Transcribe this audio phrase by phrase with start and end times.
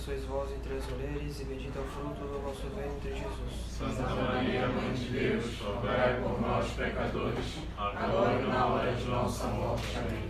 [0.00, 3.68] sois vós entre as mulheres, e bendito é o fruto do vosso ventre, Jesus.
[3.68, 9.46] Santa Maria, Mãe de Deus, rogai por nós, pecadores, agora e na hora de nossa
[9.48, 9.98] morte.
[9.98, 10.24] Amém.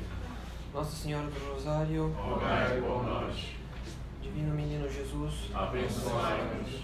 [0.75, 3.55] Nossa Senhora do Rosário, rogai por nós.
[4.21, 6.81] Divino Menino Jesus, abençoai-nos.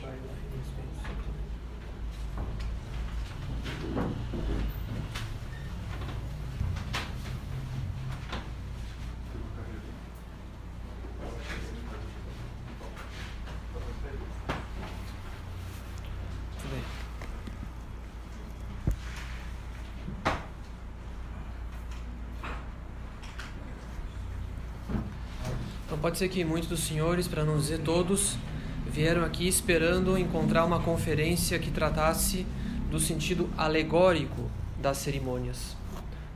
[26.17, 28.39] Pode ser que muitos dos senhores, para não dizer todos,
[28.87, 32.47] vieram aqui esperando encontrar uma conferência que tratasse
[32.91, 34.51] do sentido alegórico
[34.81, 35.77] das cerimônias.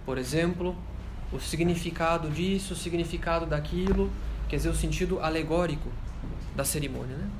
[0.05, 0.77] Por exemplo,
[1.33, 4.11] o significado disso, o significado daquilo,
[4.50, 5.89] quer dizer, o sentido alegórico
[6.55, 7.17] da cerimônia.
[7.17, 7.31] Né?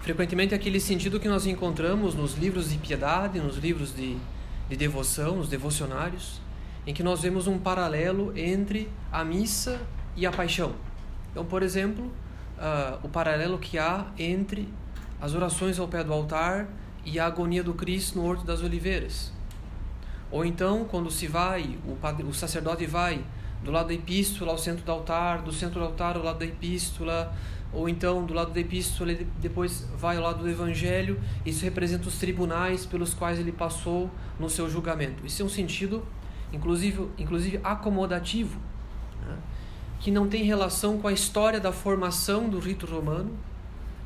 [0.00, 4.16] Frequentemente aquele sentido que nós encontramos nos livros de piedade, nos livros de,
[4.68, 6.40] de devoção, nos devocionários,
[6.84, 9.80] em que nós vemos um paralelo entre a missa
[10.16, 10.74] e a paixão.
[11.36, 14.66] Então, por exemplo, uh, o paralelo que há entre
[15.20, 16.66] as orações ao pé do altar
[17.04, 19.30] e a agonia do Cristo no Horto das Oliveiras.
[20.30, 23.22] Ou então, quando se vai, o, padre, o sacerdote vai
[23.62, 26.46] do lado da epístola ao centro do altar, do centro do altar ao lado da
[26.46, 27.30] epístola,
[27.70, 32.08] ou então do lado da epístola ele depois vai ao lado do evangelho, isso representa
[32.08, 35.26] os tribunais pelos quais ele passou no seu julgamento.
[35.26, 36.02] Isso é um sentido,
[36.50, 38.58] inclusive, inclusive acomodativo
[40.00, 43.36] que não tem relação com a história da formação do rito romano,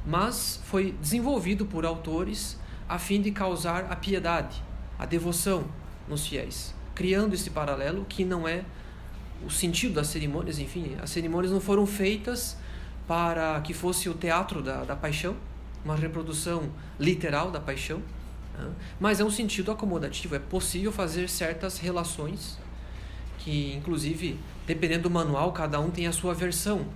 [0.06, 2.58] mas foi desenvolvido por autores
[2.88, 4.62] a fim de causar a piedade,
[4.98, 5.64] a devoção
[6.08, 8.64] nos fiéis, criando esse paralelo que não é
[9.44, 12.56] o sentido das cerimônias, enfim, as cerimônias não foram feitas
[13.06, 15.36] para que fosse o teatro da, da paixão,
[15.84, 18.02] uma reprodução literal da paixão,
[18.58, 18.70] né?
[18.98, 22.58] mas é um sentido acomodativo, é possível fazer certas relações
[23.38, 24.38] que, inclusive,
[24.70, 26.86] dependendo do manual, cada um tem a sua versão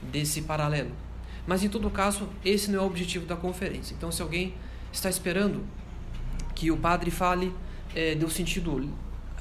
[0.00, 0.92] desse paralelo.
[1.44, 3.94] Mas em todo caso, esse não é o objetivo da conferência.
[3.94, 4.54] Então, se alguém
[4.92, 5.64] está esperando
[6.54, 7.52] que o padre fale
[7.96, 8.88] é, do sentido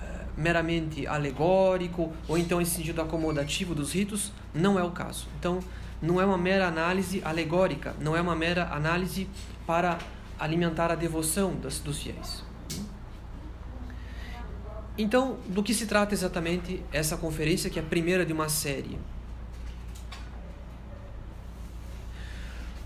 [0.01, 5.28] é, meramente alegórico ou então esse sentido acomodativo dos ritos, não é o caso.
[5.40, 5.59] Então,
[6.01, 9.29] não é uma mera análise alegórica, não é uma mera análise
[9.68, 10.00] para
[10.40, 12.44] alimentar a devoção das, dos fiéis.
[14.97, 18.97] Então, do que se trata exatamente essa conferência, que é a primeira de uma série?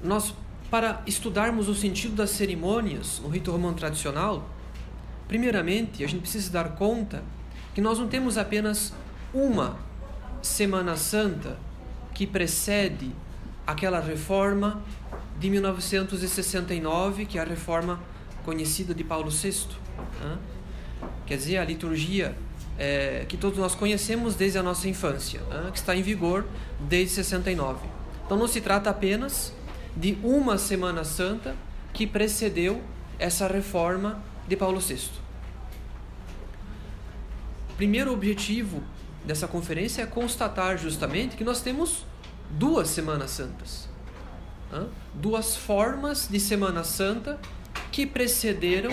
[0.03, 0.33] Nós,
[0.71, 4.49] para estudarmos o sentido das cerimônias no rito romano tradicional,
[5.27, 7.23] primeiramente a gente precisa dar conta
[7.75, 8.93] que nós não temos apenas
[9.33, 9.77] uma
[10.41, 11.57] Semana Santa
[12.13, 13.11] que precede
[13.67, 14.81] aquela reforma
[15.39, 17.99] de 1969, que é a reforma
[18.43, 19.67] conhecida de Paulo VI.
[20.21, 20.37] Né?
[21.25, 22.35] Quer dizer, a liturgia
[22.77, 26.45] é, que todos nós conhecemos desde a nossa infância, né, que está em vigor
[26.79, 27.85] desde 69.
[28.25, 29.53] Então não se trata apenas
[29.95, 31.55] de uma Semana Santa
[31.93, 32.81] que precedeu
[33.17, 35.09] essa reforma de Paulo VI.
[37.71, 38.81] O primeiro objetivo
[39.25, 42.05] dessa conferência é constatar justamente que nós temos
[42.49, 43.89] duas Semanas Santas.
[44.71, 44.85] Né?
[45.13, 47.39] Duas formas de Semana Santa
[47.91, 48.91] que precederam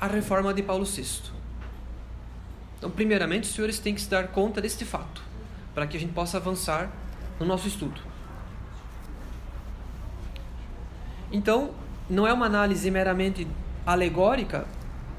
[0.00, 1.06] a reforma de Paulo VI.
[2.78, 5.22] Então, primeiramente, os senhores têm que se dar conta deste fato,
[5.74, 6.90] para que a gente possa avançar
[7.40, 8.00] no nosso estudo.
[11.32, 11.74] Então,
[12.08, 13.46] não é uma análise meramente
[13.84, 14.66] alegórica,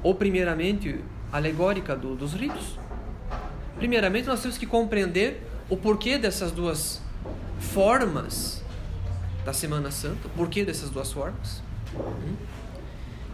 [0.02, 1.00] ou primeiramente
[1.30, 2.78] alegórica do, dos ritos.
[3.76, 7.00] Primeiramente, nós temos que compreender o porquê dessas duas
[7.58, 8.62] formas
[9.44, 11.62] da Semana Santa, o porquê dessas duas formas.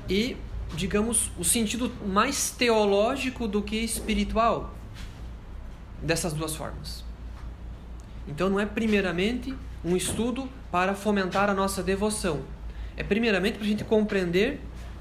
[0.08, 0.36] E
[0.74, 4.74] digamos, o sentido mais teológico do que espiritual
[6.02, 7.04] dessas duas formas.
[8.28, 9.54] Então não é primeiramente
[9.84, 12.42] um estudo para fomentar a nossa devoção.
[12.96, 14.60] É primeiramente para a gente compreender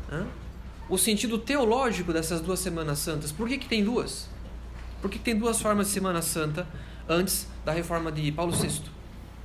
[0.10, 0.26] né,
[0.88, 3.32] o sentido teológico dessas duas Semanas Santas.
[3.32, 4.30] Por que, que tem duas?
[5.02, 6.68] Por que, que tem duas formas de Semana Santa
[7.10, 8.82] antes da reforma de Paulo VI?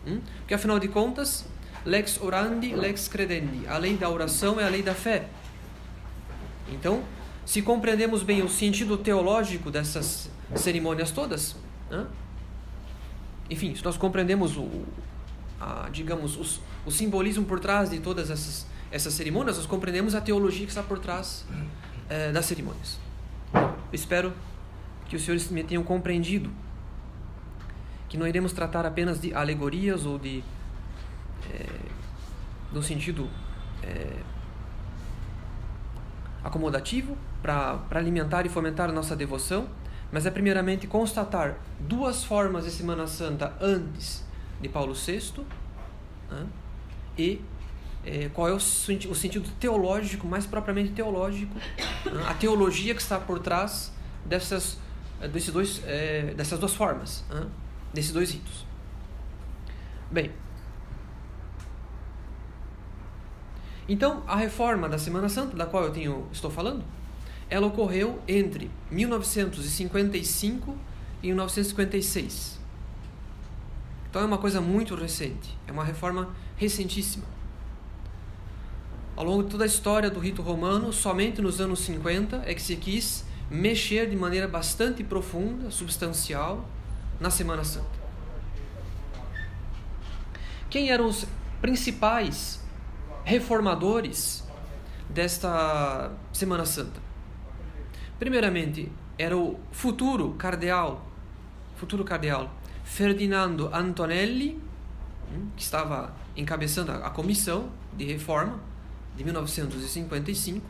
[0.06, 0.20] Hum?
[0.38, 1.46] Porque afinal de contas,
[1.84, 3.66] lex orandi, lex credendi.
[3.66, 5.28] A lei da oração é a lei da fé.
[6.72, 7.02] Então,
[7.44, 11.56] se compreendemos bem o sentido teológico dessas cerimônias todas,
[11.90, 12.06] né?
[13.48, 14.68] enfim, se nós compreendemos o,
[15.60, 20.20] a, digamos, os, o simbolismo por trás de todas essas, essas cerimônias, nós compreendemos a
[20.20, 21.44] teologia que está por trás
[22.08, 22.98] é, das cerimônias.
[23.92, 24.32] espero
[25.08, 26.50] que os senhores me tenham compreendido
[28.08, 30.42] que não iremos tratar apenas de alegorias ou de
[31.52, 33.28] é, sentido
[33.82, 34.16] é,
[36.42, 39.68] acomodativo para alimentar e fomentar a nossa devoção,
[40.12, 44.24] mas é primeiramente constatar duas formas de Semana Santa antes
[44.60, 45.44] de Paulo VI
[46.30, 46.46] né,
[47.16, 47.40] e
[48.04, 53.18] é, qual é o, o, sentido teológico, mais propriamente teológico, né, a teologia que está
[53.18, 53.92] por trás
[54.24, 54.78] dessas,
[55.32, 57.46] desses dois, é, dessas duas formas, né,
[57.92, 58.66] desses dois ritos.
[60.10, 60.32] Bem,
[63.92, 66.84] então a reforma da Semana Santa, da qual eu tenho, estou falando,
[67.48, 70.76] ela ocorreu entre 1955
[71.20, 72.60] e 1956.
[74.08, 77.24] Então é uma coisa muito recente, é uma reforma recentíssima.
[79.16, 82.62] Ao longo de toda a história do rito romano, somente nos anos 50 é que
[82.62, 86.64] se quis mexer de maneira bastante profunda, substancial,
[87.18, 87.98] na Semana Santa.
[90.70, 91.26] Quem eram os
[91.60, 92.60] principais
[93.24, 94.44] reformadores
[95.08, 97.00] desta Semana Santa?
[98.18, 101.06] Primeiramente, era o futuro cardeal,
[101.76, 102.50] futuro cardeal
[102.84, 104.60] Ferdinando Antonelli,
[105.32, 108.60] hum, que estava encabeçando a comissão de reforma
[109.16, 110.66] de 1955.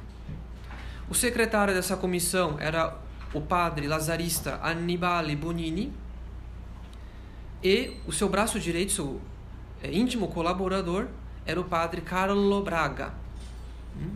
[1.08, 2.96] O secretário dessa comissão era
[3.32, 5.93] o padre lazarista Annibale Bonini
[7.62, 9.20] e o seu braço direito, seu
[9.82, 11.08] é, íntimo colaborador,
[11.50, 13.12] era o padre Carlo Braga.
[13.97, 14.11] Hum?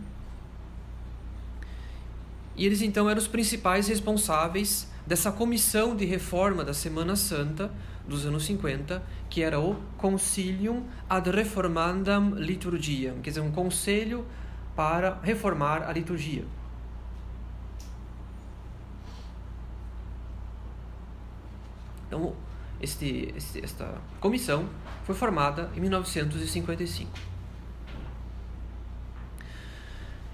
[2.55, 7.69] E eles então eram os principais responsáveis dessa comissão de reforma da Semana Santa
[8.07, 14.25] dos anos 50, que era o Concilium ad Reformandam Liturgiam, quer dizer, um conselho
[14.75, 16.45] para reformar a liturgia.
[22.07, 22.33] Então,
[22.81, 24.67] este, este, esta comissão
[25.03, 27.11] foi formada em 1955.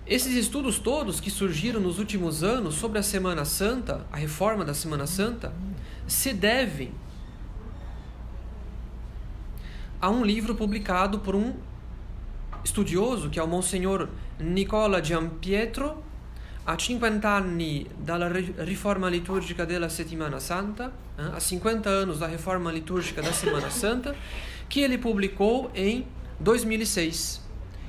[0.06, 4.74] Esses estudos todos que surgiram nos últimos anos sobre a Semana Santa, a reforma da
[4.74, 5.54] Semana Santa,
[6.08, 6.92] se devem
[10.02, 11.54] a um livro publicado por um
[12.66, 14.10] studioso che è un Monsignor
[14.40, 16.11] Nicola Giampietro
[16.66, 18.30] a 50 anni dalla
[18.63, 24.16] riforma liturgica della Settimana Santa, eh, a 50 anos da reforma litúrgica da Semana Santa,
[24.69, 26.06] que ele publicou em
[26.40, 27.42] 2006.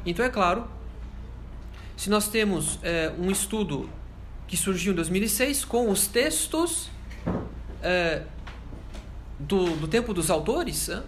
[0.04, 0.66] Então é claro,
[1.96, 3.88] se nós temos eh, um estudo
[4.48, 6.90] que surgiu em 2006 com os textos
[7.82, 8.22] eh,
[9.38, 11.02] do, do tempo dos autores, eh,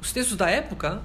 [0.00, 1.02] os textos da época,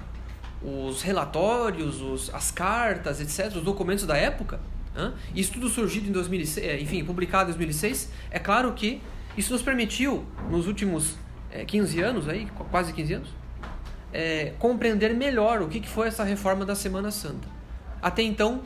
[0.62, 4.60] os relatórios, os, as cartas, etc., os documentos da época,
[5.00, 5.14] hein?
[5.36, 9.02] isso tudo surgido em 2006, é, enfim, publicado em 2006, é claro que
[9.38, 11.16] isso nos permitiu, nos últimos
[11.52, 13.30] é, 15 anos, aí, quase 15 anos,
[14.12, 17.48] é, compreender melhor o que, foi essa reforma da Semana Santa.
[18.02, 18.62] Até então,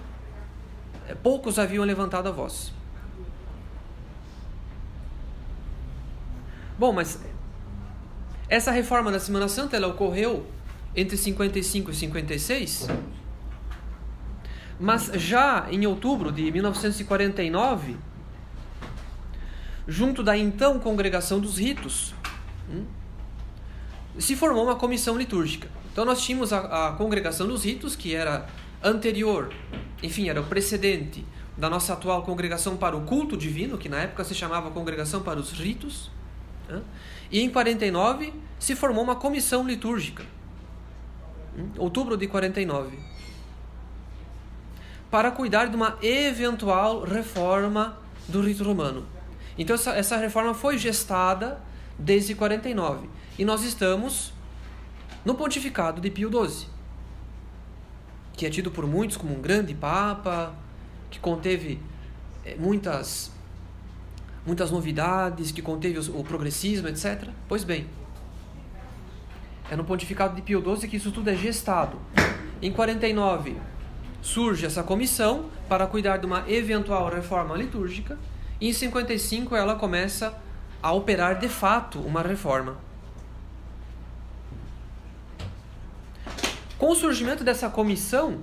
[1.22, 2.74] poucos haviam levantado a voz.
[6.78, 7.20] Bom, mas
[8.50, 10.46] essa reforma da Semana Santa ela ocorreu
[10.96, 12.88] entre 55 e 56,
[14.84, 17.96] mas já em outubro de 1949,
[19.88, 22.14] junto da então Congregação dos Ritos,
[22.70, 22.84] hum,
[24.20, 25.70] se formou uma comissão litúrgica.
[25.90, 28.46] Então nós tínhamos a, a Congregação dos Ritos, que era
[28.84, 29.54] anterior,
[30.04, 31.26] enfim, era o precedente
[31.58, 35.40] da nossa atual congregação para o culto divino, que na época se chamava Congregação para
[35.40, 36.12] os Ritos.
[37.32, 40.26] E em 49 se formou uma comissão litúrgica.
[41.58, 41.70] Hum?
[41.78, 43.13] Outubro de 49.
[45.14, 49.06] Para cuidar de uma eventual reforma do rito romano.
[49.56, 51.62] Então essa, essa reforma foi gestada
[52.00, 53.08] desde 49.
[53.38, 54.34] E nós estamos
[55.24, 56.68] no pontificado de Pio XII,
[58.36, 60.56] que é tido por muitos como um grande papa,
[61.12, 61.80] que conteve
[62.44, 63.32] eh, muitas
[64.44, 67.30] muitas novidades, que conteve o progressismo, etc.
[67.48, 67.86] Pois bem,
[69.70, 72.00] é no pontificado de Pio XII que isso tudo é gestado.
[72.60, 73.73] Em 49
[74.24, 78.18] surge essa comissão para cuidar de uma eventual reforma litúrgica
[78.60, 80.34] e em 55 ela começa
[80.82, 82.78] a operar de fato uma reforma.
[86.78, 88.40] Com o surgimento dessa comissão,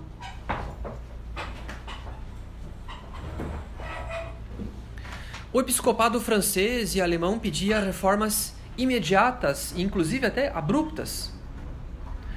[5.53, 11.33] O episcopado francês e alemão pedia reformas imediatas, inclusive até abruptas,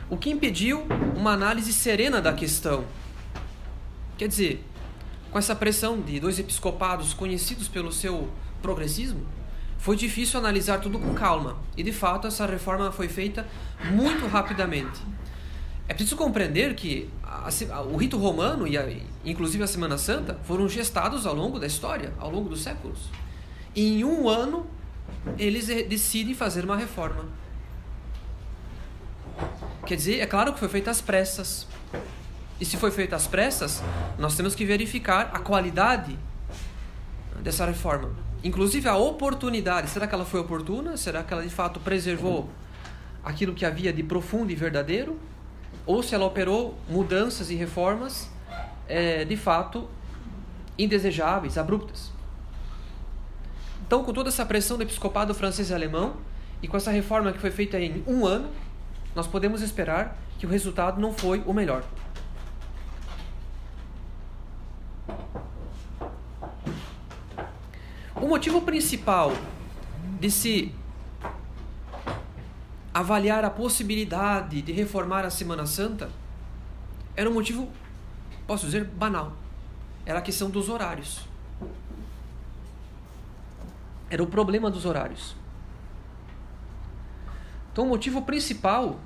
[0.09, 0.83] o que impediu
[1.15, 2.85] uma análise serena da questão.
[4.17, 4.63] Quer dizer,
[5.31, 8.29] com essa pressão de dois episcopados conhecidos pelo seu
[8.61, 9.25] progressismo,
[9.77, 11.57] foi difícil analisar tudo com calma.
[11.75, 13.45] E de fato, essa reforma foi feita
[13.91, 15.01] muito rapidamente.
[15.87, 18.87] É preciso compreender que a, a, o rito romano e a,
[19.25, 23.09] inclusive a Semana Santa foram gestados ao longo da história, ao longo dos séculos.
[23.75, 24.65] E em um ano
[25.37, 27.25] eles decidem fazer uma reforma.
[29.85, 31.67] Quer dizer, é claro que foi feita às pressas.
[32.63, 33.83] E se foi feita às pressas,
[34.17, 36.17] nós temos que verificar a qualidade
[37.41, 38.11] dessa reforma.
[38.41, 39.89] Inclusive a oportunidade.
[39.89, 40.95] Será que ela foi oportuna?
[40.95, 42.49] Será que ela de fato preservou
[43.21, 45.19] aquilo que havia de profundo e verdadeiro?
[45.85, 48.29] Ou se ela operou mudanças e reformas
[48.87, 49.89] é, de fato
[50.79, 52.13] indesejáveis, abruptas?
[53.85, 56.15] Então, com toda essa pressão do episcopado francês e alemão,
[56.61, 58.49] e com essa reforma que foi feita em um ano,
[59.13, 61.83] nós podemos esperar que o resultado não foi o melhor.
[68.33, 69.31] Motivo principal
[70.19, 70.73] de se
[72.91, 76.09] avaliar a possibilidade de reformar a Semana Santa
[77.15, 77.69] era um motivo,
[78.47, 79.33] posso dizer, banal.
[80.03, 81.27] Era a questão dos horários.
[84.09, 85.35] Era o problema dos horários.
[87.71, 88.97] Então, o motivo principal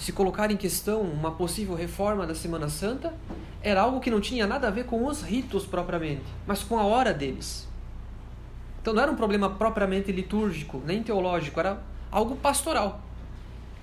[0.00, 3.12] se colocar em questão uma possível reforma da Semana Santa
[3.62, 6.84] era algo que não tinha nada a ver com os ritos propriamente, mas com a
[6.84, 7.68] hora deles.
[8.80, 13.02] Então não era um problema propriamente litúrgico, nem teológico, era algo pastoral.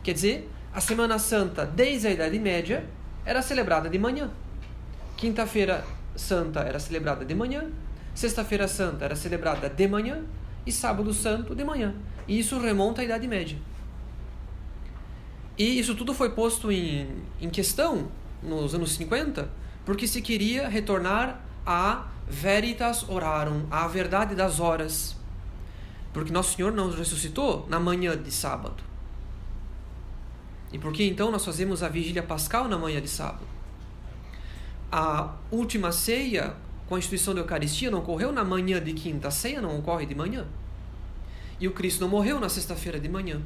[0.01, 2.83] Quer dizer, a Semana Santa, desde a Idade Média,
[3.24, 4.31] era celebrada de manhã.
[5.15, 7.69] Quinta-feira Santa era celebrada de manhã,
[8.15, 10.24] Sexta-feira Santa era celebrada de manhã
[10.65, 11.93] e Sábado Santo de manhã.
[12.27, 13.55] E isso remonta à Idade Média.
[15.57, 17.07] E isso tudo foi posto em,
[17.41, 18.09] em questão
[18.43, 19.49] nos anos 50
[19.87, 25.15] porque se queria retornar a veritas orarum, a verdade das horas.
[26.11, 28.83] Porque Nosso Senhor não ressuscitou na manhã de sábado.
[30.73, 33.45] E por que então nós fazemos a vigília pascal na manhã de sábado?
[34.91, 36.53] A última ceia
[36.87, 40.05] com a instituição da Eucaristia não ocorreu na manhã de quinta, a ceia não ocorre
[40.05, 40.45] de manhã.
[41.61, 43.41] E o Cristo não morreu na sexta-feira de manhã.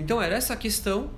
[0.00, 1.10] Então era essa questão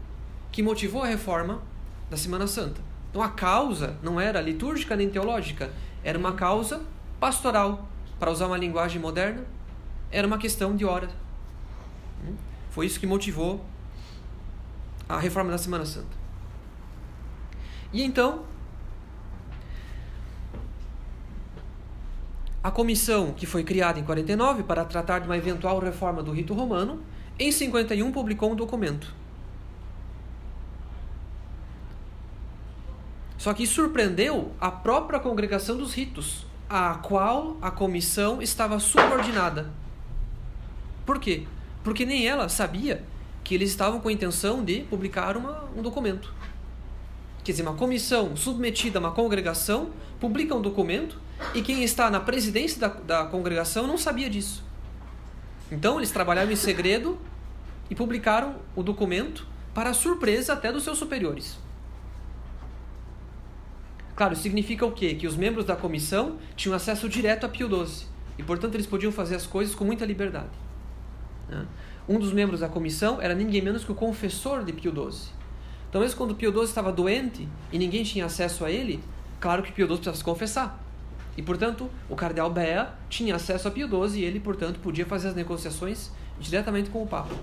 [0.51, 1.63] que motivou a reforma
[2.11, 2.81] da Semana Santa.
[3.11, 5.71] Então a causa não era litúrgica nem teológica,
[6.03, 6.83] era uma causa
[7.21, 9.45] pastoral, para usar uma linguagem moderna,
[10.11, 11.09] era uma questão de hora.
[12.71, 13.65] Foi isso que motivou
[15.09, 16.17] a reforma da Semana Santa.
[17.93, 18.45] E então,
[22.65, 26.53] a comissão que foi criada em 49 para tratar de uma eventual reforma do rito
[26.53, 27.01] romano,
[27.43, 29.13] em 51 publicou um documento.
[33.37, 39.71] Só que surpreendeu a própria congregação dos ritos, a qual a comissão estava subordinada.
[41.05, 41.45] Por quê?
[41.83, 43.03] Porque nem ela sabia
[43.43, 46.33] que eles estavam com a intenção de publicar uma, um documento.
[47.43, 51.19] Quer dizer, uma comissão submetida a uma congregação publica um documento
[51.53, 54.63] e quem está na presidência da, da congregação não sabia disso.
[55.69, 57.19] Então eles trabalharam em segredo
[57.93, 61.59] e publicaram o documento para surpresa até dos seus superiores.
[64.17, 65.15] Claro, significa o quê?
[65.15, 68.07] Que os membros da comissão tinham acesso direto a Pio XII
[68.39, 70.49] e, portanto, eles podiam fazer as coisas com muita liberdade.
[71.51, 71.67] Né?
[72.09, 75.31] Um dos membros da comissão era ninguém menos que o confessor de Pio XII.
[75.91, 79.05] Então, mesmo quando Pio XII estava doente e ninguém tinha acesso a ele,
[79.39, 80.83] claro que Pio XII precisava se confessar.
[81.37, 85.29] E, portanto, o cardeal Bea tinha acesso a Pio XII e ele, portanto, podia fazer
[85.29, 87.37] as negociações diretamente com o Papa.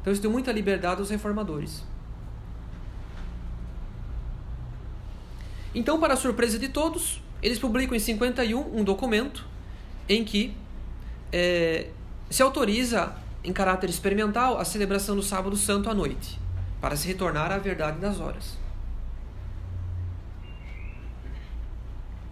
[0.00, 1.82] Então, isso deu muita liberdade aos reformadores.
[5.74, 9.46] Então, para surpresa de todos, eles publicam em 51 um documento
[10.08, 10.56] em que
[11.32, 11.90] é,
[12.28, 13.14] se autoriza,
[13.44, 16.40] em caráter experimental, a celebração do Sábado Santo à noite,
[16.80, 18.58] para se retornar à verdade das horas.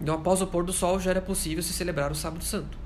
[0.01, 2.78] Então, após o pôr do sol, já era possível se celebrar o Sábado Santo.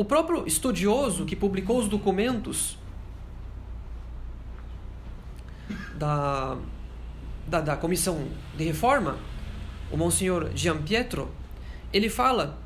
[0.00, 2.78] O próprio estudioso que publicou os documentos
[5.94, 6.56] da,
[7.46, 8.26] da, da comissão
[8.56, 9.18] de reforma,
[9.92, 11.30] o Monsenhor Gian Pietro,
[11.92, 12.58] ele fala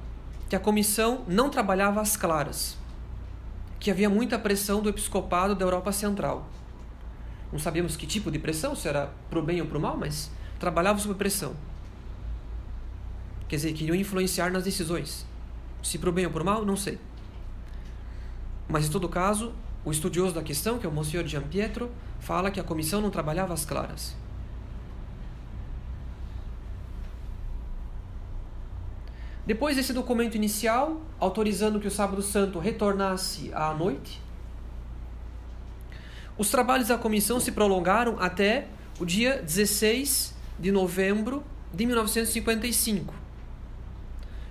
[0.49, 2.79] que a comissão não trabalhava às claras,
[3.81, 6.49] que havia muita pressão do episcopado da Europa Central.
[7.51, 9.97] Não sabíamos que tipo de pressão, se era para o bem ou para o mal,
[9.97, 11.57] mas trabalhavam sob pressão.
[13.49, 15.27] Quer dizer, queriam influenciar nas decisões.
[15.83, 16.97] Se para o bem ou para o mal, não sei.
[18.69, 19.53] Mas, em todo caso,
[19.85, 23.11] o estudioso da questão, que é o Monsenhor Gian Pietro, fala que a comissão não
[23.11, 24.17] trabalhava as claras.
[29.47, 34.23] Depois desse documento inicial, autorizando que o Sábado Santo retornasse à noite,
[36.39, 38.69] os trabalhos da comissão se prolongaram até
[38.99, 41.45] o dia 16 de novembro
[41.75, 43.13] de 1955,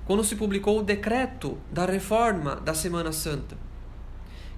[0.06, 3.63] quando se publicou o decreto da reforma da Semana Santa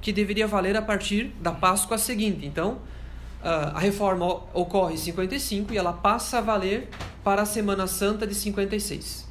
[0.06, 2.46] que deveria valer a partir da Páscoa seguinte.
[2.46, 2.78] Então,
[3.42, 6.90] a reforma ocorre em 55 e ela passa a valer
[7.24, 9.28] para a Semana Santa de 56.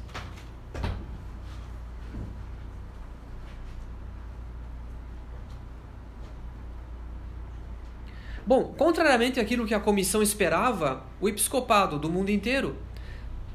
[8.45, 12.75] Bom, contrariamente àquilo que a comissão esperava, o episcopado do mundo inteiro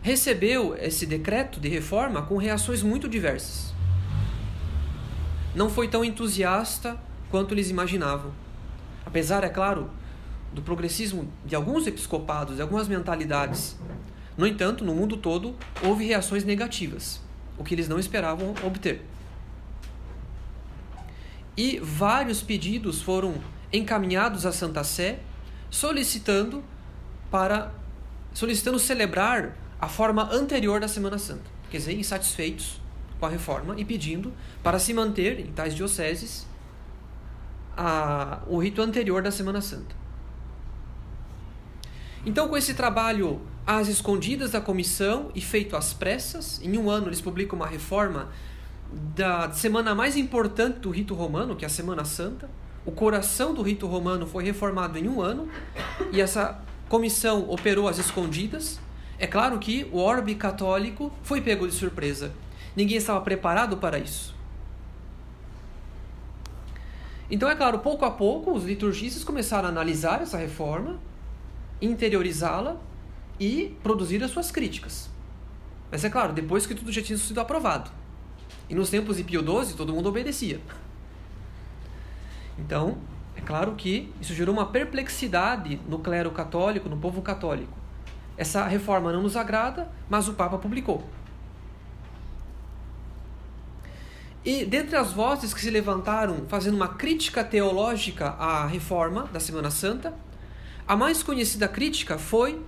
[0.01, 3.75] recebeu esse decreto de reforma com reações muito diversas.
[5.55, 6.99] Não foi tão entusiasta
[7.31, 8.33] quanto eles imaginavam.
[9.05, 9.91] Apesar, é claro,
[10.53, 13.79] do progressismo de alguns episcopados, de algumas mentalidades.
[14.37, 17.21] No entanto, no mundo todo, houve reações negativas,
[17.57, 19.03] o que eles não esperavam obter.
[21.57, 23.35] E vários pedidos foram
[23.73, 25.21] encaminhados à Santa Sé,
[25.71, 26.65] solicitando
[27.31, 27.73] para
[28.33, 32.81] solicitando celebrar a forma anterior da Semana Santa, quer dizer, insatisfeitos
[33.19, 34.33] com a reforma e pedindo
[34.63, 36.47] para se manter em tais dioceses
[37.83, 39.97] a, o rito anterior da Semana Santa.
[42.27, 47.07] Então, com esse trabalho às escondidas da comissão e feito às pressas, em um ano
[47.07, 48.29] eles publicam uma reforma
[48.93, 52.51] da semana mais importante do rito romano, que é a Semana Santa,
[52.85, 55.49] o coração do rito romano foi reformado em um ano
[56.13, 58.79] e essa comissão operou às escondidas.
[59.19, 62.31] É claro que o orbe católico foi pego de surpresa.
[62.77, 64.35] Ninguém estava preparado para isso.
[67.31, 70.99] Então, é claro, pouco a pouco, os liturgistas começaram a analisar essa reforma,
[71.81, 72.77] interiorizá-la
[73.39, 75.09] e produzir as suas críticas.
[75.91, 77.91] Mas é claro, depois que tudo já tinha sido aprovado.
[78.69, 80.61] E nos tempos de Pio XII, todo mundo obedecia.
[82.59, 82.99] Então,
[83.37, 87.73] é claro que isso gerou uma perplexidade no clero católico, no povo católico.
[88.37, 91.09] Essa reforma não nos agrada, mas o Papa publicou.
[94.45, 99.71] E dentre as vozes que se levantaram fazendo uma crítica teológica à reforma da Semana
[99.71, 100.15] Santa,
[100.89, 102.61] a mais conhecida crítica foi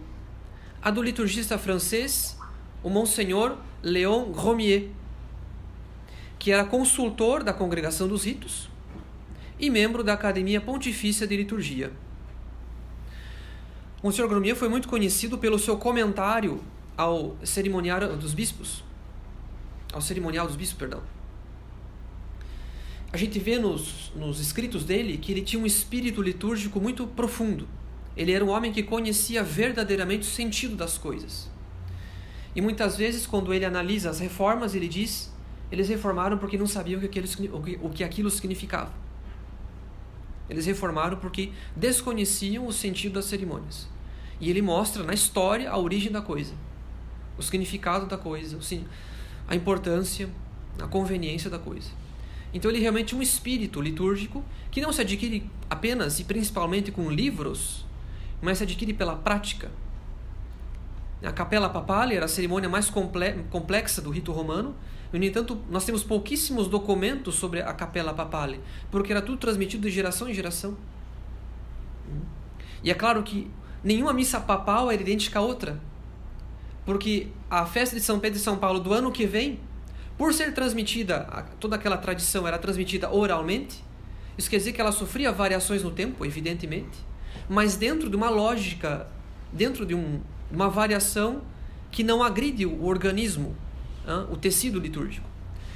[0.83, 2.37] a do liturgista francês,
[2.83, 4.91] o Monsenhor Léon Gromier,
[6.39, 8.69] que era consultor da Congregação dos Ritos
[9.59, 11.91] e membro da Academia Pontifícia de Liturgia.
[14.03, 16.61] Monsenhor Gromia foi muito conhecido pelo seu comentário
[16.97, 18.85] ao cerimonial dos bispos,
[19.93, 21.12] ao cerimonial dos bispos, perdão.
[23.13, 27.69] A gente vê nos, nos escritos dele que ele tinha um espírito litúrgico muito profundo.
[28.17, 31.51] Ele era um homem que conhecia verdadeiramente o sentido das coisas.
[32.57, 35.31] E muitas vezes, quando ele analisa as reformas, ele diz:
[35.71, 38.93] eles reformaram porque não sabiam o que aquilo, o que aquilo significava.
[40.49, 43.89] Eles reformaram porque desconheciam o sentido das cerimônias.
[44.41, 46.53] E ele mostra na história a origem da coisa,
[47.39, 48.59] o significado da coisa,
[49.49, 50.29] a importância,
[50.79, 52.02] a conveniência da coisa.
[52.53, 57.11] Então ele realmente é um espírito litúrgico que não se adquire apenas e principalmente com
[57.11, 57.85] livros,
[58.41, 59.71] mas se adquire pela prática.
[61.23, 64.75] A capela papal era a cerimônia mais complexa do rito romano,
[65.19, 68.61] no entanto, nós temos pouquíssimos documentos sobre a Capela Papale,
[68.91, 70.75] porque era tudo transmitido de geração em geração.
[72.83, 73.51] E é claro que
[73.85, 75.79] nenhuma missa papal era idêntica à outra,
[76.87, 79.61] porque a festa de São Pedro e São Paulo do ano que vem,
[80.23, 81.27] por ser transmitida,
[81.59, 83.83] toda aquela tradição era transmitida oralmente,
[84.39, 86.97] isso quer dizer que ela sofria variações no tempo, evidentemente,
[87.49, 89.09] mas dentro de uma lógica,
[89.53, 91.43] dentro de um, uma variação
[91.91, 93.57] que não agride o organismo,
[94.31, 95.29] o tecido litúrgico.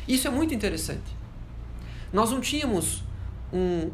[0.06, 1.16] Isso é muito interessante.
[2.12, 3.02] Nós não tínhamos
[3.52, 3.90] um,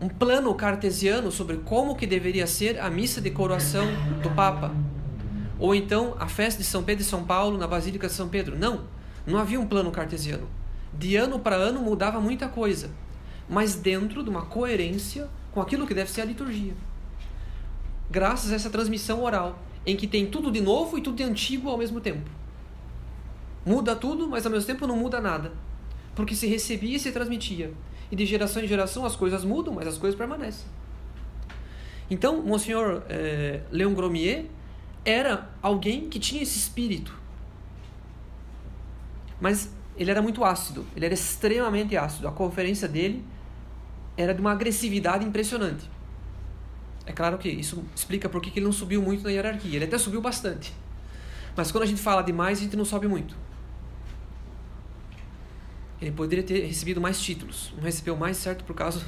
[0.00, 3.84] um plano cartesiano sobre como que deveria ser a missa de coroação
[4.22, 4.74] do Papa,
[5.58, 8.58] ou então a festa de São Pedro e São Paulo na Basílica de São Pedro.
[8.58, 10.48] Não, não havia um plano cartesiano.
[10.92, 12.90] De ano para ano mudava muita coisa,
[13.48, 16.74] mas dentro de uma coerência com aquilo que deve ser a liturgia.
[18.10, 21.68] Graças a essa transmissão oral, em que tem tudo de novo e tudo de antigo
[21.68, 22.28] ao mesmo tempo.
[23.64, 25.52] Muda tudo, mas ao mesmo tempo não muda nada.
[26.14, 27.72] Porque se recebia e se transmitia.
[28.10, 30.66] E de geração em geração as coisas mudam, mas as coisas permanecem.
[32.10, 34.46] Então, Monsenhor eh, Leon Gromier
[35.04, 37.19] era alguém que tinha esse espírito.
[39.40, 42.28] Mas ele era muito ácido, ele era extremamente ácido.
[42.28, 43.24] A conferência dele
[44.16, 45.88] era de uma agressividade impressionante.
[47.06, 49.76] É claro que isso explica por que ele não subiu muito na hierarquia.
[49.76, 50.72] Ele até subiu bastante.
[51.56, 53.36] Mas quando a gente fala demais, a gente não sobe muito.
[56.00, 59.04] Ele poderia ter recebido mais títulos, não recebeu mais certo por causa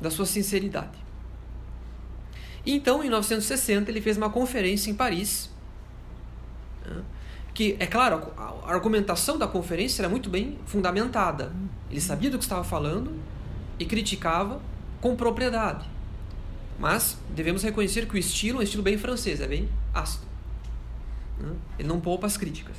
[0.00, 0.98] da sua sinceridade.
[2.66, 5.50] Então, em 1960, ele fez uma conferência em Paris,
[6.84, 7.02] né,
[7.52, 11.52] que, é claro, a argumentação da conferência era muito bem fundamentada.
[11.90, 13.12] Ele sabia do que estava falando
[13.78, 14.60] e criticava
[15.00, 15.88] com propriedade.
[16.78, 20.24] Mas devemos reconhecer que o estilo é um estilo bem francês, é bem ácido.
[21.38, 21.52] Né?
[21.78, 22.76] Ele não poupa as críticas.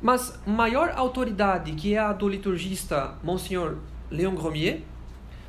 [0.00, 3.78] Mas maior autoridade que é a do liturgista Monsignor
[4.10, 4.82] Léon Gromier,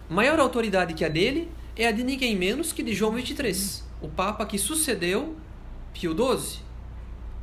[0.10, 4.08] maior autoridade que a dele é a de ninguém menos que de João XXIII, o
[4.08, 5.36] Papa que sucedeu
[5.94, 6.63] Pio XII.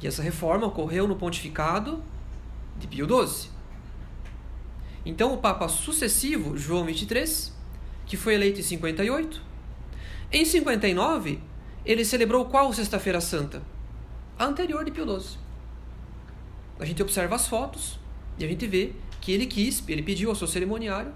[0.03, 2.03] E essa reforma ocorreu no pontificado
[2.79, 3.51] de Pio XII.
[5.05, 7.53] Então, o Papa sucessivo, João XXIII,
[8.07, 9.43] que foi eleito em 58,
[10.33, 11.41] em 59,
[11.85, 13.63] ele celebrou qual Sexta-feira Santa?
[14.39, 15.39] A anterior de Pio XII.
[16.79, 17.99] A gente observa as fotos
[18.39, 21.13] e a gente vê que ele quis, ele pediu ao seu cerimoniário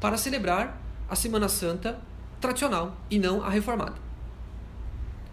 [0.00, 2.00] para celebrar a Semana Santa
[2.40, 3.96] tradicional e não a reformada.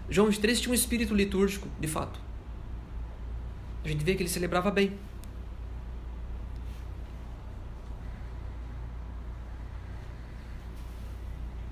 [0.09, 2.24] João XXIII tinha um espírito litúrgico, de fato.
[3.85, 4.97] A gente vê que ele celebrava bem.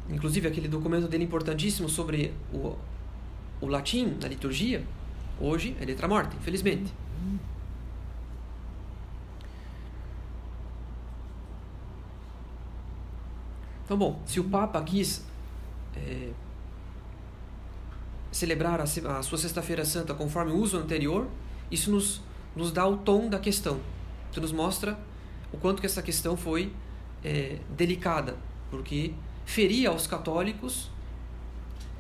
[0.08, 2.78] Inclusive, aquele documento dele importantíssimo sobre o,
[3.60, 4.86] o latim na liturgia,
[5.40, 6.94] hoje é letra morta, infelizmente.
[13.84, 15.26] Então, bom, se o Papa quis
[15.96, 16.30] é,
[18.32, 21.28] celebrar a, a sua Sexta-feira Santa conforme o uso anterior,
[21.74, 22.22] isso nos,
[22.56, 23.80] nos dá o tom da questão.
[24.32, 24.98] Isso nos mostra
[25.52, 26.72] o quanto que essa questão foi
[27.24, 28.38] é, delicada,
[28.70, 29.14] porque
[29.46, 30.92] feria aos católicos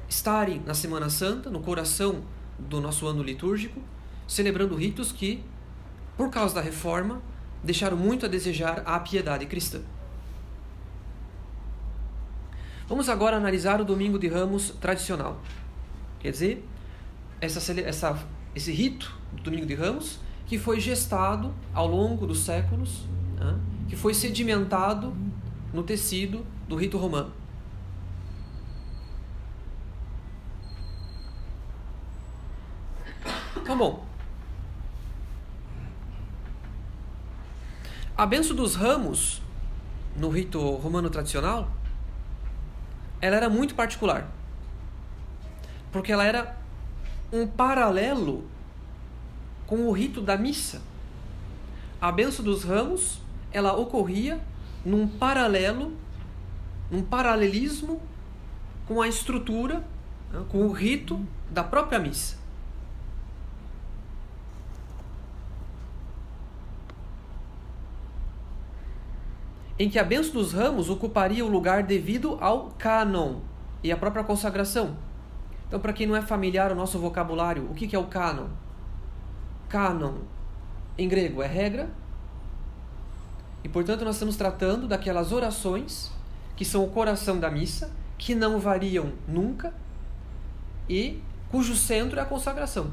[0.08, 2.24] estarem na Semana Santa, no coração
[2.58, 3.82] do nosso ano litúrgico,
[4.28, 5.44] celebrando ritos que,
[6.16, 7.22] por causa da reforma,
[7.64, 9.82] deixaram muito a desejar a piedade cristã.
[12.88, 15.42] Vamos agora analisar o Domingo de Ramos tradicional.
[16.20, 16.66] Quer dizer,
[17.42, 23.06] essa, essa, esse rito do Domingo de Ramos que foi gestado ao longo dos séculos,
[23.38, 23.58] né,
[23.90, 25.16] que foi sedimentado
[25.74, 27.32] no tecido do rito romano.
[33.56, 34.06] Então, bom.
[38.16, 39.42] A benção dos ramos
[40.16, 41.72] no rito romano tradicional
[43.24, 44.30] ela era muito particular.
[45.94, 46.58] Porque ela era
[47.34, 48.46] um paralelo
[49.66, 50.84] com o rito da missa.
[52.00, 53.20] A benção dos ramos,
[53.52, 54.40] ela ocorria
[54.86, 55.94] num paralelo,
[56.92, 58.00] num paralelismo
[58.88, 59.84] com a estrutura,
[60.32, 61.20] né, com o rito
[61.50, 62.42] da própria missa.
[69.80, 73.40] em que a benção dos ramos ocuparia o lugar devido ao cânon
[73.84, 74.96] e à própria consagração.
[75.74, 78.46] Então, para quem não é familiar o nosso vocabulário, o que é o cânon?
[79.68, 80.18] Cânon,
[80.96, 81.90] em grego, é regra.
[83.64, 86.12] E, portanto, nós estamos tratando daquelas orações
[86.56, 89.74] que são o coração da missa, que não variam nunca
[90.88, 92.92] e cujo centro é a consagração.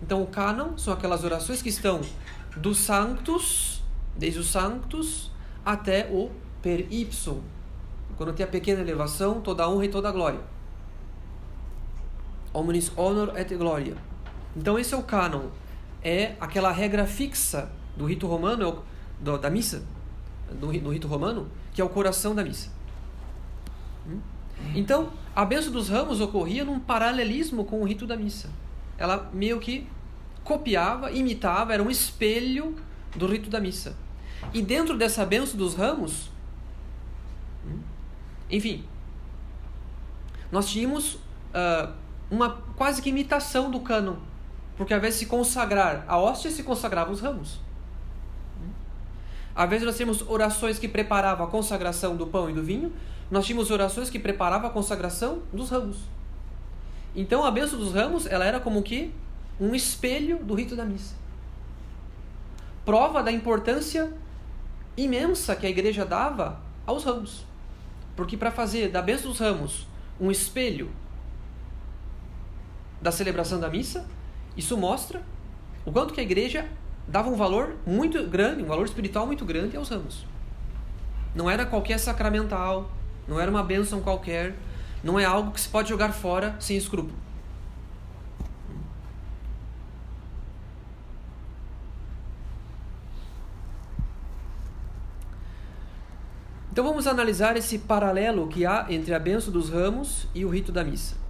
[0.00, 2.00] Então, o cânon são aquelas orações que estão
[2.56, 3.82] do sanctus,
[4.16, 5.30] desde o sanctus,
[5.62, 6.30] até o
[6.62, 7.42] per ipsum,
[8.16, 10.40] quando tem a pequena elevação, toda honra e toda glória.
[12.52, 13.96] Omnis honor et gloria.
[14.56, 15.48] Então esse é o cânon,
[16.02, 18.82] é aquela regra fixa do rito romano,
[19.20, 19.84] do, da missa,
[20.50, 22.70] do, rito romano, que é o coração da missa.
[24.06, 24.20] Hum?
[24.74, 28.50] Então, a benção dos ramos ocorria num paralelismo com o rito da missa.
[28.98, 29.88] Ela meio que
[30.44, 32.76] copiava, imitava, era um espelho
[33.16, 33.96] do rito da missa.
[34.52, 36.30] E dentro dessa benção dos ramos,
[38.50, 38.84] enfim,
[40.50, 41.92] nós tínhamos uh,
[42.32, 44.16] uma quase que imitação do cânon,
[44.74, 47.60] porque invés de se consagrar a hóstia, se consagravam os ramos.
[49.54, 52.90] Invés de nós termos orações que preparavam a consagração do pão e do vinho,
[53.30, 55.98] nós tínhamos orações que preparavam a consagração dos ramos.
[57.14, 59.12] Então a bênção dos ramos ela era como que
[59.60, 61.14] um espelho do rito da missa.
[62.82, 64.10] Prova da importância
[64.96, 67.44] imensa que a igreja dava aos ramos.
[68.16, 69.86] Porque para fazer da bênção dos ramos
[70.18, 70.90] um espelho
[73.02, 74.06] da celebração da missa,
[74.56, 75.20] isso mostra
[75.84, 76.66] o quanto que a igreja
[77.06, 80.24] dava um valor muito grande, um valor espiritual muito grande aos ramos.
[81.34, 82.90] Não era qualquer sacramental,
[83.26, 84.54] não era uma bênção qualquer,
[85.02, 87.20] não é algo que se pode jogar fora sem escrúpulo.
[96.70, 100.72] Então vamos analisar esse paralelo que há entre a benção dos ramos e o rito
[100.72, 101.21] da missa.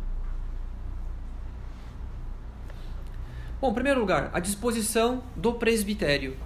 [3.62, 6.36] Bom, em primeiro lugar, a disposição do presbitério.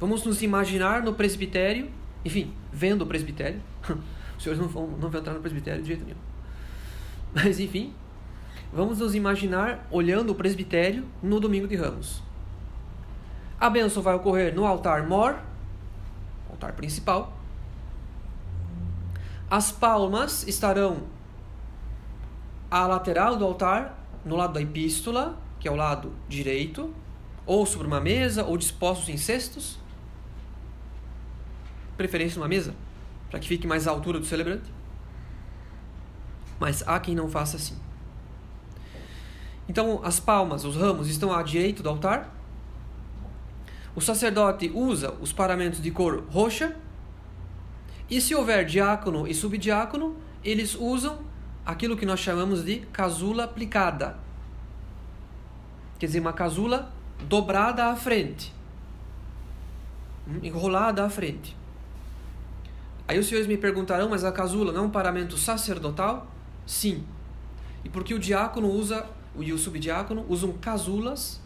[0.00, 1.88] Vamos nos imaginar no presbitério,
[2.24, 3.62] enfim, vendo o presbitério.
[4.36, 6.18] Os senhores não vão, não vão entrar no presbitério de jeito nenhum.
[7.32, 7.94] Mas, enfim,
[8.72, 12.20] vamos nos imaginar olhando o presbitério no domingo de ramos.
[13.60, 15.38] A bênção vai ocorrer no altar mor,
[16.50, 17.38] altar principal.
[19.48, 21.04] As palmas estarão
[22.68, 26.94] à lateral do altar, no lado da epístola, que é o lado direito,
[27.44, 29.80] ou sobre uma mesa, ou dispostos em cestos.
[31.96, 32.72] Preferência numa mesa,
[33.28, 34.72] para que fique mais à altura do celebrante.
[36.60, 37.76] Mas há quem não faça assim.
[39.68, 42.32] Então, as palmas, os ramos estão à direita do altar.
[43.96, 46.76] O sacerdote usa os paramentos de cor roxa.
[48.08, 51.18] E se houver diácono e subdiácono, eles usam
[51.64, 54.24] aquilo que nós chamamos de casula aplicada,
[55.98, 56.92] quer dizer, uma casula
[57.28, 58.52] dobrada à frente,
[60.26, 61.56] hum, enrolada à frente.
[63.08, 66.26] Aí os senhores me perguntarão, mas a casula não é um paramento sacerdotal?
[66.66, 67.04] Sim.
[67.84, 69.06] E porque o diácono usa,
[69.38, 71.40] e o subdiácono usam casulas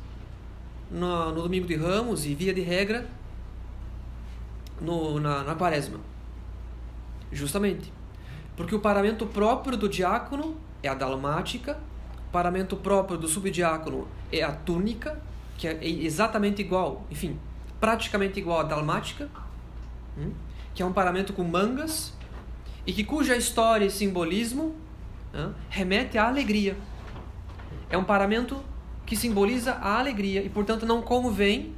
[0.90, 3.06] no, no domingo de ramos e via de regra
[4.80, 6.00] no, na, na quaresma?
[7.30, 7.92] Justamente.
[8.56, 11.78] Porque o paramento próprio do diácono é a dalmática
[12.30, 15.20] paramento próprio do subdiácono é a túnica,
[15.56, 17.38] que é exatamente igual, enfim,
[17.80, 19.28] praticamente igual à dalmática,
[20.18, 20.32] hum,
[20.74, 22.12] que é um paramento com mangas
[22.86, 24.74] e que cuja história e simbolismo
[25.68, 26.76] remete à alegria.
[27.88, 28.62] É um paramento
[29.06, 31.74] que simboliza a alegria e, portanto, não convém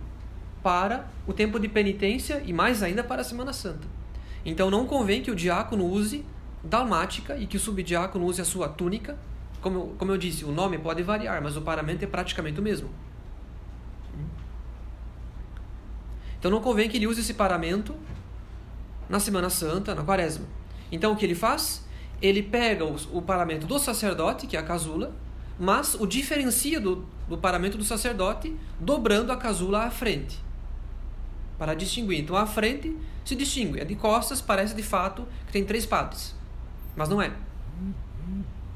[0.63, 3.87] para o tempo de penitência e mais ainda para a Semana Santa.
[4.45, 6.25] Então, não convém que o diácono use
[6.63, 9.19] dalmática e que o subdiácono use a sua túnica
[9.63, 12.91] como, como eu disse, o nome pode variar, mas o paramento é praticamente o mesmo.
[16.39, 17.95] Então não convém que ele use esse paramento
[19.09, 20.45] na Semana Santa, na Quaresma.
[20.91, 21.87] Então o que ele faz?
[22.21, 25.15] Ele pega o, o paramento do sacerdote, que é a casula,
[25.57, 30.41] mas o diferencia do, do paramento do sacerdote, dobrando a casula à frente.
[31.57, 32.19] Para distinguir.
[32.19, 33.81] Então a frente se distingue.
[33.81, 36.35] A de costas parece de fato que tem três padres.
[36.97, 37.33] Mas não é.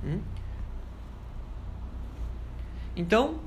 [0.04, 0.20] Hum?
[2.96, 3.38] Então,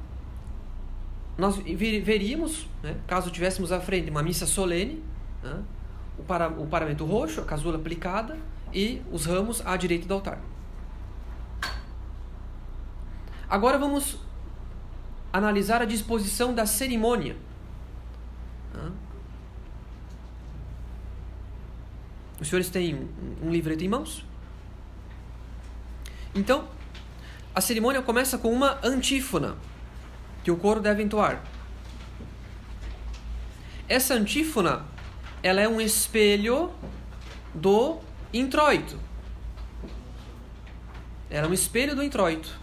[1.38, 5.03] nós veríamos, né, caso tivéssemos à frente uma missa solene,
[5.41, 5.63] né,
[6.17, 8.38] o, para, o paramento roxo, a casula aplicada
[8.71, 10.39] e os ramos à direita do altar.
[13.49, 14.19] Agora vamos
[15.33, 17.35] analisar a disposição da cerimônia.
[18.73, 18.91] Né.
[22.39, 24.23] Os senhores têm um, um livreto em mãos?
[26.35, 26.67] Então,
[27.60, 29.58] a cerimônia começa com uma antífona
[30.45, 31.43] que o coro deve entoar.
[33.89, 34.86] Essa antífona,
[35.43, 36.72] ela é um espelho
[37.54, 37.98] do
[38.34, 38.98] introito.
[41.30, 42.58] Ela é um espelho do introito.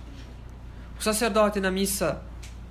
[0.99, 2.23] O sacerdote na missa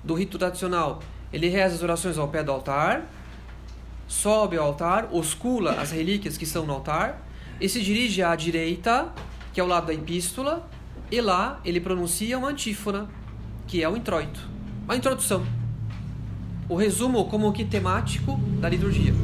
[0.02, 1.00] do rito tradicional,
[1.32, 3.06] ele reza as orações ao pé do altar,
[4.08, 7.24] sobe ao altar, oscula as relíquias que estão no altar
[7.60, 9.14] e se dirige à direita,
[9.52, 10.68] que é o lado da epístola,
[11.10, 13.08] e lá ele pronuncia uma antífona,
[13.66, 14.48] que é o introito,
[14.88, 15.46] a introdução,
[16.68, 19.14] o resumo como que temático da liturgia.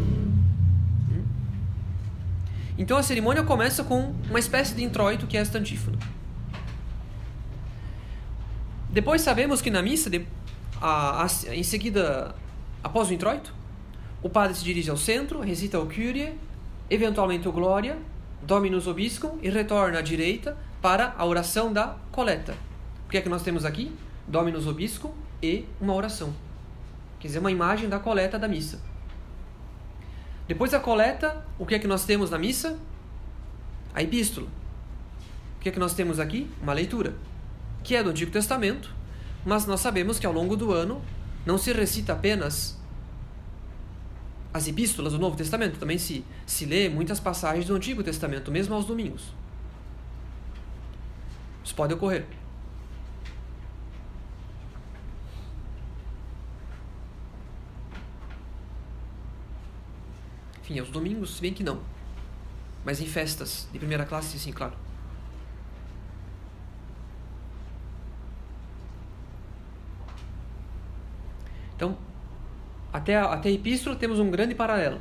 [2.79, 5.99] Então a cerimônia começa com uma espécie de introito que é esta antífona.
[8.90, 10.27] Depois sabemos que na missa, de,
[10.81, 12.35] a, a, em seguida,
[12.83, 13.55] após o introito,
[14.23, 16.35] o padre se dirige ao centro, recita o Kyrie,
[16.90, 17.99] eventualmente o Glória,
[18.42, 22.57] Dominus Obiscum e retorna à direita para a oração da coleta.
[23.07, 23.97] O que é que nós temos aqui?
[24.27, 26.35] Dominus Obiscum e uma oração.
[27.21, 28.81] Quer dizer, uma imagem da coleta da missa.
[30.49, 32.77] Depois da coleta, o que é que nós temos na missa?
[33.95, 34.49] A epístola.
[35.57, 36.51] O que é que nós temos aqui?
[36.61, 37.14] Uma leitura,
[37.85, 38.92] que é do Antigo Testamento,
[39.47, 41.01] mas nós sabemos que ao longo do ano
[41.47, 42.77] não se recita apenas
[44.53, 48.75] as epístolas do Novo Testamento, também se, se lê muitas passagens do Antigo Testamento, mesmo
[48.75, 49.33] aos domingos.
[51.64, 52.27] Isso pode ocorrer.
[60.62, 61.81] Enfim, aos domingos, se bem que não.
[62.85, 64.75] Mas em festas de primeira classe, sim, claro.
[71.77, 71.96] Então,
[72.92, 75.01] até a, até a epístola temos um grande paralelo.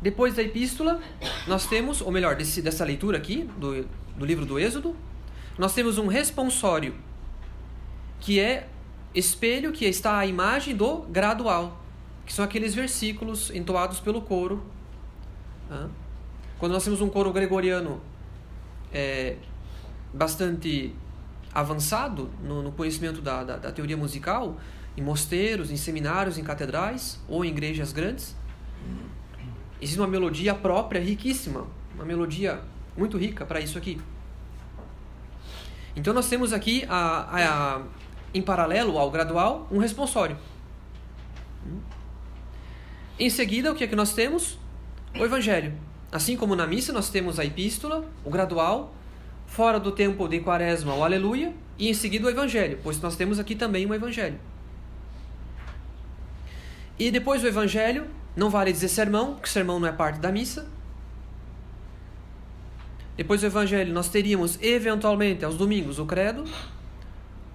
[0.00, 1.00] depois da epístola,
[1.46, 4.96] nós temos, ou melhor, desse, dessa leitura aqui, do, do livro do Êxodo,
[5.58, 6.94] nós temos um responsório,
[8.20, 8.68] que é
[9.14, 11.80] espelho, que está a imagem do gradual,
[12.26, 14.64] que são aqueles versículos entoados pelo coro.
[16.58, 18.00] Quando nós temos um coro gregoriano
[18.92, 19.36] é,
[20.12, 20.94] bastante
[21.52, 24.58] avançado no, no conhecimento da, da, da, teoria musical,
[24.96, 28.34] em mosteiros, em seminários, em catedrais ou em igrejas grandes,
[29.80, 32.62] existe uma melodia própria, riquíssima, uma melodia
[32.96, 34.00] muito rica para isso aqui.
[35.96, 37.82] Então nós temos aqui, a, a,
[38.32, 40.36] em paralelo ao gradual, um responsório.
[43.18, 44.58] Em seguida, o que é que nós temos?
[45.18, 45.72] O Evangelho.
[46.10, 48.94] Assim como na missa nós temos a epístola, o gradual,
[49.46, 53.38] fora do tempo de quaresma, o aleluia, e em seguida o Evangelho, pois nós temos
[53.38, 54.38] aqui também um Evangelho.
[56.98, 60.68] E depois do Evangelho, não vale dizer sermão, porque sermão não é parte da missa,
[63.16, 66.44] depois do Evangelho, nós teríamos, eventualmente, aos domingos, o Credo,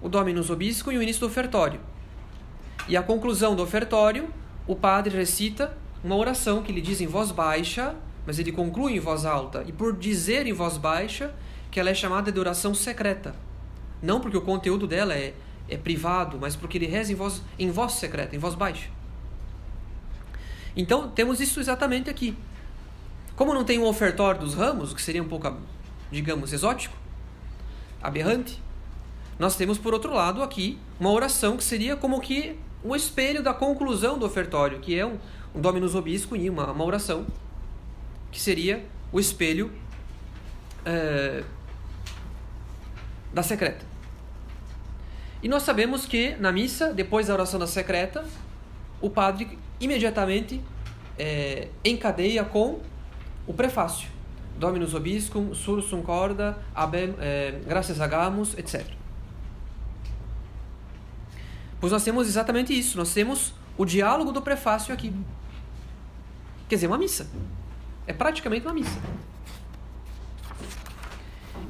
[0.00, 1.80] o Dominus Obisco e o início do ofertório.
[2.88, 4.28] E a conclusão do ofertório,
[4.66, 7.94] o padre recita uma oração que ele diz em voz baixa,
[8.26, 9.62] mas ele conclui em voz alta.
[9.66, 11.34] E por dizer em voz baixa,
[11.70, 13.34] que ela é chamada de oração secreta.
[14.02, 15.34] Não porque o conteúdo dela é,
[15.68, 18.88] é privado, mas porque ele reza em voz, em voz secreta, em voz baixa.
[20.74, 22.36] Então, temos isso exatamente aqui.
[23.40, 25.50] Como não tem um ofertório dos ramos, o que seria um pouco,
[26.12, 26.94] digamos, exótico,
[28.02, 28.62] aberrante,
[29.38, 33.54] nós temos, por outro lado, aqui uma oração que seria como que um espelho da
[33.54, 35.16] conclusão do ofertório, que é um,
[35.54, 37.26] um Dominus Obisco e uma, uma oração,
[38.30, 39.72] que seria o espelho
[40.84, 41.42] é,
[43.32, 43.86] da secreta.
[45.42, 48.22] E nós sabemos que na missa, depois da oração da secreta,
[49.00, 50.60] o padre imediatamente
[51.18, 52.80] é, encadeia com
[53.46, 54.08] o prefácio.
[54.58, 58.86] Dominus obiscum, sursum corda, abem, é, graças hagamos, etc.
[61.80, 62.98] Pois nós temos exatamente isso.
[62.98, 65.14] Nós temos o diálogo do prefácio aqui.
[66.68, 67.28] Quer dizer, uma missa.
[68.06, 69.00] É praticamente uma missa.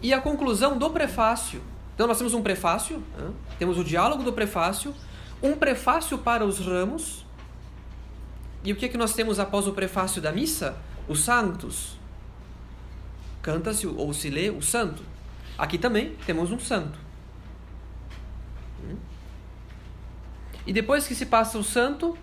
[0.03, 1.63] E a conclusão do prefácio.
[1.95, 3.31] Então nós temos um prefácio, né?
[3.59, 4.95] temos o diálogo do prefácio,
[5.43, 7.25] um prefácio para os ramos.
[8.65, 10.77] E o que é que nós temos após o prefácio da missa?
[11.11, 11.99] Os santos.
[13.43, 15.03] Canta-se ou se lê o santo.
[15.59, 16.97] Aqui também temos um santo.
[18.85, 18.97] Hum?
[20.65, 22.17] E depois que se passa o santo,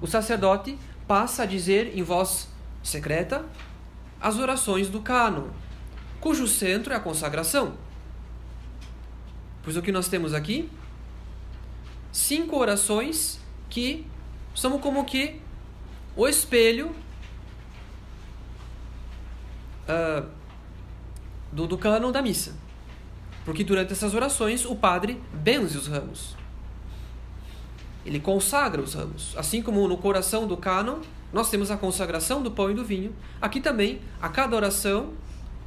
[0.00, 2.48] o sacerdote passa a dizer em voz
[2.84, 3.44] secreta
[4.20, 5.48] as orações do cânon,
[6.20, 7.74] cujo centro é a consagração.
[9.64, 10.70] Pois o que nós temos aqui?
[12.12, 14.06] Cinco orações que
[14.54, 15.40] são como que
[16.14, 16.94] o espelho
[19.92, 20.26] uh,
[21.52, 22.54] do, do cânon da missa.
[23.44, 26.36] Porque durante essas orações o padre benze os ramos.
[28.04, 29.34] Ele consagra os ramos.
[29.36, 31.00] Assim como no coração do cânon,
[31.32, 33.14] nós temos a consagração do pão e do vinho.
[33.40, 35.12] Aqui também, a cada oração,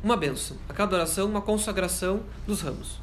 [0.04, 0.58] uma bênção.
[0.68, 3.00] A cada oração, uma consagração dos ramos.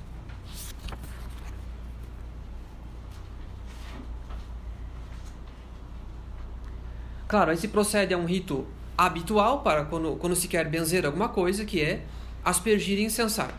[7.26, 8.66] Claro, aí se procede a um rito
[9.07, 12.05] habitual para quando, quando se quer benzer alguma coisa, que é
[12.45, 13.53] aspergir e incensar.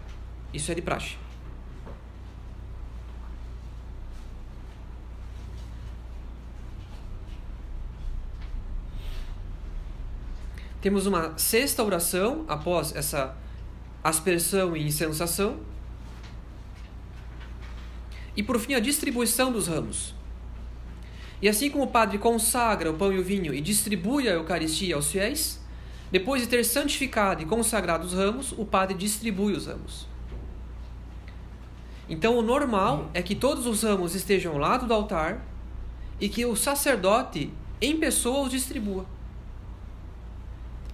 [0.54, 1.18] Isso é de praxe.
[10.82, 13.38] Temos uma sexta oração após essa
[14.04, 15.60] aspersão e incensação.
[18.36, 20.14] E por fim, a distribuição dos ramos.
[21.44, 24.96] E assim como o padre consagra o pão e o vinho e distribui a Eucaristia
[24.96, 25.60] aos fiéis,
[26.10, 30.08] depois de ter santificado e consagrado os ramos, o padre distribui os ramos.
[32.08, 35.46] Então, o normal é que todos os ramos estejam ao lado do altar
[36.18, 39.06] e que o sacerdote, em pessoa, os distribua.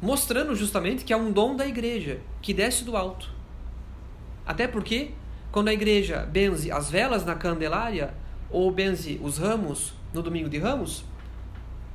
[0.02, 3.30] Mostrando justamente que é um dom da igreja, que desce do alto.
[4.47, 5.12] Até porque,
[5.52, 8.16] quando a igreja benze as velas na candelária,
[8.50, 11.03] ou benze os ramos no domingo de ramos,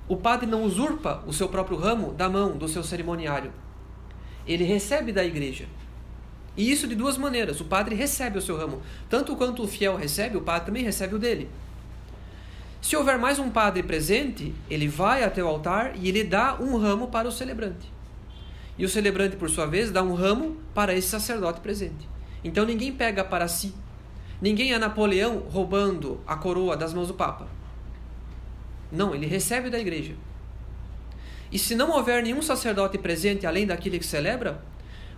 [0.07, 3.53] o padre não usurpa o seu próprio ramo da mão do seu cerimoniário.
[4.47, 5.67] Ele recebe da igreja.
[6.57, 7.61] E isso de duas maneiras.
[7.61, 8.83] O padre recebe o seu ramo.
[9.09, 11.49] Tanto quanto o fiel recebe, o padre também recebe o dele.
[12.81, 16.77] Se houver mais um padre presente, ele vai até o altar e ele dá um
[16.77, 17.91] ramo para o celebrante.
[18.77, 22.07] E o celebrante, por sua vez, dá um ramo para esse sacerdote presente.
[22.45, 23.75] Então ninguém pega para si.
[24.41, 27.49] Ninguém é Napoleão roubando a coroa das mãos do Papa.
[28.95, 30.15] Não, ele recebe da igreja.
[31.51, 34.63] E se não houver nenhum sacerdote presente além daquele que celebra,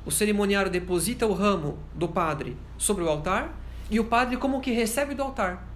[0.05, 3.55] o cerimoniário deposita o ramo do padre sobre o altar
[3.91, 5.66] e o padre como que recebe do altar.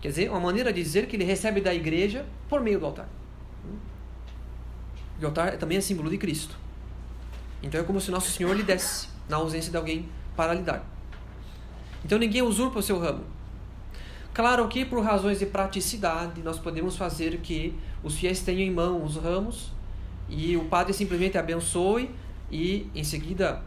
[0.00, 3.08] Quer dizer, uma maneira de dizer que ele recebe da igreja por meio do altar.
[5.20, 6.56] O altar também é símbolo de Cristo.
[7.62, 10.84] Então é como se Nosso Senhor lhe desse, na ausência de alguém para lhe dar.
[12.04, 13.35] Então ninguém usurpa o seu ramo.
[14.36, 17.74] Claro que por razões de praticidade nós podemos fazer que
[18.04, 19.72] os fiéis tenham em mão os ramos
[20.28, 22.10] e o padre simplesmente abençoe
[22.52, 23.62] e em seguida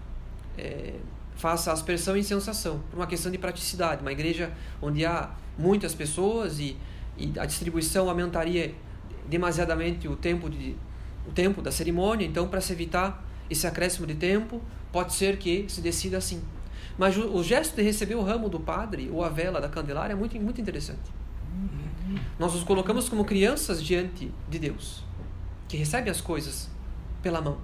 [0.55, 0.93] é,
[1.35, 4.03] faça aspersão e incensação, por uma questão de praticidade.
[4.03, 6.77] Uma igreja onde há muitas pessoas e,
[7.17, 8.75] e a distribuição aumentaria
[9.27, 10.75] demasiadamente o tempo, de,
[11.27, 14.61] o tempo da cerimônia, então para se evitar esse acréscimo de tempo,
[14.91, 16.43] pode ser que se decida assim.
[16.99, 20.15] Mas o, gesto de receber o ramo do padre ou a vela da candelária é
[20.17, 20.99] muito, muito interessante.
[22.37, 25.01] Nós nos colocamos como crianças diante de Deus,
[25.69, 26.69] que recebe as coisas
[27.23, 27.57] pela mão,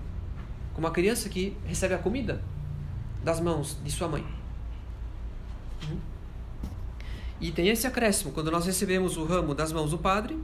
[0.74, 2.42] como a criança que recebe a comida
[3.26, 4.26] das mãos de sua mãe.
[7.42, 10.42] E tem esse acréscimo, quando nós recebemos o ramo das mãos do padre,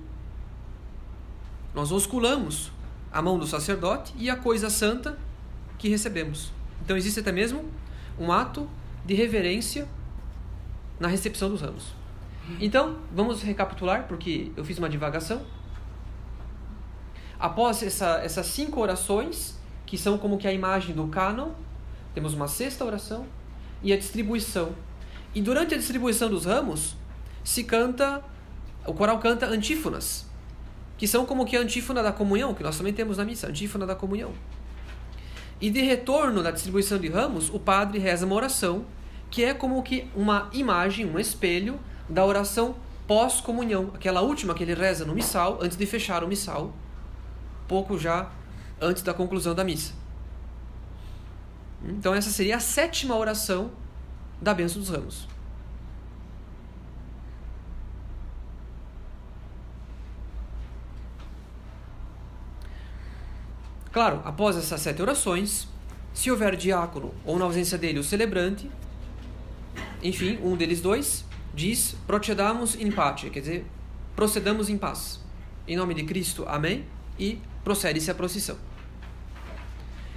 [1.73, 2.73] nós osculamos
[3.09, 5.17] a mão do sacerdote e a coisa santa
[5.77, 6.51] que recebemos.
[6.83, 7.63] Então existe até mesmo
[8.19, 8.67] um ato
[9.05, 9.87] de reverência
[10.99, 11.93] na recepção dos ramos.
[12.59, 15.41] Então, vamos recapitular, porque eu fiz uma divagação.
[17.39, 21.51] Após essa, essas cinco orações, que são como que a imagem do cânon,
[22.13, 23.25] temos uma sexta oração
[23.81, 24.75] e a distribuição.
[25.33, 26.95] E durante a distribuição dos ramos,
[27.43, 28.23] se canta,
[28.85, 30.25] o coral canta antífonas,
[30.97, 33.85] que são como que a antífona da comunhão, que nós também temos na missa, antífona
[33.87, 34.31] da comunhão.
[35.61, 38.83] E de retorno da distribuição de ramos, o padre reza uma oração
[39.29, 42.75] que é como que uma imagem, um espelho da oração
[43.07, 46.73] pós-comunhão, aquela última que ele reza no missal, antes de fechar o missal,
[47.67, 48.29] pouco já
[48.81, 49.93] antes da conclusão da missa.
[51.83, 53.71] Então essa seria a sétima oração
[54.41, 55.27] da bênção dos ramos.
[63.91, 65.67] Claro, após essas sete orações,
[66.13, 68.69] se houver diácono ou na ausência dele o celebrante,
[70.01, 73.65] enfim, um deles dois, diz procedamos in pace, quer dizer,
[74.15, 75.19] procedamos em paz.
[75.67, 76.85] Em nome de Cristo, amém,
[77.19, 78.57] e procede-se a procissão.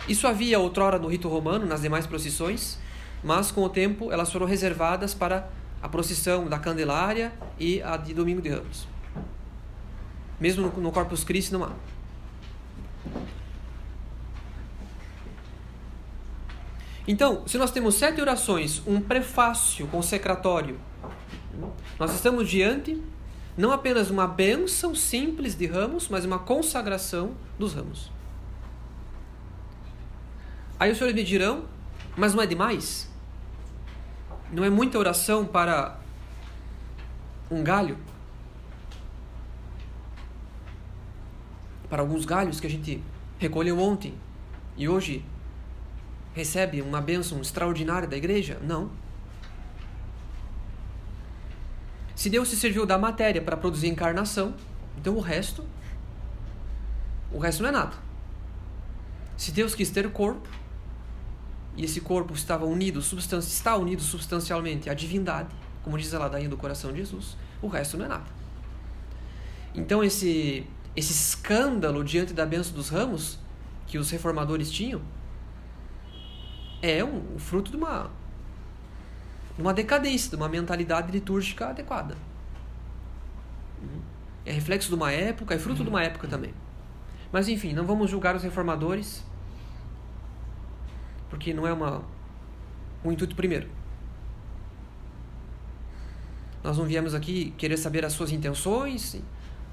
[0.09, 2.79] Isso havia outrora no rito romano, nas demais procissões,
[3.23, 5.49] mas com o tempo elas foram reservadas para
[5.83, 8.87] a procissão da Candelária e a de Domingo de Ramos.
[10.39, 11.73] Mesmo no Corpus Christi não há.
[17.07, 20.79] Então, se nós temos sete orações, um prefácio consecratório,
[21.99, 23.01] nós estamos diante
[23.57, 28.11] não apenas uma bênção simples de ramos, mas uma consagração dos ramos.
[30.79, 31.67] Aí os senhores me dirão,
[32.17, 33.09] mas não é demais?
[34.51, 35.99] Não é muita oração para
[37.51, 37.97] um galho?
[41.89, 43.03] Para alguns galhos que a gente
[43.39, 44.15] recolheu ontem
[44.77, 45.25] e hoje
[46.35, 48.59] recebe uma bênção extraordinária da igreja?
[48.63, 48.91] Não.
[52.15, 54.55] Se Deus se serviu da matéria para produzir encarnação,
[54.99, 55.65] então o resto,
[57.33, 57.97] o resto não é nada.
[59.37, 60.49] Se Deus quis ter corpo,
[61.77, 65.49] e esse corpo estava unido, está unido substancialmente à divindade,
[65.83, 68.27] como diz a ladainha do coração de Jesus, o resto não é nada.
[69.75, 70.67] Então esse
[70.97, 73.39] esse escândalo diante da bênção dos ramos
[73.87, 75.03] que os reformadores tinham,
[76.85, 78.11] é um, fruto de uma,
[79.59, 82.17] uma decadência, de uma mentalidade litúrgica adequada.
[84.45, 86.53] É reflexo de uma época, é fruto de uma época também.
[87.33, 89.25] Mas enfim, não vamos julgar os reformadores,
[91.31, 92.03] porque não é uma,
[93.03, 93.69] um intuito primeiro.
[96.63, 99.17] Nós não viemos aqui querer saber as suas intenções,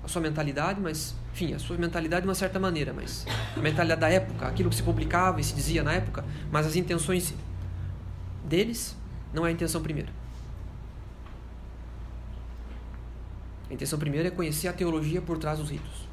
[0.04, 3.26] a sua mentalidade, mas, enfim, a sua mentalidade de uma certa maneira, mas
[3.56, 6.76] a mentalidade da época, aquilo que se publicava e se dizia na época, mas as
[6.76, 7.34] intenções
[8.44, 8.96] deles
[9.34, 10.10] não é a intenção primeira.
[13.70, 16.10] A intenção primeira é conhecer a teologia por trás dos ritos.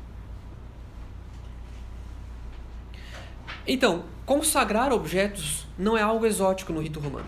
[3.66, 7.26] Então, consagrar objetos não é algo exótico no rito romano.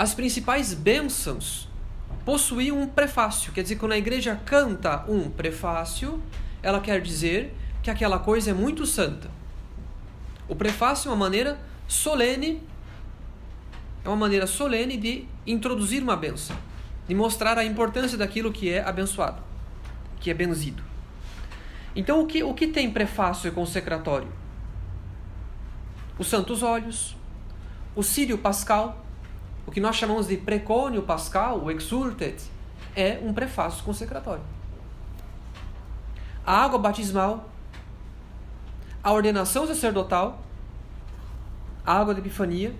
[0.00, 1.68] As principais bênçãos
[2.24, 3.52] possuíam um prefácio.
[3.52, 6.22] Quer dizer, quando a igreja canta um prefácio,
[6.62, 9.30] ela quer dizer que aquela coisa é muito santa.
[10.48, 12.62] O prefácio é uma maneira solene,
[14.02, 16.56] é uma maneira solene de introduzir uma bênção.
[17.06, 19.42] de mostrar a importância daquilo que é abençoado,
[20.18, 20.82] que é benzido.
[21.94, 24.32] Então, o que, o que tem prefácio e consecratório?
[26.18, 27.16] Os santos óleos,
[27.94, 29.04] o sírio pascal,
[29.66, 32.42] o que nós chamamos de precônio pascal, o exultet,
[32.94, 34.42] é um prefácio consecratório.
[36.44, 37.48] A água batismal,
[39.02, 40.42] a ordenação sacerdotal,
[41.84, 42.74] a água da epifania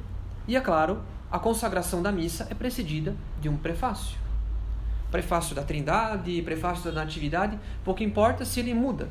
[0.47, 4.18] e, é claro, a consagração da missa é precedida de um prefácio.
[5.11, 9.09] Prefácio da Trindade, prefácio da Natividade, pouco importa se ele muda.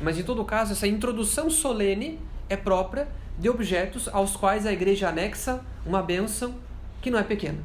[0.00, 2.18] Mas em todo caso, essa introdução solene
[2.48, 3.08] é própria
[3.38, 6.54] de objetos aos quais a igreja anexa uma bênção
[7.02, 7.58] que não é pequena.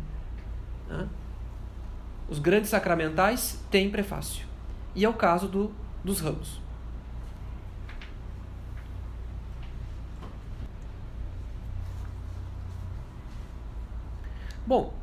[2.27, 4.45] Os grandes sacramentais têm prefácio.
[4.93, 5.71] E é o caso do,
[6.03, 6.59] dos ramos.
[14.65, 14.93] Bom,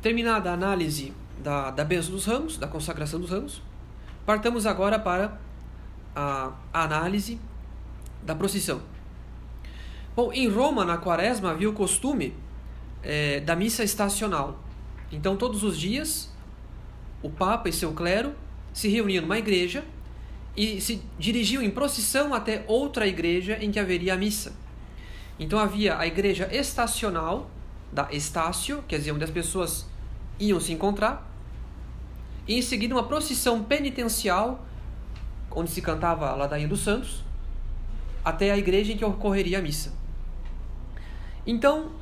[0.00, 3.60] terminada a análise da, da bênção dos ramos, da consagração dos ramos,
[4.24, 5.38] partamos agora para
[6.16, 7.38] a, a análise
[8.22, 8.80] da procissão.
[10.16, 12.32] Bom, em Roma, na quaresma, havia o costume
[13.04, 14.62] é, da missa estacional.
[15.12, 16.32] Então, todos os dias,
[17.22, 18.34] o Papa e seu clero
[18.72, 19.84] se reuniam numa igreja
[20.56, 24.52] e se dirigiam em procissão até outra igreja em que haveria a missa.
[25.38, 27.50] Então, havia a igreja estacional,
[27.92, 29.86] da Estácio, quer dizer, onde as pessoas
[30.40, 31.30] iam se encontrar,
[32.46, 34.66] e em seguida uma procissão penitencial,
[35.50, 37.22] onde se cantava a ladainha dos santos,
[38.24, 39.92] até a igreja em que ocorreria a missa.
[41.46, 41.92] Então,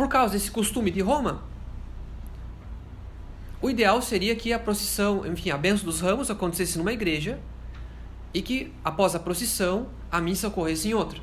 [0.00, 1.42] por causa desse costume de Roma,
[3.60, 7.38] o ideal seria que a procissão, enfim, a benção dos ramos acontecesse numa igreja
[8.32, 11.20] e que, após a procissão, a missa ocorresse em outra.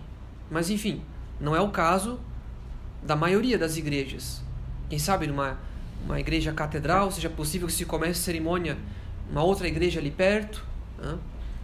[0.51, 1.01] Mas, enfim,
[1.41, 2.19] não é o caso
[3.01, 4.43] da maioria das igrejas.
[4.87, 5.57] Quem sabe numa
[6.05, 8.77] uma igreja catedral seja possível que se comece a cerimônia
[9.27, 10.63] numa outra igreja ali perto,
[10.99, 11.17] né?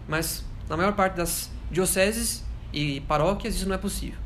[0.08, 2.44] mas na maior parte das dioceses
[2.74, 4.23] e paróquias isso não é possível.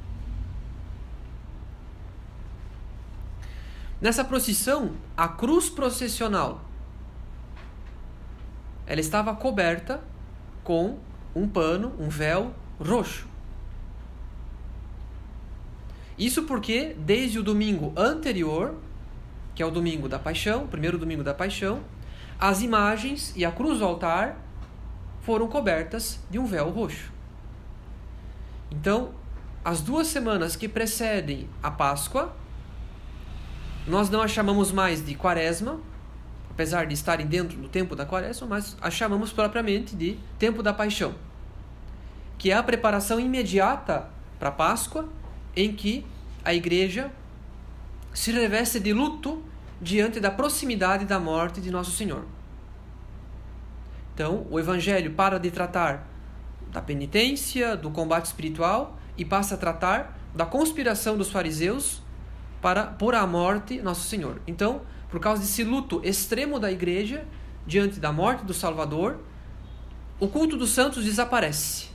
[3.99, 6.61] Nessa procissão, a cruz processional
[8.85, 10.01] ela estava coberta
[10.63, 10.97] com
[11.35, 13.27] um pano, um véu roxo.
[16.17, 18.75] Isso porque, desde o domingo anterior,
[19.53, 21.81] que é o domingo da paixão, primeiro domingo da paixão,
[22.39, 24.37] as imagens e a cruz do altar
[25.21, 27.11] foram cobertas de um véu roxo.
[28.71, 29.11] Então,
[29.63, 32.33] as duas semanas que precedem a Páscoa,
[33.87, 35.79] nós não a chamamos mais de Quaresma,
[36.51, 40.73] apesar de estarem dentro do tempo da Quaresma, mas a chamamos propriamente de tempo da
[40.73, 41.15] Paixão,
[42.37, 45.07] que é a preparação imediata para a Páscoa
[45.55, 46.05] em que
[46.43, 47.09] a igreja
[48.13, 49.41] se reveste de luto
[49.81, 52.25] diante da proximidade da morte de Nosso Senhor.
[54.13, 56.07] Então, o Evangelho para de tratar
[56.71, 62.01] da penitência, do combate espiritual e passa a tratar da conspiração dos fariseus
[62.61, 64.41] para por a morte Nosso Senhor.
[64.47, 67.25] Então, por causa desse luto extremo da igreja
[67.65, 69.19] diante da morte do Salvador,
[70.19, 71.87] o culto dos santos desaparece.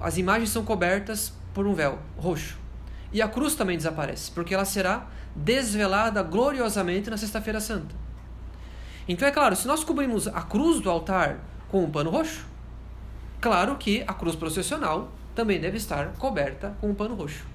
[0.00, 2.58] As imagens são cobertas por um véu roxo.
[3.12, 7.94] E a cruz também desaparece, porque ela será desvelada gloriosamente na Sexta-feira Santa.
[9.08, 12.44] Então é claro, se nós cobrimos a cruz do altar com um pano roxo,
[13.40, 17.46] claro que a cruz processional também deve estar coberta com um pano roxo.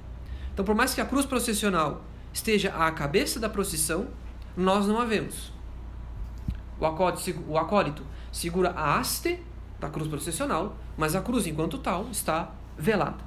[0.54, 4.08] Então, por mais que a cruz processional esteja à cabeça da procissão,
[4.56, 5.52] nós não a vemos.
[6.80, 6.86] O
[7.58, 9.40] acólito, segura a haste
[9.80, 13.24] da cruz processional, mas a cruz, enquanto tal, está velada.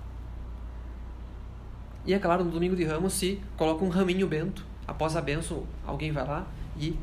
[2.04, 4.64] E é claro, no domingo de ramos se coloca um raminho bento.
[4.86, 6.46] Após a benção, alguém vai lá
[6.78, 6.96] e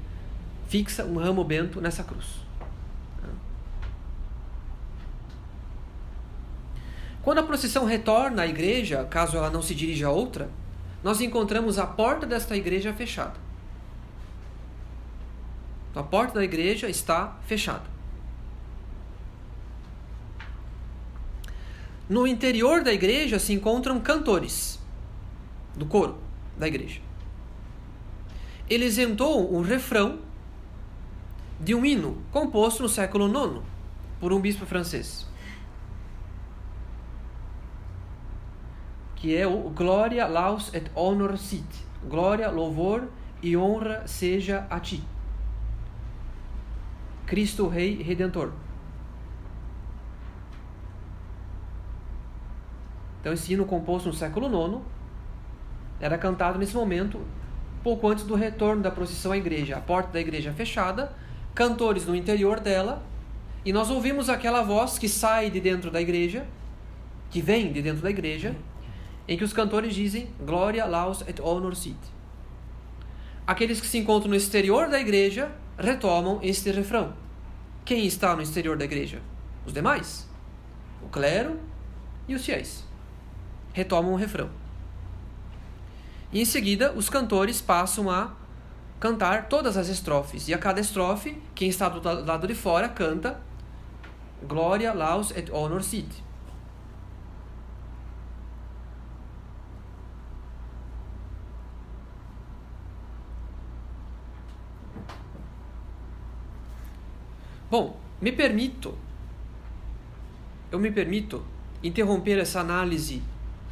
[0.67, 2.39] fixa um ramo bento nessa cruz.
[7.23, 10.49] Quando a procissão retorna à igreja, caso ela não se dirija a outra,
[11.01, 13.35] nós encontramos a porta desta igreja fechada.
[15.95, 17.93] A porta da igreja está fechada.
[22.09, 24.77] No interior da igreja se encontram cantores
[25.75, 26.17] do coro
[26.57, 26.99] da igreja.
[28.69, 30.19] Ele isentou um refrão
[31.59, 33.61] de um hino composto no século IX
[34.19, 35.25] por um bispo francês.
[39.23, 41.65] Que é o Glória, Laus et Honor Sit.
[42.09, 43.07] Glória, louvor
[43.41, 45.01] e honra seja a ti.
[47.25, 48.51] Cristo Rei Redentor.
[53.21, 54.81] Então, esse hino composto no século IX
[56.01, 57.21] era cantado nesse momento
[57.81, 59.77] pouco antes do retorno da procissão à igreja.
[59.77, 61.15] A porta da igreja fechada,
[61.55, 63.01] cantores no interior dela,
[63.63, 66.45] e nós ouvimos aquela voz que sai de dentro da igreja,
[67.29, 68.53] que vem de dentro da igreja,
[69.27, 71.97] em que os cantores dizem Glória, Laus et Honor Sit.
[73.45, 77.13] Aqueles que se encontram no exterior da igreja retomam este refrão.
[77.83, 79.21] Quem está no exterior da igreja?
[79.65, 80.27] Os demais.
[81.01, 81.59] O clero
[82.27, 82.85] e os fiéis.
[83.73, 84.49] Retomam o refrão.
[86.31, 88.33] E em seguida, os cantores passam a
[88.99, 90.47] cantar todas as estrofes.
[90.47, 93.39] E a cada estrofe, quem está do lado de fora canta
[94.47, 96.07] Glória, Laus et Honor Sit.
[107.73, 108.95] Bom, me permito,
[110.71, 111.43] eu me permito
[111.81, 113.23] interromper essa análise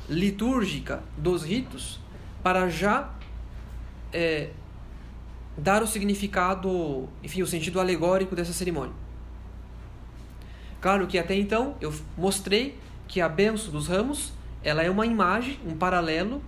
[0.10, 2.00] litúrgica dos ritos
[2.42, 3.12] para já
[4.12, 4.50] é,
[5.56, 8.96] dar o significado, enfim, o sentido alegórico dessa cerimônia.
[10.82, 14.34] Claro que até então eu mostrei que a benção dos ramos
[14.64, 16.42] ela é uma imagem, um paralelo,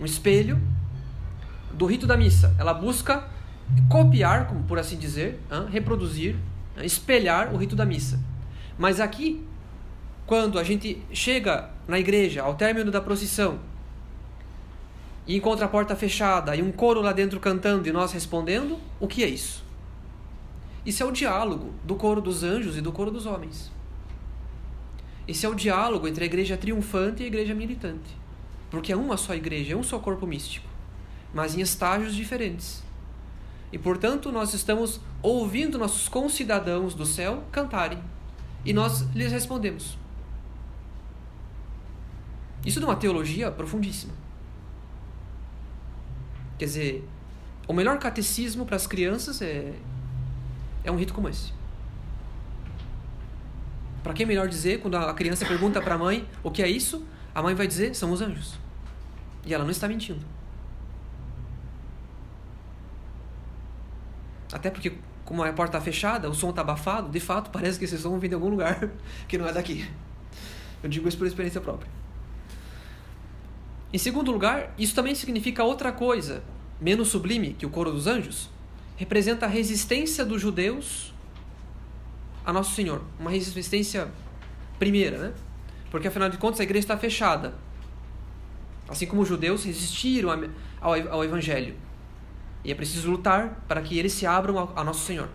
[0.00, 0.60] um espelho
[1.72, 2.56] do rito da missa.
[2.58, 3.32] Ela busca
[3.88, 5.40] copiar, como por assim dizer,
[5.70, 6.36] reproduzir,
[6.82, 8.20] espelhar o rito da missa.
[8.78, 9.44] Mas aqui,
[10.26, 13.58] quando a gente chega na igreja ao término da procissão
[15.26, 19.06] e encontra a porta fechada e um coro lá dentro cantando e nós respondendo, o
[19.06, 19.64] que é isso?
[20.84, 23.72] Isso é o diálogo do coro dos anjos e do coro dos homens.
[25.26, 28.24] Esse é o diálogo entre a igreja triunfante e a igreja militante.
[28.70, 30.66] Porque é uma só igreja, é um só corpo místico,
[31.32, 32.82] mas em estágios diferentes.
[33.74, 37.98] E portanto, nós estamos ouvindo nossos concidadãos do céu cantarem.
[38.64, 39.98] E nós lhes respondemos.
[42.64, 44.12] Isso é uma teologia profundíssima.
[46.56, 47.08] Quer dizer,
[47.66, 49.74] o melhor catecismo para as crianças é,
[50.84, 51.52] é um rito como esse.
[54.04, 56.68] Para que é melhor dizer, quando a criança pergunta para a mãe o que é
[56.68, 57.04] isso,
[57.34, 58.54] a mãe vai dizer: são os anjos.
[59.44, 60.33] E ela não está mentindo.
[64.52, 64.92] Até porque,
[65.24, 68.18] como a porta está fechada, o som está abafado, de fato, parece que esse som
[68.18, 68.90] vem de algum lugar
[69.28, 69.88] que não é daqui.
[70.82, 71.90] Eu digo isso por experiência própria.
[73.92, 76.42] Em segundo lugar, isso também significa outra coisa,
[76.80, 78.50] menos sublime que o coro dos anjos.
[78.96, 81.14] Representa a resistência dos judeus
[82.44, 83.02] a Nosso Senhor.
[83.18, 84.08] Uma resistência
[84.78, 85.32] primeira, né?
[85.90, 87.54] Porque afinal de contas a igreja está fechada.
[88.88, 90.30] Assim como os judeus resistiram
[90.80, 91.74] ao, ao Evangelho.
[92.64, 95.28] E é preciso lutar para que eles se abram a Nosso Senhor.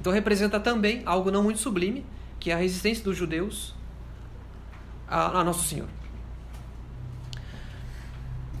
[0.00, 2.06] Então representa também algo não muito sublime,
[2.38, 3.74] que é a resistência dos judeus
[5.08, 5.88] a, a Nosso Senhor.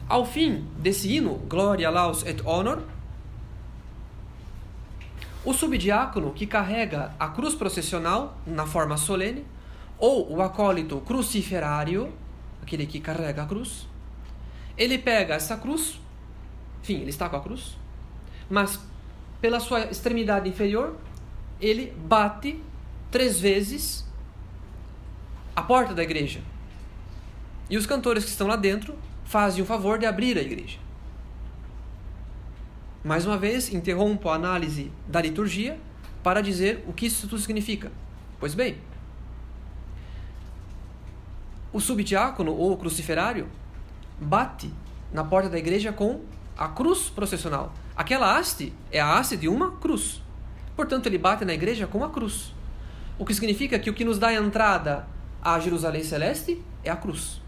[0.08, 2.82] Ao fim desse hino, Glória, Laus et Honor,
[5.44, 9.44] o subdiácono que carrega a cruz processional na forma solene,
[9.98, 12.12] ou o acólito cruciferário,
[12.62, 13.86] aquele que carrega a cruz,
[14.76, 16.00] ele pega essa cruz,
[16.82, 17.76] enfim, ele está com a cruz,
[18.48, 18.78] mas
[19.40, 20.96] pela sua extremidade inferior,
[21.60, 22.60] ele bate
[23.10, 24.04] três vezes
[25.54, 26.40] a porta da igreja.
[27.68, 30.78] E os cantores que estão lá dentro fazem o favor de abrir a igreja.
[33.02, 35.78] Mais uma vez, interrompo a análise da liturgia
[36.22, 37.92] para dizer o que isso tudo significa.
[38.40, 38.78] Pois bem,
[41.72, 43.48] o subdiácono ou cruciferário
[44.18, 44.72] bate
[45.12, 46.20] na porta da igreja com
[46.56, 47.74] a cruz processional.
[47.96, 50.22] Aquela haste é a haste de uma cruz.
[50.76, 52.52] Portanto, ele bate na igreja com a cruz.
[53.18, 55.06] O que significa que o que nos dá entrada
[55.42, 57.40] a Jerusalém Celeste é a cruz,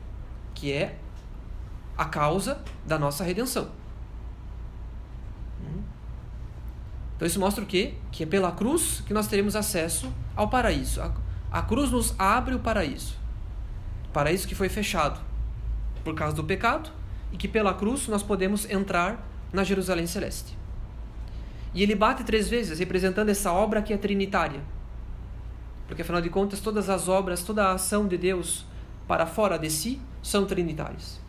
[0.55, 0.97] que é
[1.99, 3.71] a causa da nossa redenção.
[7.17, 7.95] Então isso mostra o quê?
[8.13, 11.01] Que é pela cruz que nós teremos acesso ao paraíso.
[11.01, 11.13] A,
[11.51, 13.17] a cruz nos abre o paraíso.
[14.09, 15.19] O paraíso que foi fechado
[16.05, 16.91] por causa do pecado
[17.33, 19.27] e que pela cruz nós podemos entrar
[19.57, 20.57] na Jerusalém Celeste.
[21.75, 24.61] E ele bate três vezes, representando essa obra que é trinitária.
[25.89, 28.67] Porque afinal de contas, todas as obras, toda a ação de Deus
[29.09, 31.21] para fora de si são trinitárias.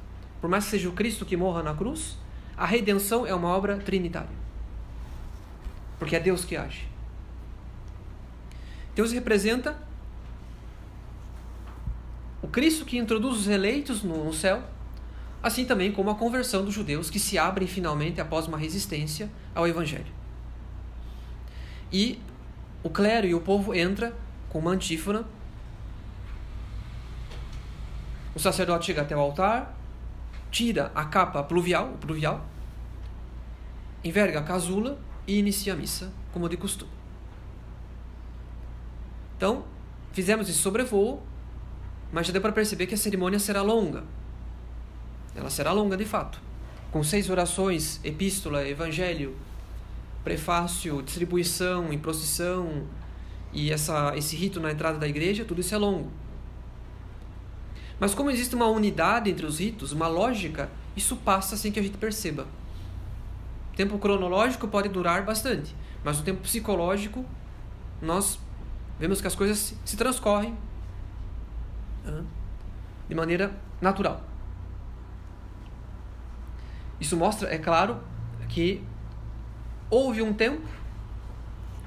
[0.41, 2.17] Por mais que seja o Cristo que morra na cruz,
[2.55, 4.35] a redenção é uma obra trinitária.
[5.97, 6.87] Porque é Deus que age.
[8.95, 9.77] Deus representa
[12.41, 14.63] o Cristo que introduz os eleitos no céu
[15.47, 19.67] assim também como a conversão dos judeus que se abrem finalmente após uma resistência ao
[19.67, 20.13] evangelho.
[21.91, 22.19] E
[22.83, 24.15] o clero e o povo entra
[24.49, 25.25] com uma antífona.
[28.35, 29.75] O sacerdote chega até o altar,
[30.51, 32.45] tira a capa pluvial, pluvial
[34.03, 36.91] enverga a casula e inicia a missa, como de costume.
[39.35, 39.65] Então,
[40.13, 41.21] fizemos esse sobrevoo,
[42.11, 44.03] mas já deu para perceber que a cerimônia será longa.
[45.37, 46.41] Ela será longa de fato,
[46.91, 49.35] com seis orações, epístola, evangelho,
[50.23, 52.87] prefácio, distribuição em procissão
[53.53, 56.11] e essa, esse rito na entrada da igreja, tudo isso é longo.
[57.99, 61.83] Mas como existe uma unidade entre os ritos, uma lógica, isso passa sem que a
[61.83, 62.47] gente perceba.
[63.73, 67.23] O tempo cronológico pode durar bastante, mas o tempo psicológico,
[68.01, 68.39] nós
[68.99, 70.57] vemos que as coisas se transcorrem
[73.07, 74.23] de maneira natural.
[76.99, 77.99] Isso mostra, é claro,
[78.49, 78.83] que
[79.89, 80.67] houve um tempo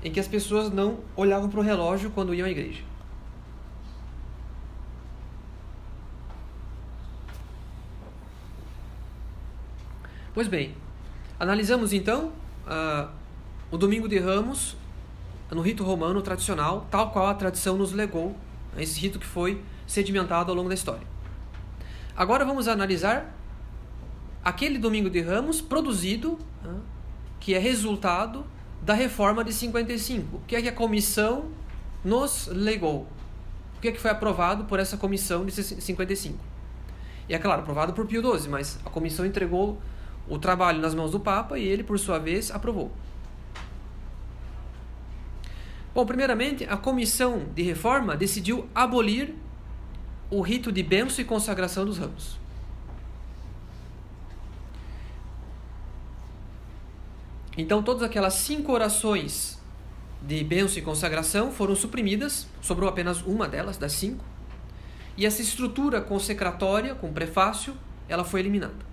[0.02, 2.82] em que as pessoas não olhavam para o relógio quando iam à igreja.
[10.32, 10.74] Pois bem,
[11.38, 12.32] analisamos então
[12.66, 13.10] uh,
[13.70, 14.76] o Domingo de Ramos
[15.50, 18.36] no rito romano tradicional, tal qual a tradição nos legou,
[18.76, 21.06] esse rito que foi sedimentado ao longo da história.
[22.16, 23.34] Agora vamos analisar
[24.44, 26.80] aquele Domingo de Ramos produzido, uh,
[27.38, 28.44] que é resultado
[28.82, 30.36] da reforma de 55.
[30.36, 31.50] O que é que a comissão
[32.04, 33.06] nos legou?
[33.76, 36.38] O que é que foi aprovado por essa comissão de 55?
[37.28, 39.80] E é claro, aprovado por Pio XII, mas a comissão entregou
[40.28, 42.90] o trabalho nas mãos do Papa e ele, por sua vez, aprovou.
[45.94, 49.34] Bom, primeiramente, a comissão de reforma decidiu abolir
[50.30, 52.39] o rito de benção e consagração dos ramos.
[57.60, 59.60] Então, todas aquelas cinco orações
[60.22, 64.24] de benção e consagração foram suprimidas, sobrou apenas uma delas, das cinco,
[65.14, 67.76] e essa estrutura consecratória, com prefácio,
[68.08, 68.88] ela foi eliminada.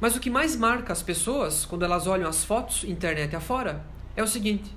[0.00, 3.84] Mas o que mais marca as pessoas quando elas olham as fotos, internet afora,
[4.16, 4.74] é o seguinte: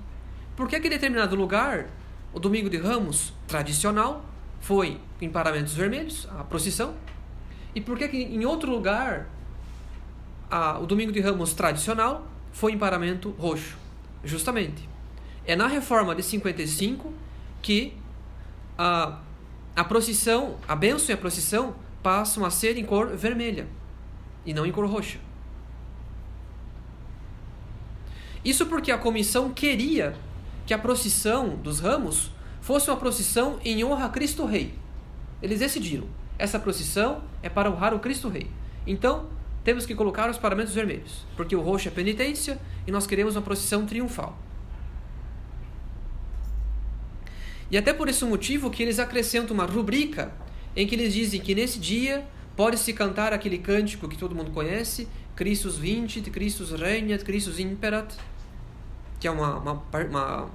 [0.54, 1.86] por que, que determinado lugar,
[2.34, 4.22] o Domingo de Ramos tradicional
[4.60, 6.94] foi em paramentos vermelhos, a procissão,
[7.74, 9.26] e por que, que em outro lugar
[10.54, 13.76] a, o Domingo de Ramos tradicional foi em paramento roxo?
[14.22, 14.88] Justamente.
[15.44, 17.12] É na reforma de 55
[17.60, 17.92] que
[18.78, 19.18] a,
[19.74, 21.74] a procissão, a bênção e a procissão
[22.04, 23.66] passam a ser em cor vermelha
[24.46, 25.18] e não em cor roxa.
[28.44, 30.14] Isso porque a comissão queria
[30.66, 32.30] que a procissão dos ramos
[32.60, 34.72] fosse uma procissão em honra a Cristo Rei.
[35.42, 36.06] Eles decidiram:
[36.38, 38.48] essa procissão é para honrar o Cristo Rei.
[38.86, 39.26] Então,
[39.64, 43.42] temos que colocar os paramentos vermelhos, porque o roxo é penitência e nós queremos uma
[43.42, 44.38] procissão triunfal.
[47.70, 50.32] E até por esse motivo que eles acrescentam uma rubrica
[50.76, 52.24] em que eles dizem que nesse dia
[52.56, 58.14] Pode-se cantar aquele cântico que todo mundo conhece, Christus vincit, Christus regnat, Christus imperat,
[59.18, 59.72] que é uma, uma,
[60.08, 60.50] uma,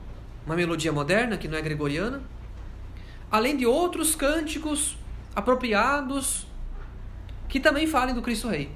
[0.45, 2.21] uma melodia moderna, que não é gregoriana.
[3.29, 4.97] Além de outros cânticos
[5.35, 6.47] apropriados
[7.49, 8.71] que também falem do Cristo Rei.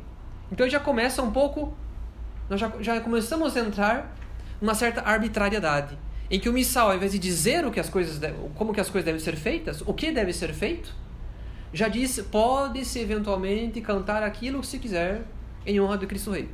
[0.53, 1.73] Então já começa um pouco,
[2.47, 4.15] nós já, já começamos a entrar
[4.61, 5.97] numa certa arbitrariedade,
[6.29, 8.21] em que o missal, ao invés de dizer o que as coisas,
[8.53, 10.93] como que as coisas devem ser feitas, o que deve ser feito,
[11.73, 15.23] já disse, pode-se eventualmente cantar aquilo que se quiser
[15.65, 16.47] em honra do Cristo Rei.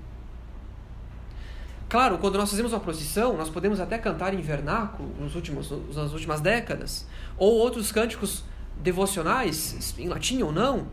[1.89, 6.14] Claro, quando nós fazemos uma procissão, nós podemos até cantar em vernáculo nos últimos, nas
[6.14, 7.06] últimas décadas,
[7.38, 8.45] ou outros cânticos
[8.78, 10.88] devocionais, em latim ou não,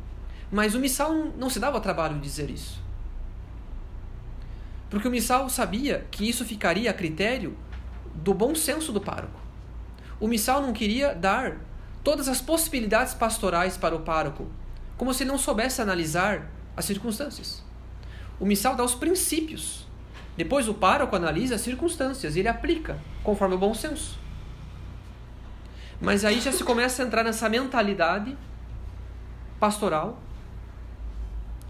[0.51, 2.85] mas o missal não se dava o trabalho de dizer isso.
[4.89, 7.57] Porque o missal sabia que isso ficaria a critério
[8.15, 9.41] do bom senso do pároco.
[10.19, 11.59] O missal não queria dar
[12.03, 14.47] todas as possibilidades pastorais para o pároco,
[14.97, 17.63] como se não soubesse analisar as circunstâncias.
[18.39, 19.87] O missal dá os princípios.
[20.37, 24.19] Depois o pároco analisa as circunstâncias e ele aplica conforme o bom senso.
[26.01, 28.37] Mas aí já se começa a entrar nessa mentalidade
[29.59, 30.23] pastoral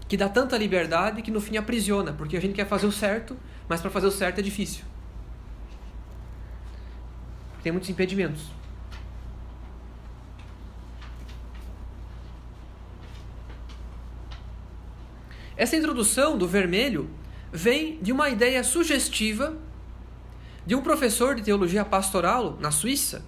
[0.07, 3.37] que dá tanta liberdade que no fim aprisiona, porque a gente quer fazer o certo,
[3.67, 4.85] mas para fazer o certo é difícil.
[7.61, 8.43] Tem muitos impedimentos.
[15.57, 17.09] Essa introdução do vermelho
[17.51, 19.57] vem de uma ideia sugestiva
[20.65, 23.25] de um professor de teologia pastoral na Suíça,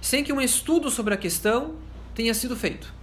[0.00, 1.76] sem que um estudo sobre a questão
[2.14, 2.99] tenha sido feito.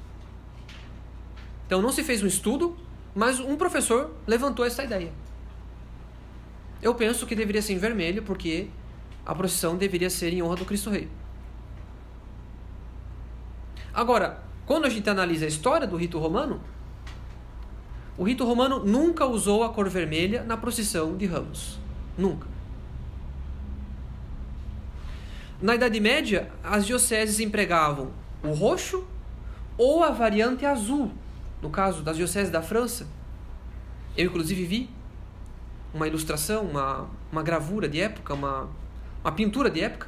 [1.68, 2.76] Então não se fez um estudo,
[3.14, 5.12] mas um professor levantou essa ideia.
[6.82, 8.70] Eu penso que deveria ser em vermelho, porque
[9.26, 11.10] a procissão deveria ser em honra do Cristo Rei.
[13.94, 16.62] Agora, quando a gente analisa a história do rito romano,
[18.18, 21.78] o rito romano nunca usou a cor vermelha na procissão de ramos.
[22.18, 22.48] Nunca.
[25.62, 28.12] Na Idade Média, as dioceses empregavam
[28.44, 29.06] o roxo
[29.78, 31.12] ou a variante azul,
[31.62, 33.08] no caso das dioceses da França.
[34.16, 34.90] Eu, inclusive, vi
[35.94, 38.70] uma ilustração, uma, uma gravura de época, uma,
[39.24, 40.08] uma pintura de época,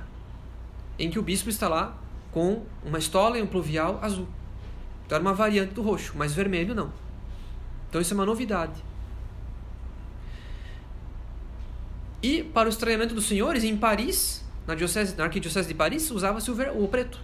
[0.98, 1.98] em que o bispo está lá
[2.32, 4.28] com uma estola e um pluvial azul.
[5.06, 6.92] Então era uma variante do roxo, mas vermelho não.
[7.90, 8.84] Então isso é uma novidade.
[12.22, 16.52] E para o estranhamento dos senhores, em Paris, na, diocese, na arquidiocese de Paris, usava-se
[16.52, 17.20] o, o preto,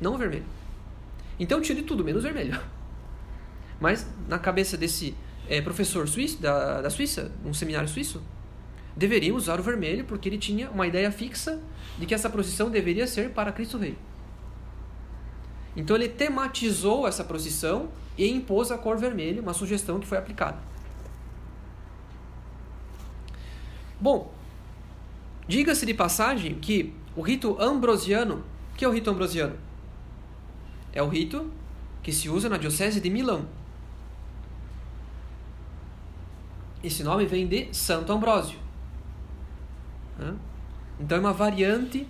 [0.00, 0.44] não o vermelho.
[1.38, 2.60] Então de tudo, menos vermelho.
[3.82, 5.12] Mas na cabeça desse
[5.48, 8.22] é, professor suíço, da, da Suíça, um seminário suíço,
[8.96, 11.60] deveria usar o vermelho porque ele tinha uma ideia fixa
[11.98, 13.98] de que essa procissão deveria ser para Cristo Rei.
[15.74, 20.58] Então ele tematizou essa procissão e impôs a cor vermelha, uma sugestão que foi aplicada.
[24.00, 24.32] Bom,
[25.48, 28.44] diga-se de passagem que o rito ambrosiano,
[28.76, 29.56] que é o rito ambrosiano?
[30.92, 31.50] É o rito
[32.00, 33.48] que se usa na diocese de Milão.
[36.82, 38.58] Esse nome vem de Santo Ambrósio.
[40.98, 42.06] Então é uma variante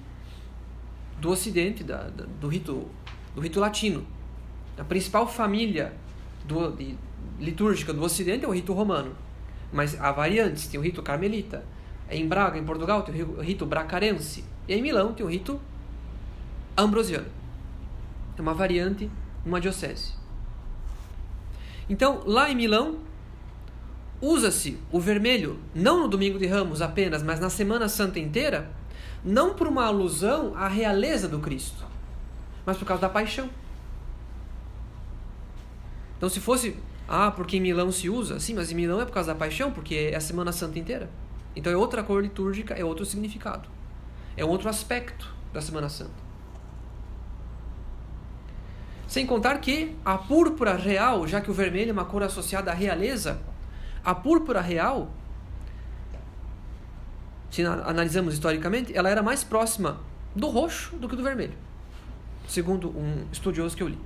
[1.21, 2.89] do Ocidente, da, da, do, rito,
[3.35, 4.07] do rito latino.
[4.77, 5.93] A principal família
[6.45, 6.97] do, de,
[7.39, 9.15] litúrgica do Ocidente é o rito romano.
[9.73, 11.65] Mas há variantes, tem o rito carmelita.
[12.11, 14.45] Em Braga, em Portugal, tem o rito bracarense.
[14.69, 15.61] E em Milão tem o rito
[16.77, 17.27] ambrosiano.
[18.37, 19.11] É uma variante
[19.45, 20.13] numa diocese.
[21.89, 22.99] Então, lá em Milão,
[24.23, 28.71] usa-se o vermelho, não no domingo de ramos apenas, mas na Semana Santa inteira,
[29.25, 31.85] não por uma alusão à realeza do Cristo,
[32.65, 33.51] mas por causa da paixão.
[36.17, 36.77] Então, se fosse,
[37.09, 39.73] ah, porque em Milão se usa, sim, mas em Milão é por causa da paixão,
[39.73, 41.11] porque é a Semana Santa inteira.
[41.55, 43.69] Então é outra cor litúrgica, é outro significado,
[44.37, 46.23] é outro aspecto da Semana Santa.
[49.07, 52.75] Sem contar que a púrpura real, já que o vermelho é uma cor associada à
[52.75, 53.39] realeza,
[54.05, 55.11] a púrpura real,
[57.51, 60.01] se analisamos historicamente, ela era mais próxima
[60.35, 61.55] do roxo do que do vermelho,
[62.49, 63.99] segundo um estudioso que eu li.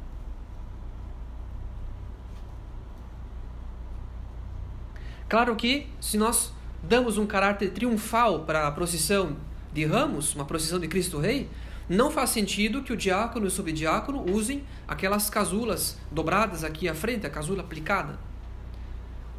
[5.29, 9.37] Claro que se nós damos um caráter triunfal para a procissão
[9.73, 11.49] de ramos, uma procissão de Cristo Rei,
[11.89, 16.95] não faz sentido que o diácono e o subdiácono usem aquelas casulas dobradas aqui à
[16.95, 18.19] frente, a casula aplicada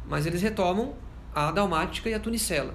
[0.08, 0.94] mas eles retomam
[1.34, 2.74] a dalmática e a tunicela,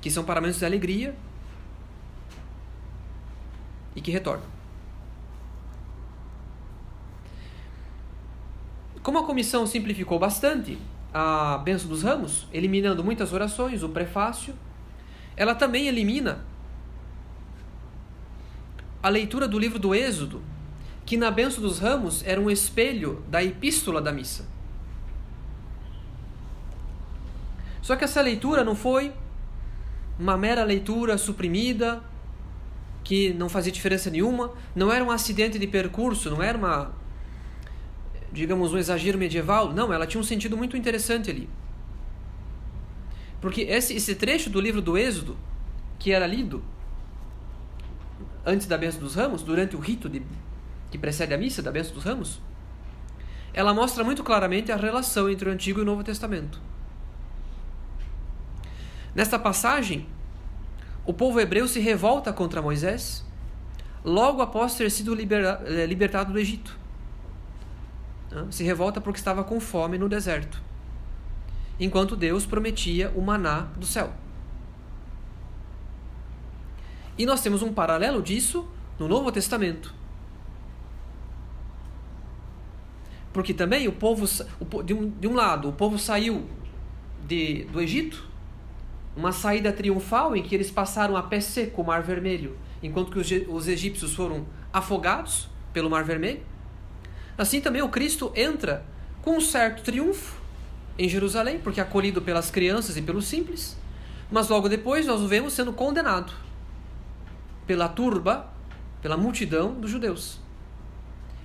[0.00, 1.14] que são paramentos de alegria
[3.94, 4.46] e que retornam.
[9.02, 10.78] Como a comissão simplificou bastante
[11.12, 14.54] a benção dos ramos, eliminando muitas orações, o prefácio,
[15.36, 16.44] ela também elimina
[19.02, 20.42] a leitura do livro do Êxodo,
[21.08, 24.44] que na benção dos ramos era um espelho da epístola da missa.
[27.80, 29.14] Só que essa leitura não foi
[30.18, 32.02] uma mera leitura suprimida,
[33.02, 36.92] que não fazia diferença nenhuma, não era um acidente de percurso, não era uma,
[38.30, 41.48] digamos, um exagero medieval, não, ela tinha um sentido muito interessante ali.
[43.40, 45.38] Porque esse, esse trecho do livro do Êxodo,
[45.98, 46.62] que era lido
[48.44, 50.20] antes da benção dos ramos, durante o rito de
[50.90, 52.40] que precede a missa da bênção dos ramos,
[53.52, 56.60] ela mostra muito claramente a relação entre o Antigo e o Novo Testamento.
[59.14, 60.06] Nesta passagem,
[61.04, 63.24] o povo hebreu se revolta contra Moisés
[64.04, 66.78] logo após ter sido eh, libertado do Egito.
[68.50, 70.62] Se revolta porque estava com fome no deserto,
[71.80, 74.12] enquanto Deus prometia o maná do céu.
[77.16, 78.68] E nós temos um paralelo disso
[78.98, 79.97] no Novo Testamento.
[83.38, 84.26] Porque também o povo,
[84.82, 86.44] de um, de um lado, o povo saiu
[87.24, 88.28] de, do Egito,
[89.16, 93.18] uma saída triunfal em que eles passaram a pé seco o Mar Vermelho, enquanto que
[93.20, 96.40] os, os egípcios foram afogados pelo Mar Vermelho.
[97.38, 98.84] Assim também o Cristo entra
[99.22, 100.42] com um certo triunfo
[100.98, 103.78] em Jerusalém, porque é acolhido pelas crianças e pelos simples,
[104.32, 106.32] mas logo depois nós o vemos sendo condenado
[107.68, 108.52] pela turba,
[109.00, 110.40] pela multidão dos judeus.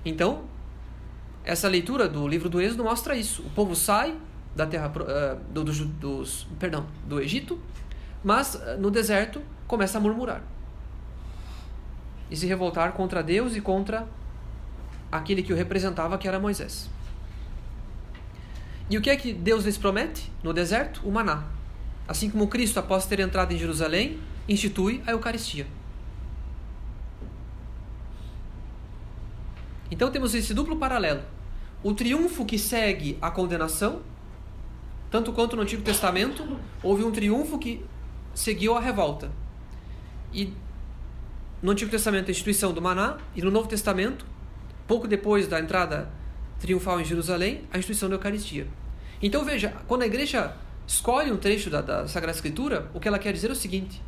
[0.04, 0.52] Então,
[1.44, 3.42] essa leitura do livro do Êxodo mostra isso.
[3.42, 4.16] O povo sai
[4.56, 7.60] da terra uh, do, do, dos, perdão, do Egito,
[8.22, 10.42] mas uh, no deserto começa a murmurar
[12.30, 14.08] e se revoltar contra Deus e contra
[15.10, 16.88] aquele que o representava, que era Moisés.
[18.88, 21.00] E o que é que Deus lhes promete no deserto?
[21.04, 21.44] O maná.
[22.06, 24.18] Assim como Cristo, após ter entrado em Jerusalém,
[24.48, 25.66] institui a Eucaristia.
[29.90, 31.22] Então temos esse duplo paralelo.
[31.84, 34.00] O triunfo que segue a condenação,
[35.10, 37.84] tanto quanto no Antigo Testamento, houve um triunfo que
[38.34, 39.30] seguiu a revolta.
[40.32, 40.50] E
[41.62, 44.24] no Antigo Testamento, a instituição do maná, e no Novo Testamento,
[44.86, 46.10] pouco depois da entrada
[46.58, 48.66] triunfal em Jerusalém, a instituição da Eucaristia.
[49.20, 50.56] Então veja, quando a igreja
[50.86, 54.02] escolhe um trecho da, da Sagrada Escritura, o que ela quer dizer é o seguinte: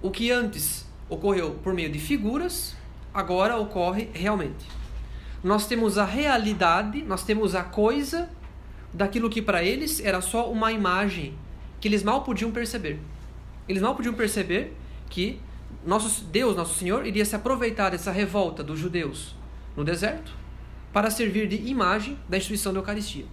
[0.00, 2.76] o que antes ocorreu por meio de figuras,
[3.12, 4.81] agora ocorre realmente.
[5.42, 8.30] Nós temos a realidade, nós temos a coisa
[8.92, 11.34] daquilo que para eles era só uma imagem
[11.80, 13.00] que eles mal podiam perceber.
[13.68, 14.76] Eles mal podiam perceber
[15.10, 15.40] que
[15.84, 19.34] nosso Deus, nosso Senhor, iria se aproveitar dessa revolta dos judeus
[19.76, 20.32] no deserto
[20.92, 23.24] para servir de imagem da instituição da Eucaristia.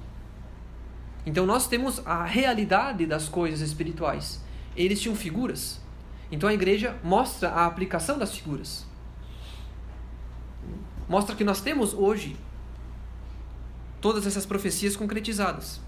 [1.25, 4.41] Então nós temos a realidade das coisas espirituais.
[4.75, 5.79] Eles tinham figuras.
[6.31, 8.88] Então a igreja mostra a aplicação das figuras.
[11.09, 12.37] Mostra que nós temos hoje
[13.99, 15.81] todas essas profecias concretizadas.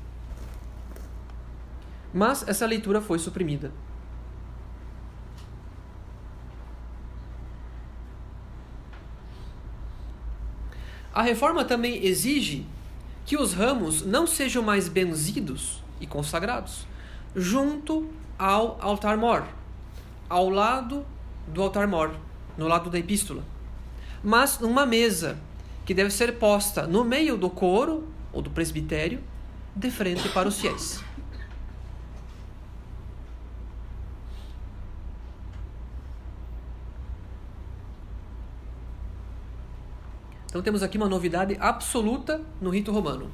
[2.12, 3.72] Mas essa leitura foi suprimida.
[11.14, 12.66] A reforma também exige
[13.26, 16.88] que os ramos não sejam mais benzidos e consagrados
[17.36, 18.10] junto
[18.40, 19.46] ao altar-mor,
[20.28, 21.06] ao lado
[21.48, 22.12] do altar-mor,
[22.58, 23.44] no lado da epístola,
[24.24, 25.38] mas numa mesa
[25.86, 29.20] que deve ser posta no meio do coro ou do presbitério,
[29.76, 31.04] de frente para os fiéis.
[40.52, 43.32] Então temos aqui uma novidade absoluta no rito romano.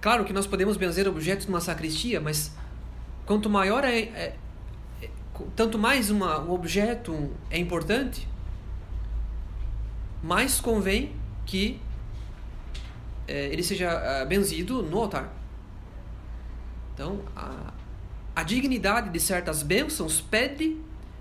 [0.00, 2.52] Claro que nós podemos benzer objetos numa sacristia, mas
[3.26, 4.36] quanto maior é, é,
[5.54, 8.28] tanto mais uma, um objeto é importante,
[10.22, 11.14] mais convém
[11.44, 11.80] que
[13.28, 15.32] é, ele seja é, benzido no altar.
[16.94, 17.72] Então, a,
[18.34, 20.78] a dignidade de certas bênçãos pede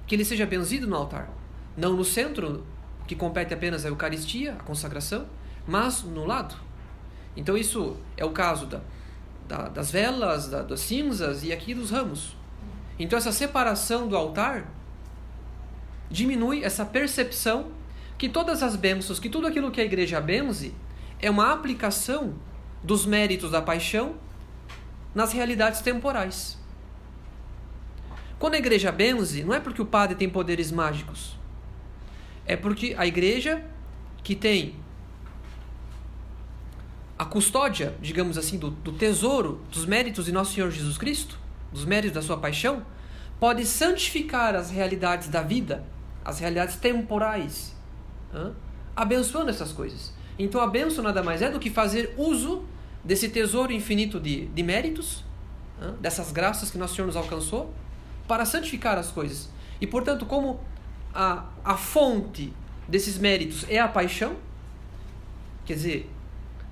[0.07, 1.29] que ele seja benzido no altar,
[1.75, 2.65] não no centro
[3.07, 5.25] que compete apenas a Eucaristia, a consagração,
[5.67, 6.55] mas no lado.
[7.35, 8.81] Então isso é o caso da,
[9.47, 12.35] da, das velas, da, das cinzas e aqui dos ramos.
[12.97, 14.67] Então essa separação do altar
[16.09, 17.71] diminui essa percepção
[18.17, 20.73] que todas as bênçãos, que tudo aquilo que a igreja benze,
[21.19, 22.35] é uma aplicação
[22.81, 24.15] dos méritos da paixão
[25.13, 26.57] nas realidades temporais.
[28.37, 31.37] Quando a igreja benze, não é porque o padre tem poderes mágicos,
[32.45, 33.63] é porque a igreja
[34.23, 34.75] que tem
[37.17, 41.39] a custódia, digamos assim, do, do tesouro dos méritos de nosso Senhor Jesus Cristo,
[41.75, 42.83] dos méritos da sua paixão,
[43.39, 45.83] pode santificar as realidades da vida,
[46.23, 47.75] as realidades temporais,
[48.33, 48.53] hein?
[48.95, 50.13] abençoando essas coisas.
[50.39, 52.63] Então a benção nada mais é do que fazer uso
[53.03, 55.23] desse tesouro infinito de, de méritos,
[55.81, 55.93] hein?
[55.99, 57.73] dessas graças que nosso Senhor nos alcançou,
[58.27, 59.49] para santificar as coisas.
[59.79, 60.61] E portanto, como
[61.13, 62.53] a, a fonte
[62.87, 64.37] desses méritos é a paixão,
[65.65, 66.09] quer dizer,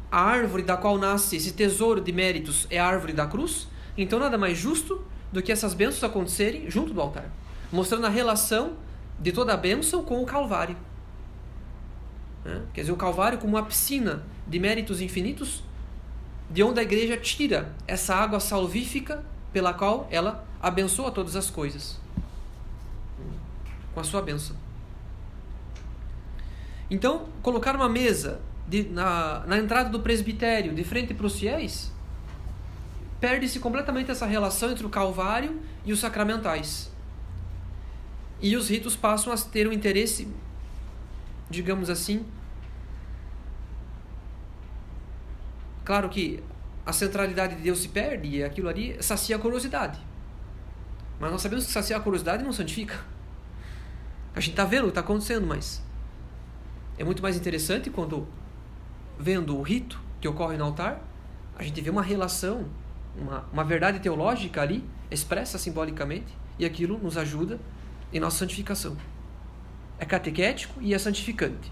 [0.10, 3.68] a árvore da qual nasce esse tesouro de méritos é a árvore da cruz,
[3.98, 7.30] então nada mais justo do que essas bênçãos acontecerem junto do altar,
[7.72, 8.74] mostrando a relação
[9.20, 10.76] de toda a bênção com o Calvário.
[12.74, 15.64] Quer dizer, o Calvário como uma piscina de méritos infinitos,
[16.50, 19.24] de onde a igreja tira essa água salvífica
[19.54, 22.00] pela qual ela abençoa todas as coisas
[23.94, 24.56] com a sua bênção.
[26.90, 31.93] Então, colocar uma mesa de, na, na entrada do presbitério, de frente para os fiéis,
[33.24, 36.92] perde-se completamente essa relação entre o Calvário e os sacramentais.
[38.42, 40.28] E os ritos passam a ter um interesse,
[41.50, 42.26] digamos assim.
[45.86, 46.44] Claro que
[46.86, 49.98] a centralidade de Deus se perde e aquilo ali sacia a curiosidade.
[51.18, 53.06] Mas nós sabemos que saciar a curiosidade não santifica.
[54.36, 55.82] A gente está vendo o que está acontecendo, mas
[56.98, 58.28] é muito mais interessante quando,
[59.18, 61.02] vendo o rito que ocorre no altar,
[61.56, 62.68] a gente vê uma relação,
[63.18, 67.60] uma, uma verdade teológica ali, expressa simbolicamente, e aquilo nos ajuda
[68.12, 68.98] em nossa santificação.
[70.00, 71.72] É catequético e é santificante.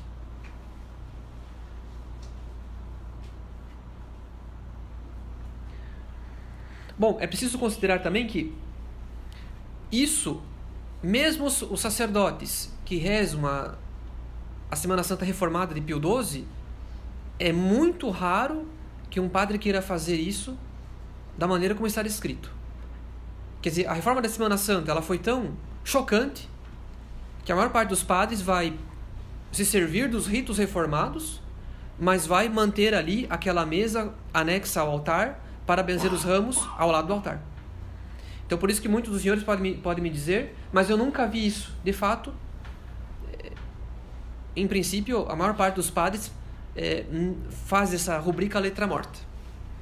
[6.97, 8.55] Bom, é preciso considerar também que
[9.91, 10.41] isso
[11.01, 13.75] mesmo os sacerdotes que rezam a,
[14.69, 16.45] a Semana Santa Reformada de Pio XII,
[17.39, 18.67] é muito raro
[19.09, 20.55] que um padre queira fazer isso
[21.41, 22.51] da maneira como está escrito.
[23.63, 26.47] Quer dizer, a reforma da Semana Santa ela foi tão chocante
[27.43, 28.77] que a maior parte dos padres vai
[29.51, 31.41] se servir dos ritos reformados,
[31.99, 37.07] mas vai manter ali aquela mesa anexa ao altar para benzer os ramos ao lado
[37.07, 37.41] do altar.
[38.45, 41.25] Então, por isso que muitos dos senhores podem me, podem me dizer, mas eu nunca
[41.25, 41.73] vi isso.
[41.83, 42.31] De fato,
[43.33, 43.51] é,
[44.55, 46.31] em princípio, a maior parte dos padres
[46.75, 47.03] é,
[47.65, 49.17] faz essa rubrica letra morta.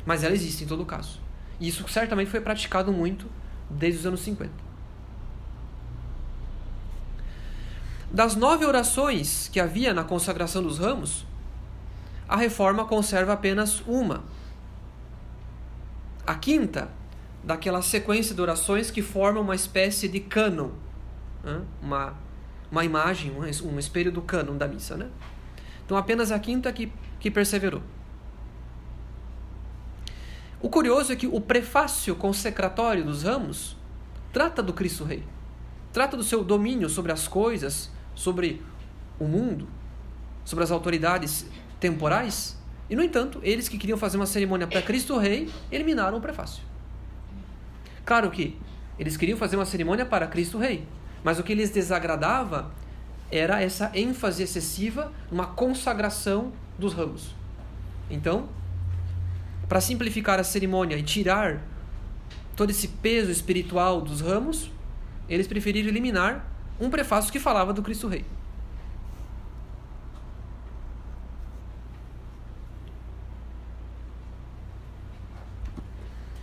[0.05, 1.27] Mas ela existe em todo caso.
[1.59, 3.27] Isso certamente foi praticado muito
[3.69, 4.51] desde os anos 50.
[8.11, 11.25] Das nove orações que havia na consagração dos ramos,
[12.27, 14.23] a reforma conserva apenas uma.
[16.25, 16.89] A quinta,
[17.43, 20.69] daquela sequência de orações que formam uma espécie de cânon,
[21.43, 21.61] né?
[21.81, 22.13] uma,
[22.71, 24.95] uma imagem, um, um espelho do cânon da missa.
[24.95, 25.07] Né?
[25.85, 27.81] Então, apenas a quinta que, que perseverou.
[30.61, 33.77] O curioso é que o prefácio consecratório dos ramos
[34.33, 35.23] trata do Cristo Rei,
[35.93, 38.61] trata do seu domínio sobre as coisas, sobre
[39.17, 39.67] o mundo,
[40.43, 41.45] sobre as autoridades
[41.79, 42.57] temporais.
[42.89, 46.61] E, no entanto, eles que queriam fazer uma cerimônia para Cristo Rei eliminaram o prefácio.
[48.05, 48.57] Claro que
[48.97, 50.85] eles queriam fazer uma cerimônia para Cristo Rei,
[51.23, 52.71] mas o que lhes desagradava
[53.31, 57.33] era essa ênfase excessiva numa consagração dos ramos.
[58.09, 58.49] Então,
[59.69, 61.61] para simplificar a cerimônia e tirar
[62.55, 64.71] todo esse peso espiritual dos ramos,
[65.29, 66.45] eles preferiram eliminar
[66.79, 68.25] um prefácio que falava do Cristo Rei.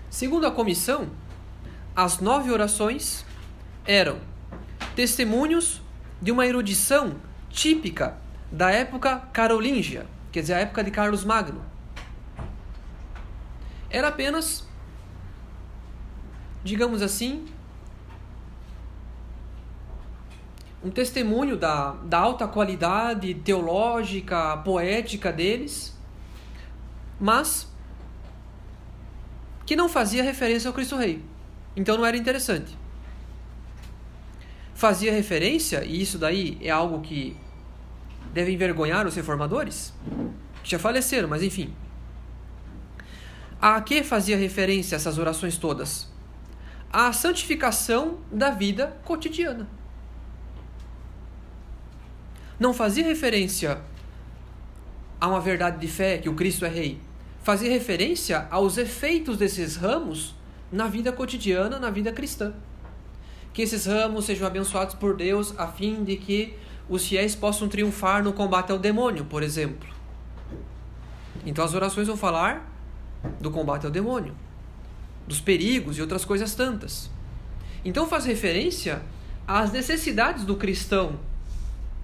[0.08, 1.10] Segundo a comissão,
[1.94, 3.24] as nove orações
[3.84, 4.18] eram
[4.94, 5.82] testemunhos
[6.22, 7.16] de uma erudição
[7.50, 8.16] típica
[8.50, 11.75] da época carolíngia, quer dizer, a época de Carlos Magno.
[13.89, 14.66] Era apenas,
[16.64, 17.47] digamos assim,
[20.82, 25.97] um testemunho da, da alta qualidade teológica, poética deles,
[27.18, 27.68] mas
[29.64, 31.22] que não fazia referência ao Cristo Rei.
[31.74, 32.76] Então não era interessante.
[34.74, 37.37] Fazia referência, e isso daí é algo que
[38.32, 39.93] deve envergonhar os reformadores,
[40.62, 41.74] que já faleceram, mas enfim.
[43.61, 46.09] A que fazia referência essas orações todas?
[46.92, 49.66] A santificação da vida cotidiana.
[52.61, 53.80] Não fazia referência
[55.20, 57.00] a uma verdade de fé que o Cristo é rei.
[57.42, 60.34] Fazia referência aos efeitos desses ramos
[60.70, 62.54] na vida cotidiana, na vida cristã.
[63.52, 66.54] Que esses ramos sejam abençoados por Deus a fim de que
[66.88, 69.88] os fiéis possam triunfar no combate ao demônio, por exemplo.
[71.45, 72.75] Então as orações vão falar
[73.40, 74.34] do combate ao demônio,
[75.26, 77.11] dos perigos e outras coisas tantas.
[77.84, 79.03] Então faz referência
[79.46, 81.18] às necessidades do cristão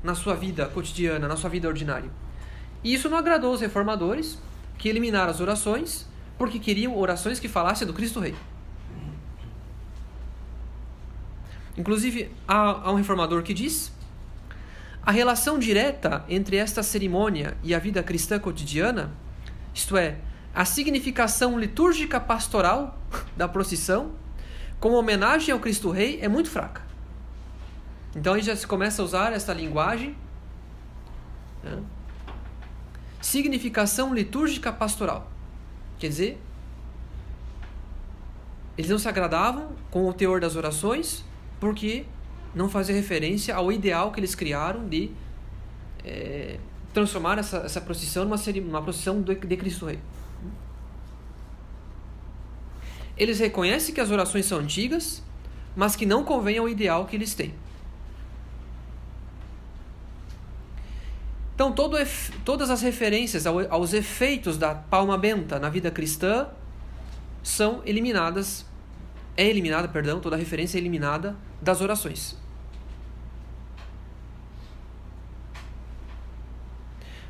[0.03, 2.11] na sua vida cotidiana, na sua vida ordinária.
[2.85, 4.39] E isso não agradou os reformadores,
[4.78, 8.35] que eliminaram as orações porque queriam orações que falassem do Cristo Rei.
[11.77, 13.93] Inclusive, há, há um reformador que diz:
[15.05, 19.12] a relação direta entre esta cerimônia e a vida cristã cotidiana,
[19.73, 20.19] isto é,
[20.55, 22.99] a significação litúrgica pastoral
[23.37, 24.12] da procissão,
[24.79, 26.83] como homenagem ao Cristo Rei, é muito fraca.
[28.15, 30.15] Então aí já se começa a usar essa linguagem.
[31.62, 31.83] Né?
[33.20, 35.31] Significação litúrgica pastoral.
[35.99, 36.41] Quer dizer,
[38.77, 41.24] eles não se agradavam com o teor das orações,
[41.61, 42.05] porque
[42.55, 45.11] não fazia referência ao ideal que eles criaram de
[46.05, 46.59] é,
[46.93, 48.37] transformar essa, essa procissão numa,
[48.69, 49.99] uma procissão de, de Cristo Rei.
[53.17, 55.23] Eles reconhecem que as orações são antigas,
[55.77, 57.55] mas que não convém ao ideal que eles têm.
[61.55, 61.97] Então, todo,
[62.45, 66.49] todas as referências aos efeitos da palma benta na vida cristã
[67.43, 68.67] são eliminadas,
[69.37, 72.37] é eliminada, perdão, toda referência é eliminada das orações.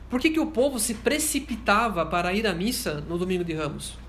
[0.09, 4.02] Por que, que o povo se precipitava para ir à missa no domingo de Ramos?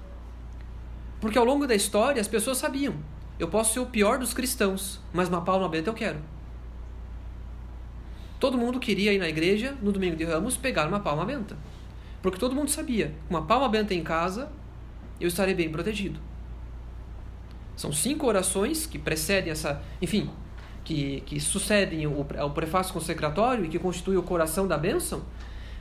[1.24, 2.96] Porque ao longo da história as pessoas sabiam:
[3.40, 6.20] eu posso ser o pior dos cristãos, mas uma palma benta eu quero.
[8.42, 11.58] Todo mundo queria ir na igreja no domingo de Ramos pegar uma palma benta.
[12.22, 14.52] Porque todo mundo sabia: uma palma benta em casa,
[15.18, 16.20] eu estarei bem protegido.
[17.78, 19.82] São cinco orações que precedem essa.
[20.02, 20.30] Enfim,
[20.84, 25.24] que, que sucedem o, o prefácio consecratório e que constitui o coração da bênção,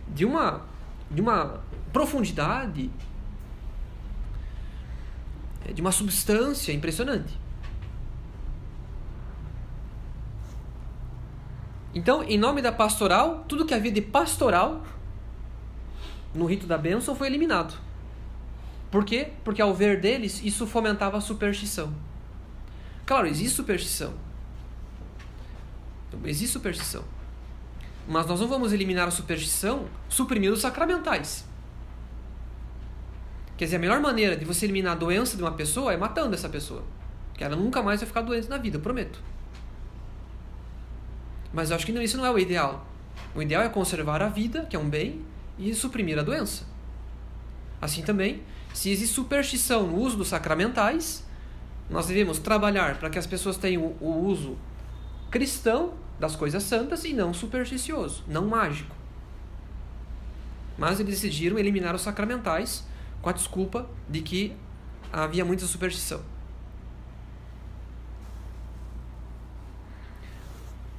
[0.06, 0.62] de uma,
[1.10, 1.60] de uma
[1.92, 2.92] profundidade,
[5.74, 7.38] de uma substância impressionante.
[11.94, 14.82] Então, em nome da pastoral, tudo que havia de pastoral
[16.34, 17.78] no rito da bênção foi eliminado.
[18.90, 19.32] Por quê?
[19.44, 21.94] Porque ao ver deles, isso fomentava a superstição.
[23.04, 24.14] Claro, existe superstição.
[26.24, 27.04] Existe superstição.
[28.06, 31.46] Mas nós não vamos eliminar a superstição suprimindo os sacramentais.
[33.62, 36.34] Quer dizer, a melhor maneira de você eliminar a doença de uma pessoa é matando
[36.34, 36.82] essa pessoa.
[37.32, 39.22] Que ela nunca mais vai ficar doente na vida, eu prometo.
[41.52, 42.84] Mas eu acho que não, isso não é o ideal.
[43.36, 45.24] O ideal é conservar a vida, que é um bem,
[45.56, 46.64] e suprimir a doença.
[47.80, 48.42] Assim também,
[48.74, 51.24] se existe superstição no uso dos sacramentais,
[51.88, 54.58] nós devemos trabalhar para que as pessoas tenham o uso
[55.30, 58.96] cristão das coisas santas e não supersticioso, não mágico.
[60.76, 62.90] Mas eles decidiram eliminar os sacramentais
[63.22, 64.54] com a desculpa de que
[65.12, 66.20] havia muita superstição.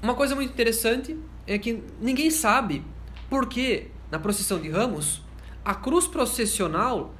[0.01, 2.83] Uma coisa muito interessante é que ninguém sabe
[3.29, 5.21] por que na procissão de Ramos
[5.63, 7.13] a cruz processional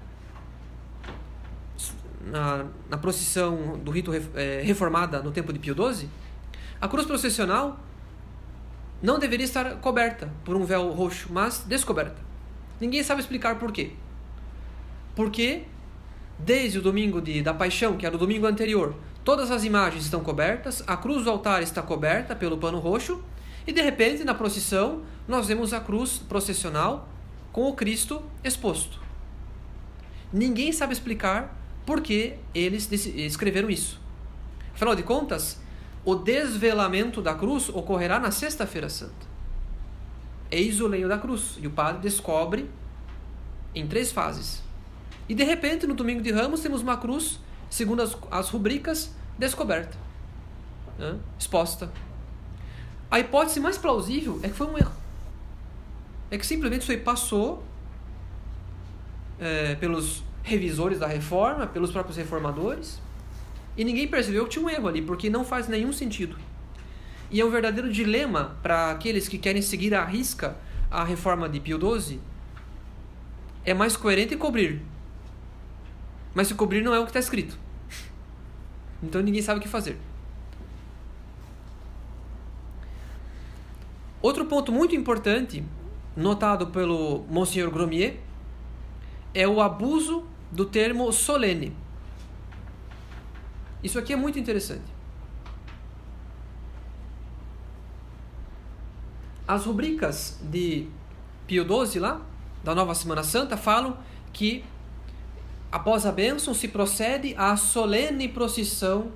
[2.26, 6.10] na, na procissão do rito é, reformada no tempo de Pio XII,
[6.80, 7.80] a cruz processional
[9.02, 12.22] não deveria estar coberta por um véu roxo, mas descoberta.
[12.80, 13.94] Ninguém sabe explicar por quê.
[15.16, 15.64] Porque
[16.40, 20.22] desde o domingo de, da paixão, que era o domingo anterior, Todas as imagens estão
[20.22, 23.24] cobertas, a cruz do altar está coberta pelo pano roxo,
[23.66, 27.08] e de repente, na procissão, nós vemos a cruz processional
[27.54, 29.00] com o Cristo exposto.
[30.32, 34.02] Ninguém sabe explicar por que eles escreveram isso.
[34.74, 35.62] Afinal de contas,
[36.04, 39.32] o desvelamento da cruz ocorrerá na Sexta-feira Santa.
[40.52, 42.70] Eis o leio da cruz, e o padre descobre
[43.74, 44.63] em três fases.
[45.28, 47.40] E de repente, no domingo de Ramos, temos uma cruz
[47.70, 49.98] segundo as, as rubricas, descoberta,
[50.98, 51.18] né?
[51.40, 51.92] exposta.
[53.10, 54.94] A hipótese mais plausível é que foi um erro.
[56.30, 57.64] É que simplesmente isso aí passou
[59.40, 63.00] é, pelos revisores da reforma, pelos próprios reformadores,
[63.76, 66.36] e ninguém percebeu que tinha um erro ali, porque não faz nenhum sentido.
[67.32, 70.56] E é um verdadeiro dilema para aqueles que querem seguir à risca
[70.92, 72.20] a reforma de Pio XII.
[73.66, 74.93] É mais coerente cobrir.
[76.34, 77.58] Mas se cobrir não é o que está escrito.
[79.02, 79.98] Então ninguém sabe o que fazer.
[84.22, 85.64] Outro ponto muito importante,
[86.16, 88.20] notado pelo Monsieur Gromier,
[89.34, 91.76] é o abuso do termo solene.
[93.84, 94.94] Isso aqui é muito interessante.
[99.46, 100.88] As rubricas de
[101.46, 102.22] Pio XII lá,
[102.64, 103.98] da Nova Semana Santa, falam
[104.32, 104.64] que
[105.74, 109.12] após a bênção, se procede à solene procissão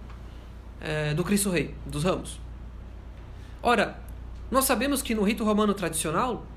[0.82, 2.40] é, do Cristo Rei, dos ramos.
[3.62, 4.00] Ora,
[4.50, 6.48] nós sabemos que no rito romano tradicional,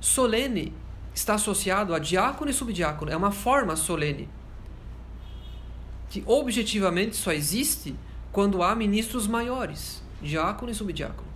[0.00, 0.72] solene
[1.14, 4.28] está associado a diácono e subdiácono, é uma forma solene,
[6.10, 7.94] que objetivamente só existe
[8.32, 11.28] quando há ministros maiores, diácono e subdiácono.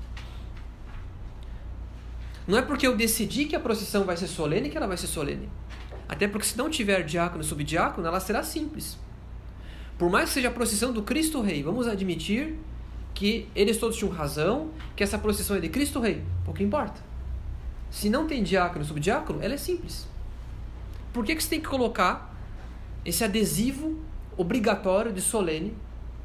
[2.48, 5.06] Não é porque eu decidi que a procissão vai ser solene que ela vai ser
[5.06, 5.48] solene.
[6.08, 8.98] Até porque se não tiver diácono e subdiácono, ela será simples.
[9.98, 12.56] Por mais que seja a procissão do Cristo Rei, vamos admitir
[13.12, 16.24] que eles todos tinham razão, que essa procissão é de Cristo Rei.
[16.44, 17.00] Pouco importa.
[17.90, 20.06] Se não tem diácono e subdiácono, ela é simples.
[21.12, 22.32] Por que, que você tem que colocar
[23.04, 23.98] esse adesivo
[24.36, 25.76] obrigatório de solene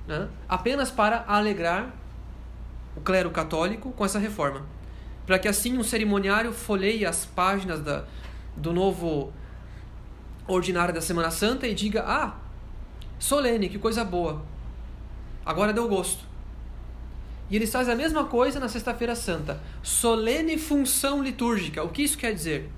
[0.07, 1.93] né, apenas para alegrar
[2.95, 4.65] o clero católico com essa reforma?
[5.25, 8.03] Para que assim um cerimoniário folheie as páginas da,
[8.55, 9.33] do novo
[10.47, 12.35] ordinária da Semana Santa e diga: Ah,
[13.19, 14.43] solene, que coisa boa.
[15.45, 16.23] Agora deu gosto.
[17.49, 19.61] E eles fazem a mesma coisa na Sexta-feira Santa.
[19.81, 21.83] Solene função litúrgica.
[21.83, 22.69] O que isso quer dizer?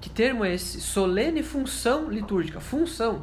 [0.00, 0.80] Que termo é esse?
[0.80, 2.60] Solene função litúrgica.
[2.60, 3.20] Função.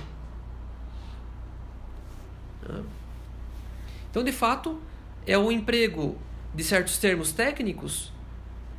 [4.10, 4.80] Então, de fato,
[5.26, 6.18] é o emprego
[6.54, 8.12] de certos termos técnicos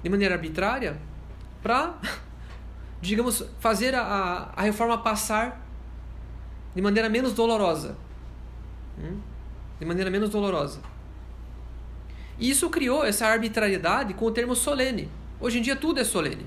[0.02, 0.98] de maneira arbitrária
[1.62, 1.98] para
[3.00, 5.60] digamos, fazer a, a reforma passar
[6.74, 7.96] de maneira menos dolorosa.
[8.98, 9.18] Hum?
[9.78, 10.80] De maneira menos dolorosa.
[12.38, 15.08] E isso criou essa arbitrariedade com o termo solene.
[15.40, 16.46] Hoje em dia tudo é solene.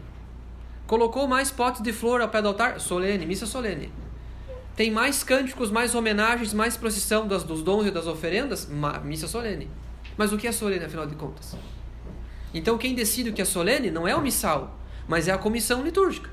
[0.86, 2.80] Colocou mais potes de flor ao pé do altar?
[2.80, 3.92] Solene, missa solene.
[4.76, 8.70] Tem mais cânticos, mais homenagens, mais procissão das, dos dons e das oferendas?
[9.04, 9.70] Missa solene.
[10.16, 11.56] Mas o que é solene, afinal de contas?
[12.54, 15.84] Então, quem decide o que é solene não é o missal, mas é a comissão
[15.84, 16.30] litúrgica.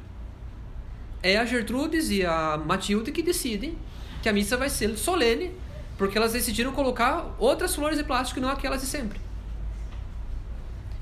[1.24, 3.78] É a Gertrudes e a Matilde que decidem
[4.22, 5.52] que a missa vai ser solene,
[5.96, 9.18] porque elas decidiram colocar outras flores de plástico e não aquelas de sempre.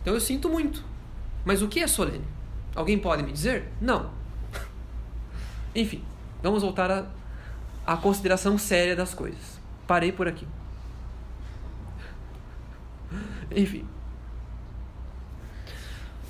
[0.00, 0.84] Então eu sinto muito.
[1.44, 2.24] Mas o que é solene?
[2.72, 3.68] Alguém pode me dizer?
[3.80, 4.12] Não.
[5.74, 6.04] Enfim,
[6.40, 7.12] vamos voltar
[7.84, 9.60] à consideração séria das coisas.
[9.88, 10.46] Parei por aqui.
[13.50, 13.84] Enfim.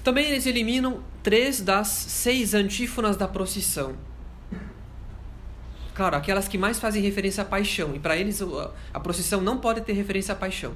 [0.03, 3.95] Também eles eliminam três das seis antífonas da procissão.
[5.95, 7.95] Claro, aquelas que mais fazem referência à paixão.
[7.95, 8.41] E para eles
[8.93, 10.73] a procissão não pode ter referência à paixão.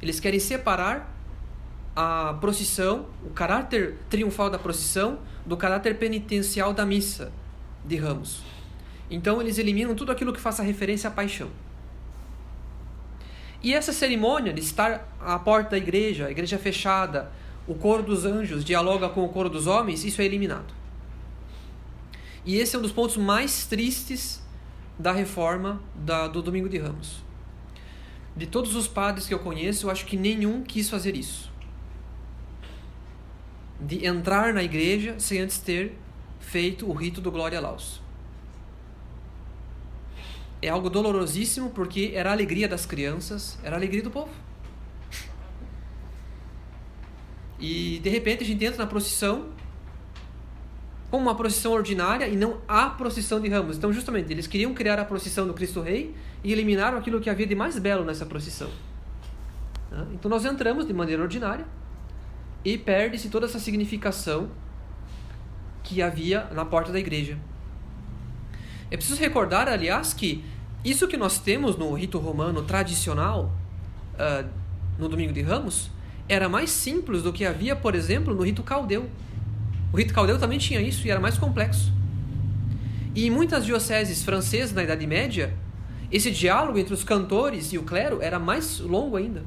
[0.00, 1.12] Eles querem separar
[1.94, 7.30] a procissão, o caráter triunfal da procissão, do caráter penitencial da missa
[7.84, 8.42] de ramos.
[9.10, 11.50] Então eles eliminam tudo aquilo que faça referência à paixão.
[13.62, 17.30] E essa cerimônia de estar à porta da igreja, a igreja fechada,
[17.66, 20.74] o coro dos anjos dialoga com o coro dos homens, isso é eliminado.
[22.44, 24.42] E esse é um dos pontos mais tristes
[24.98, 27.22] da reforma da, do Domingo de Ramos.
[28.36, 31.50] De todos os padres que eu conheço, eu acho que nenhum quis fazer isso.
[33.80, 35.96] De entrar na igreja sem antes ter
[36.38, 38.02] feito o rito do Glória Laus.
[40.60, 44.30] É algo dolorosíssimo porque era a alegria das crianças, era a alegria do povo.
[47.58, 49.46] E de repente a gente entra na procissão
[51.10, 53.76] como uma procissão ordinária e não a procissão de ramos.
[53.76, 56.12] Então, justamente, eles queriam criar a procissão do Cristo Rei
[56.42, 58.68] e eliminaram aquilo que havia de mais belo nessa procissão.
[60.12, 61.66] Então, nós entramos de maneira ordinária
[62.64, 64.50] e perde-se toda essa significação
[65.84, 67.38] que havia na porta da igreja.
[68.90, 70.44] É preciso recordar, aliás, que
[70.84, 73.52] isso que nós temos no rito romano tradicional,
[74.14, 74.48] uh,
[74.98, 75.90] no Domingo de Ramos,
[76.28, 79.08] era mais simples do que havia, por exemplo, no rito caldeu.
[79.92, 81.92] O rito caldeu também tinha isso e era mais complexo.
[83.14, 85.54] E em muitas dioceses francesas na Idade Média,
[86.10, 89.44] esse diálogo entre os cantores e o clero era mais longo ainda,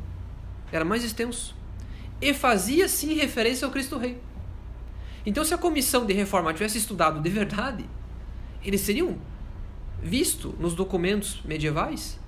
[0.72, 1.56] era mais extenso.
[2.22, 4.18] E fazia sim referência ao Cristo Rei.
[5.26, 7.86] Então, se a comissão de reforma tivesse estudado de verdade,
[8.64, 9.18] eles seriam
[10.02, 12.20] visto nos documentos medievais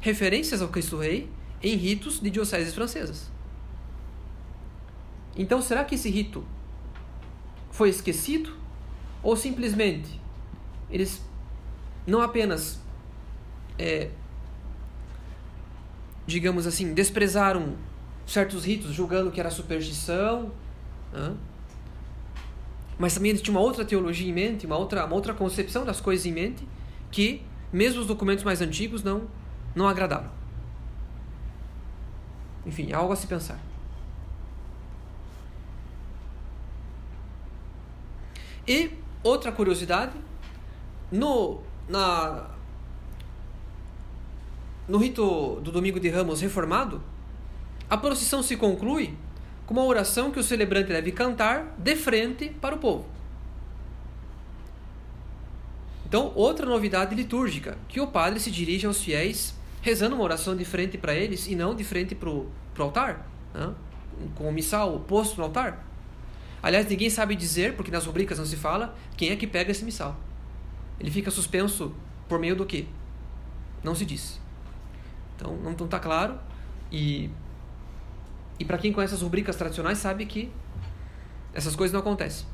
[0.00, 1.30] referências ao Cristo Rei
[1.62, 3.30] em ritos de dioceses francesas.
[5.36, 6.44] Então, será que esse rito
[7.70, 8.54] foi esquecido?
[9.22, 10.20] Ou simplesmente
[10.90, 11.22] eles
[12.06, 12.78] não apenas
[13.78, 14.10] é,
[16.26, 17.74] digamos assim desprezaram
[18.26, 20.52] certos ritos julgando que era superstição
[22.98, 26.00] mas também eles tinham uma outra teologia em mente uma outra uma outra concepção das
[26.00, 26.66] coisas em mente
[27.10, 27.42] que
[27.72, 29.26] mesmo os documentos mais antigos não
[29.74, 30.30] não agradaram.
[32.66, 33.58] Enfim é algo a se pensar
[38.66, 38.90] E
[39.22, 40.12] outra curiosidade,
[41.10, 42.50] no, na,
[44.88, 47.02] no rito do Domingo de Ramos reformado,
[47.88, 49.14] a procissão se conclui
[49.66, 53.06] com uma oração que o celebrante deve cantar de frente para o povo.
[56.06, 60.64] Então, outra novidade litúrgica, que o padre se dirige aos fiéis rezando uma oração de
[60.64, 63.74] frente para eles e não de frente para o altar, né?
[64.34, 65.84] com o missal posto no altar.
[66.62, 69.84] Aliás, ninguém sabe dizer, porque nas rubricas não se fala, quem é que pega esse
[69.84, 70.18] missal.
[71.00, 71.92] Ele fica suspenso
[72.28, 72.86] por meio do quê?
[73.82, 74.40] Não se diz.
[75.34, 76.38] Então, não está claro.
[76.90, 77.28] E,
[78.60, 80.52] e para quem conhece as rubricas tradicionais, sabe que
[81.52, 82.46] essas coisas não acontecem.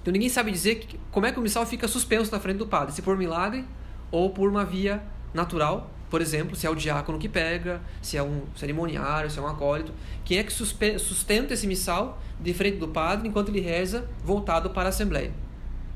[0.00, 2.66] Então, ninguém sabe dizer que, como é que o missal fica suspenso na frente do
[2.68, 3.64] padre, se por milagre
[4.12, 5.02] ou por uma via
[5.34, 9.42] natural por exemplo, se é o diácono que pega, se é um cerimoniário, se é
[9.42, 9.92] um acólito.
[10.24, 14.84] Quem é que sustenta esse missal de frente do padre enquanto ele reza voltado para
[14.84, 15.32] a Assembleia?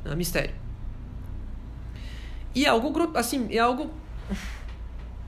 [0.05, 0.55] É mistério.
[2.55, 3.91] E é algo, assim, é algo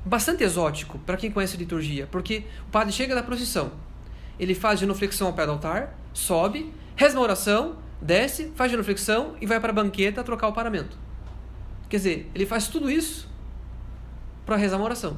[0.05, 3.73] bastante exótico para quem conhece liturgia, porque o padre chega da procissão,
[4.39, 9.47] ele faz genuflexão ao pé do altar, sobe, reza uma oração, desce, faz genuflexão e
[9.47, 10.99] vai para a banqueta trocar o paramento.
[11.89, 13.31] Quer dizer, ele faz tudo isso
[14.45, 15.17] para rezar uma oração.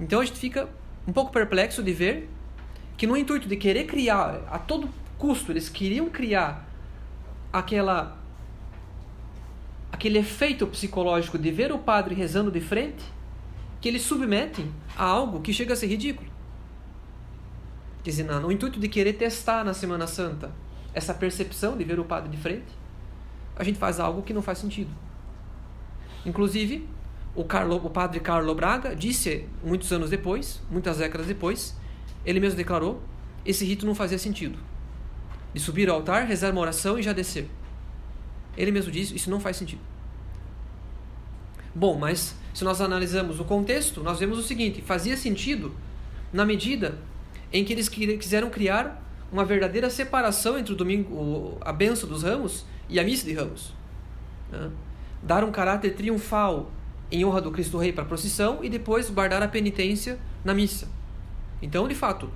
[0.00, 0.68] Então a gente fica
[1.06, 2.28] um pouco perplexo de ver
[2.96, 6.68] que no intuito de querer criar a todo custo, eles queriam criar
[7.52, 8.18] aquela
[9.92, 13.04] aquele efeito psicológico de ver o padre rezando de frente,
[13.80, 16.28] que eles submetem a algo que chega a ser ridículo.
[18.02, 20.52] Dizer, no intuito de querer testar na Semana Santa
[20.92, 22.66] essa percepção de ver o padre de frente,
[23.56, 24.90] a gente faz algo que não faz sentido.
[26.26, 26.88] Inclusive,
[27.34, 31.76] o, Carlo, o padre Carlo Braga disse, muitos anos depois, muitas décadas depois,
[32.24, 33.02] ele mesmo declarou,
[33.44, 34.58] esse rito não fazia sentido.
[35.52, 37.48] De subir ao altar, rezar uma oração e já descer.
[38.56, 39.82] Ele mesmo disse, isso não faz sentido.
[41.74, 45.74] Bom, mas se nós analisamos o contexto, nós vemos o seguinte: fazia sentido
[46.32, 46.98] na medida
[47.52, 49.02] em que eles quiseram criar
[49.32, 53.72] uma verdadeira separação entre o domingo, a benção dos ramos e a missa de ramos.
[54.52, 54.70] Né?
[55.20, 56.70] Dar um caráter triunfal
[57.10, 60.88] em honra do Cristo Rei para a procissão e depois guardar a penitência na missa.
[61.60, 62.30] Então, de fato,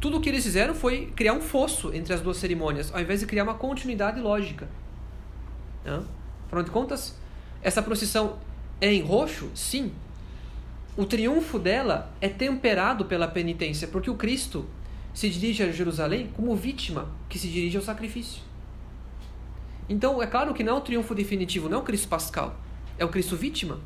[0.00, 3.20] tudo o que eles fizeram foi criar um fosso entre as duas cerimônias, ao invés
[3.20, 4.68] de criar uma continuidade lógica.
[5.84, 6.02] Né?
[6.46, 7.16] Afinal de contas,
[7.62, 8.38] essa procissão
[8.80, 9.50] é em roxo?
[9.54, 9.92] Sim.
[10.96, 14.66] O triunfo dela é temperado pela penitência, porque o Cristo
[15.12, 18.42] se dirige a Jerusalém como vítima que se dirige ao sacrifício.
[19.88, 22.58] Então, é claro que não é o triunfo definitivo, não é o Cristo pascal,
[22.98, 23.78] é o Cristo vítima,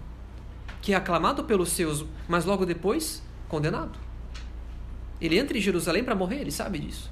[0.80, 3.98] que é aclamado pelos seus, mas logo depois condenado.
[5.20, 7.10] Ele entra em Jerusalém para morrer, ele sabe disso.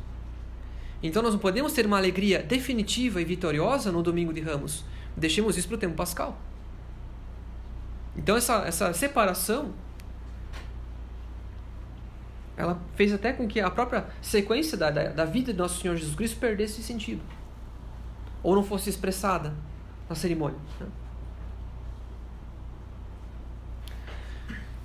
[1.03, 4.85] Então, nós não podemos ter uma alegria definitiva e vitoriosa no domingo de Ramos.
[5.17, 6.39] Deixemos isso para o tempo pascal.
[8.19, 9.73] Então essa, essa separação
[12.57, 15.97] ela fez até com que a própria sequência da, da, da vida de Nosso Senhor
[15.97, 17.23] Jesus Cristo perdesse sentido.
[18.43, 19.55] Ou não fosse expressada
[20.09, 20.59] na cerimônia.
[20.81, 20.87] Né?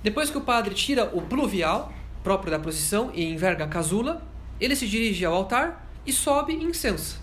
[0.04, 4.22] Depois que o padre tira o pluvial, próprio da procissão, e enverga a casula,
[4.60, 7.16] ele se dirige ao altar e sobe incensa.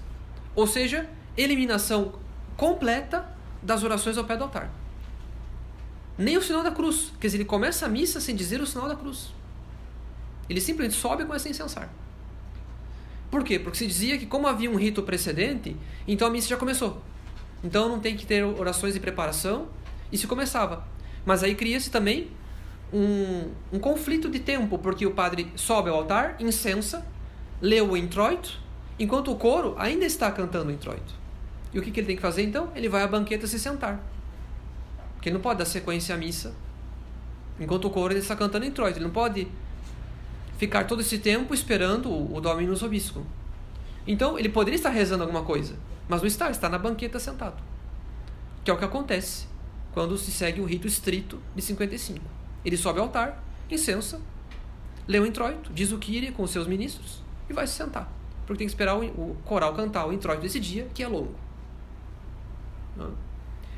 [0.53, 2.13] Ou seja, eliminação
[2.57, 3.25] completa
[3.63, 4.81] das orações ao pé do altar
[6.21, 7.11] nem o sinal da cruz.
[7.19, 9.33] Quer dizer, ele começa a missa sem dizer o sinal da cruz.
[10.49, 11.89] Ele simplesmente sobe e começa a incensar.
[13.29, 13.57] Por quê?
[13.57, 15.75] Porque se dizia que, como havia um rito precedente,
[16.07, 17.01] então a missa já começou.
[17.63, 19.67] Então não tem que ter orações de preparação,
[20.11, 20.85] e se começava.
[21.25, 22.29] Mas aí cria-se também
[22.93, 27.05] um, um conflito de tempo, porque o padre sobe ao altar, incensa,
[27.61, 28.59] lê o introito,
[28.99, 31.13] enquanto o coro ainda está cantando o introito.
[31.73, 32.69] E o que, que ele tem que fazer então?
[32.75, 34.03] Ele vai à banqueta se sentar.
[35.13, 36.53] Porque ele não pode dar sequência à missa
[37.59, 38.91] enquanto o coro está cantando em Troia.
[38.91, 39.47] Ele não pode
[40.57, 43.23] ficar todo esse tempo esperando o Dominus Obiscum.
[44.05, 45.75] Então, ele poderia estar rezando alguma coisa,
[46.09, 47.61] mas não está, está na banqueta sentado.
[48.63, 49.47] Que é o que acontece
[49.93, 52.40] quando se segue o rito estrito de 55.
[52.63, 54.21] Ele sobe ao altar, incensa,
[55.07, 58.11] lê o introito, diz o Kyrie com os seus ministros e vai se sentar.
[58.45, 61.35] Porque tem que esperar o, coral cantar o introito desse dia, que é longo.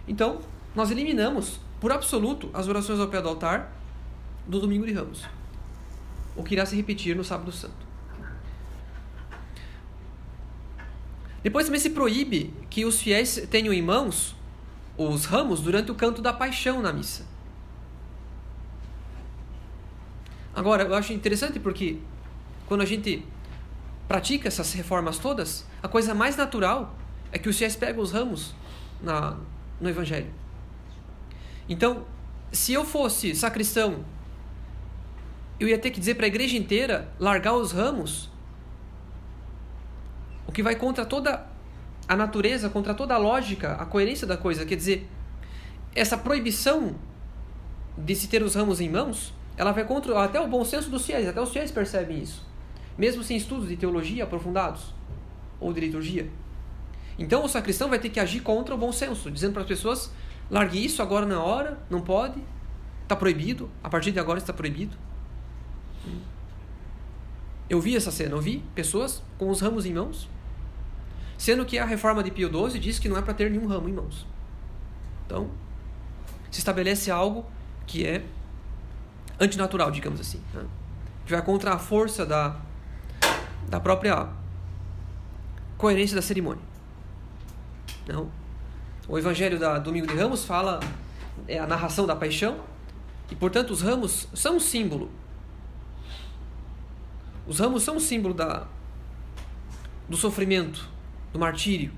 [0.08, 0.40] Então,
[0.76, 3.72] nós eliminamos, por absoluto, as orações ao pé do altar
[4.48, 5.24] do domingo de ramos.
[6.36, 7.84] O que irá se repetir no sábado santo.
[11.42, 14.36] Depois também se proíbe que os fiéis tenham em mãos
[14.98, 17.26] os ramos durante o canto da paixão na missa.
[20.56, 21.98] Agora, eu acho interessante porque
[22.68, 23.26] quando a gente
[24.08, 26.96] pratica essas reformas todas, a coisa mais natural
[27.32, 28.54] é que os fiéis pegam os ramos
[29.02, 29.38] na,
[29.82, 30.32] no Evangelho.
[31.68, 32.06] Então,
[32.52, 34.06] se eu fosse sacristão,
[35.60, 38.30] eu ia ter que dizer para a igreja inteira largar os ramos,
[40.46, 41.48] o que vai contra toda
[42.08, 44.66] a natureza, contra toda a lógica, a coerência da coisa.
[44.66, 45.10] Quer dizer,
[45.96, 46.96] essa proibição
[47.98, 51.06] de se ter os ramos em mãos, ela vai contra até o bom senso dos
[51.06, 52.46] fiéis, até os fiéis percebem isso,
[52.98, 54.94] mesmo sem estudos de teologia aprofundados
[55.60, 56.30] ou de liturgia.
[57.18, 60.12] Então o sacristão vai ter que agir contra o bom senso, dizendo para as pessoas
[60.50, 62.40] Largue isso agora na hora, não pode.
[63.02, 63.70] Está proibido.
[63.84, 64.96] A partir de agora está proibido.
[67.70, 70.30] Eu vi essa cena, eu vi pessoas com os ramos em mãos,
[71.38, 73.90] sendo que a reforma de Pio XII diz que não é para ter nenhum ramo
[73.90, 74.28] em mãos.
[75.26, 75.50] Então,
[76.52, 77.46] se estabelece algo
[77.88, 78.24] que é
[79.40, 80.64] antinatural, digamos assim, né?
[81.26, 82.56] que vai contra a força da,
[83.68, 84.30] da própria
[85.78, 86.64] coerência da cerimônia.
[88.08, 88.30] Não.
[89.08, 90.80] O Evangelho da Domingo de Ramos fala
[91.48, 92.60] é a narração da paixão
[93.30, 95.12] e, portanto, os ramos são um símbolo.
[97.46, 98.66] Os ramos são um símbolo da,
[100.08, 100.88] do sofrimento,
[101.32, 101.92] do martírio.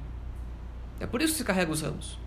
[0.99, 2.17] É por isso que se carrega os ramos.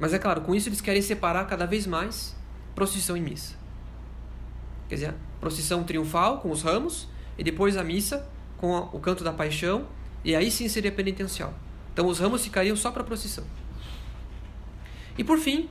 [0.00, 2.34] Mas é claro, com isso eles querem separar cada vez mais
[2.74, 3.54] procissão e missa.
[4.88, 7.06] Quer dizer, procissão triunfal com os ramos
[7.36, 9.86] e depois a missa com o canto da paixão
[10.24, 11.54] e aí sim seria penitencial.
[11.92, 13.44] Então os ramos ficariam só para procissão.
[15.18, 15.68] E por fim,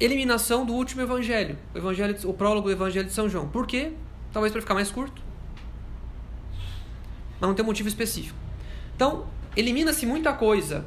[0.00, 3.48] eliminação do último evangelho, o evangelho, o prólogo do evangelho de São João.
[3.48, 3.92] Por quê?
[4.32, 5.22] Talvez para ficar mais curto.
[7.38, 8.38] mas não tem motivo específico.
[8.94, 10.86] Então, elimina-se muita coisa.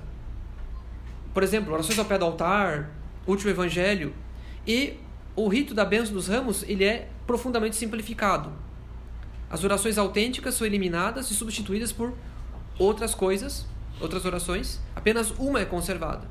[1.40, 2.90] Por exemplo, orações ao pé do altar,
[3.26, 4.14] último evangelho,
[4.68, 4.98] e
[5.38, 8.52] o rito da bênção dos ramos, ele é profundamente simplificado.
[9.50, 12.14] As orações autênticas são eliminadas e substituídas por
[12.78, 13.66] outras coisas,
[14.02, 16.28] outras orações, apenas uma é conservada.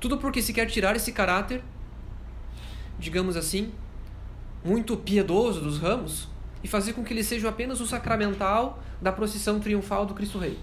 [0.00, 1.62] Tudo porque se quer tirar esse caráter,
[2.98, 3.70] digamos assim,
[4.64, 6.26] muito piedoso dos ramos
[6.62, 10.58] e fazer com que eles sejam apenas o sacramental da procissão triunfal do Cristo Rei.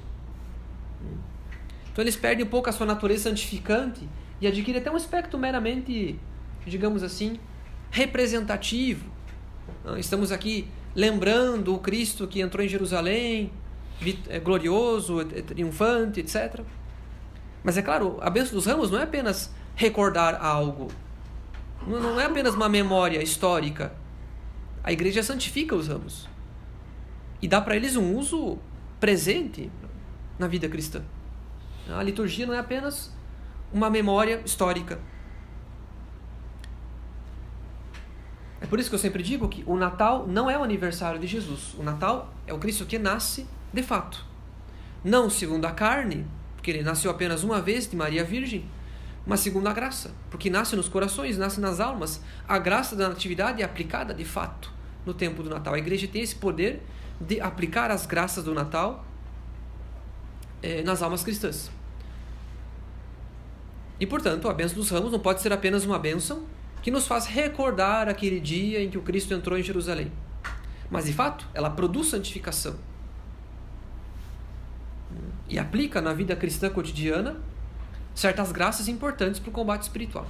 [1.92, 4.08] Então eles perdem um pouco a sua natureza santificante
[4.40, 6.18] e adquirem até um aspecto meramente,
[6.66, 7.40] digamos assim,
[7.90, 9.10] representativo.
[9.98, 13.52] Estamos aqui lembrando o Cristo que entrou em Jerusalém,
[14.30, 16.62] é, glorioso, triunfante, etc.
[17.64, 20.88] Mas é claro, a bênção dos ramos não é apenas recordar algo,
[21.86, 23.94] não é apenas uma memória histórica.
[24.84, 26.28] A igreja santifica os ramos
[27.42, 28.58] e dá para eles um uso
[29.00, 29.72] presente
[30.40, 31.04] na vida cristã.
[31.90, 33.12] A liturgia não é apenas
[33.72, 35.00] uma memória histórica.
[38.60, 41.26] É por isso que eu sempre digo que o Natal não é o aniversário de
[41.26, 41.74] Jesus.
[41.78, 44.24] O Natal é o Cristo que nasce de fato.
[45.04, 48.66] Não segundo a carne, porque ele nasceu apenas uma vez de Maria Virgem,
[49.26, 52.22] mas segundo a graça, porque nasce nos corações, nasce nas almas.
[52.48, 54.72] A graça da natividade é aplicada de fato
[55.06, 55.74] no tempo do Natal.
[55.74, 56.84] A igreja tem esse poder
[57.20, 59.06] de aplicar as graças do Natal
[60.62, 61.72] eh, nas almas cristãs.
[64.00, 66.44] E portanto, a bênção dos ramos não pode ser apenas uma bênção
[66.82, 70.12] que nos faz recordar aquele dia em que o Cristo entrou em Jerusalém.
[70.90, 72.76] Mas de fato, ela produz santificação.
[75.48, 77.38] E aplica na vida cristã cotidiana
[78.16, 80.28] certas graças importantes para o combate espiritual.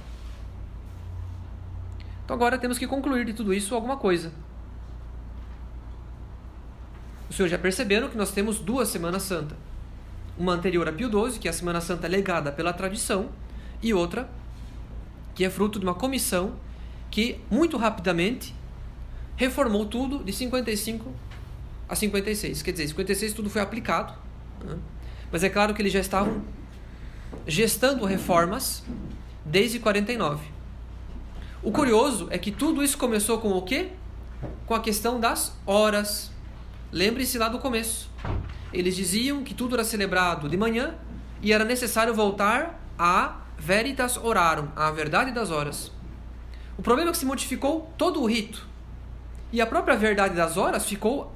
[2.24, 4.32] Então agora temos que concluir de tudo isso alguma coisa.
[7.28, 9.56] Os senhores já perceberam que nós temos duas Semanas Santa.
[10.42, 13.28] Uma anterior a Pio XII, que é a Semana Santa legada pela tradição,
[13.80, 14.28] e outra
[15.36, 16.54] que é fruto de uma comissão
[17.12, 18.52] que, muito rapidamente,
[19.36, 21.12] reformou tudo de 55
[21.88, 22.60] a 56.
[22.60, 24.14] Quer dizer, 56 tudo foi aplicado,
[24.64, 24.76] né?
[25.30, 26.42] mas é claro que eles já estavam
[27.46, 28.82] gestando reformas
[29.44, 30.44] desde 49.
[31.62, 33.90] O curioso é que tudo isso começou com o quê?
[34.66, 36.32] Com a questão das horas.
[36.90, 38.10] Lembre-se lá do começo.
[38.72, 40.94] Eles diziam que tudo era celebrado de manhã
[41.40, 45.92] e era necessário voltar a veritas orarum, a verdade das horas.
[46.76, 48.66] O problema é que se modificou todo o rito.
[49.52, 51.34] E a própria verdade das horas ficou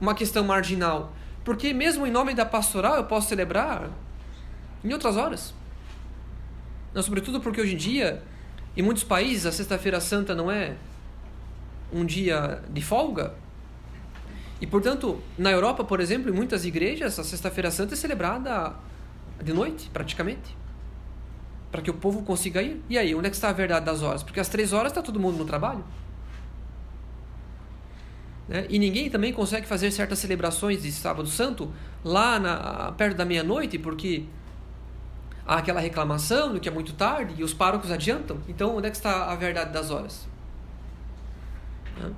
[0.00, 1.12] uma questão marginal.
[1.44, 3.90] Porque mesmo em nome da pastoral eu posso celebrar
[4.84, 5.54] em outras horas.
[6.94, 8.22] Não, sobretudo porque hoje em dia,
[8.76, 10.76] em muitos países, a Sexta-feira Santa não é
[11.92, 13.34] um dia de folga.
[14.60, 18.74] E, portanto, na Europa, por exemplo, em muitas igrejas, a Sexta-feira Santa é celebrada
[19.42, 20.56] de noite, praticamente
[21.70, 22.82] para que o povo consiga ir.
[22.88, 24.22] E aí, onde é que está a verdade das horas?
[24.22, 25.84] Porque às três horas está todo mundo no trabalho.
[28.48, 28.66] Né?
[28.70, 31.70] E ninguém também consegue fazer certas celebrações de Sábado Santo
[32.02, 34.24] lá na, perto da meia-noite, porque
[35.46, 38.38] há aquela reclamação do que é muito tarde e os párocos adiantam.
[38.48, 40.26] Então, onde é que está a verdade das horas?
[41.98, 42.10] Né?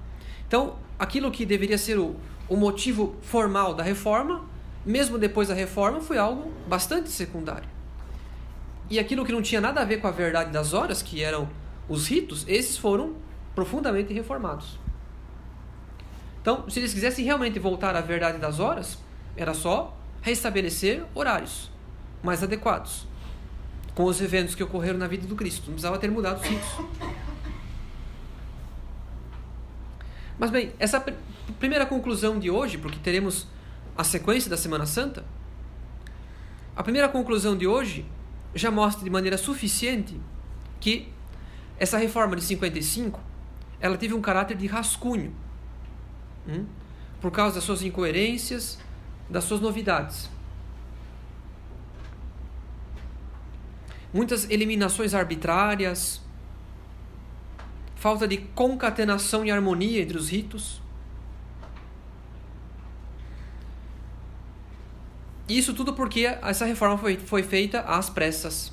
[0.46, 2.14] Então, aquilo que deveria ser o,
[2.46, 4.44] o motivo formal da reforma,
[4.84, 7.68] mesmo depois da reforma, foi algo bastante secundário.
[8.90, 11.48] E aquilo que não tinha nada a ver com a verdade das horas, que eram
[11.88, 13.14] os ritos, esses foram
[13.54, 14.78] profundamente reformados.
[16.42, 18.98] Então, se eles quisessem realmente voltar à verdade das horas,
[19.34, 21.70] era só restabelecer horários
[22.22, 23.06] mais adequados
[23.94, 25.62] com os eventos que ocorreram na vida do Cristo.
[25.66, 26.68] Não precisava ter mudado os ritos.
[30.40, 31.12] Mas bem, essa pr
[31.58, 33.46] primeira conclusão de hoje, porque teremos
[33.94, 35.22] a sequência da Semana Santa,
[36.74, 38.06] a primeira conclusão de hoje
[38.54, 40.18] já mostra de maneira suficiente
[40.80, 41.12] que
[41.78, 43.20] essa reforma de 55
[43.80, 45.34] ela teve um caráter de rascunho
[46.48, 46.64] hum?
[47.20, 48.78] por causa das suas incoerências,
[49.28, 50.30] das suas novidades.
[54.10, 56.22] Muitas eliminações arbitrárias,
[58.00, 60.80] falta de concatenação e harmonia entre os ritos.
[65.46, 68.72] Isso tudo porque essa reforma foi, foi feita às pressas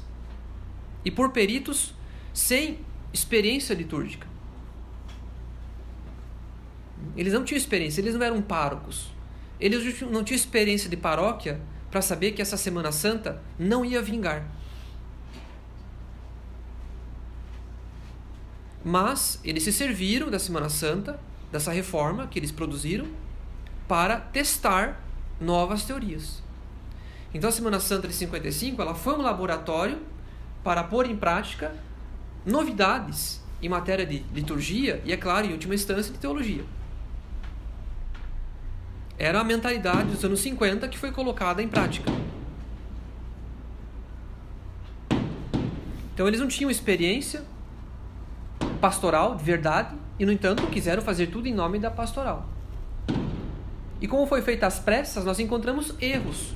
[1.04, 1.94] e por peritos
[2.34, 2.80] sem
[3.12, 4.26] experiência litúrgica.
[7.18, 9.12] Eles não tinham experiência, eles não eram párocos.
[9.60, 11.60] Eles não tinham experiência de paróquia
[11.91, 14.57] para saber que essa Semana Santa não ia vingar.
[18.88, 21.20] Mas eles se serviram da Semana Santa,
[21.52, 23.06] dessa reforma que eles produziram,
[23.86, 25.04] para testar
[25.42, 26.42] novas teorias.
[27.34, 30.00] Então a Semana Santa de 55 ela foi um laboratório
[30.64, 31.76] para pôr em prática
[32.46, 36.64] novidades em matéria de liturgia e, é claro, em última instância, de teologia.
[39.20, 42.10] Era a mentalidade dos anos 50 que foi colocada em prática.
[46.14, 47.44] Então eles não tinham experiência
[48.80, 52.48] pastoral de verdade e, no entanto, quiseram fazer tudo em nome da pastoral.
[54.00, 56.54] E como foi feita às pressas, nós encontramos erros.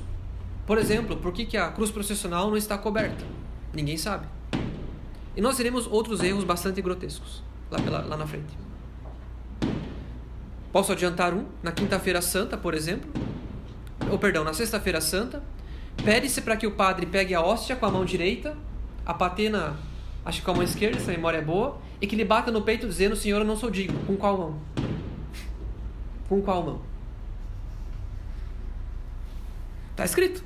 [0.66, 3.24] Por exemplo, por que, que a cruz processional não está coberta?
[3.72, 4.26] Ninguém sabe.
[5.36, 8.56] E nós teremos outros erros bastante grotescos lá, pela, lá na frente.
[10.70, 11.46] Posso adiantar um?
[11.62, 13.10] Na quinta-feira santa, por exemplo,
[14.10, 15.42] ou perdão, na sexta-feira santa,
[16.04, 18.56] pede-se para que o padre pegue a hóstia com a mão direita,
[19.04, 19.76] a patena,
[20.24, 22.50] acho que com a mão esquerda, se a memória é boa, e que lhe bata
[22.50, 23.98] no peito dizendo: Senhor, eu não sou digno.
[24.04, 24.60] Com qual mão?
[26.28, 26.82] Com qual mão?
[29.92, 30.44] Está escrito.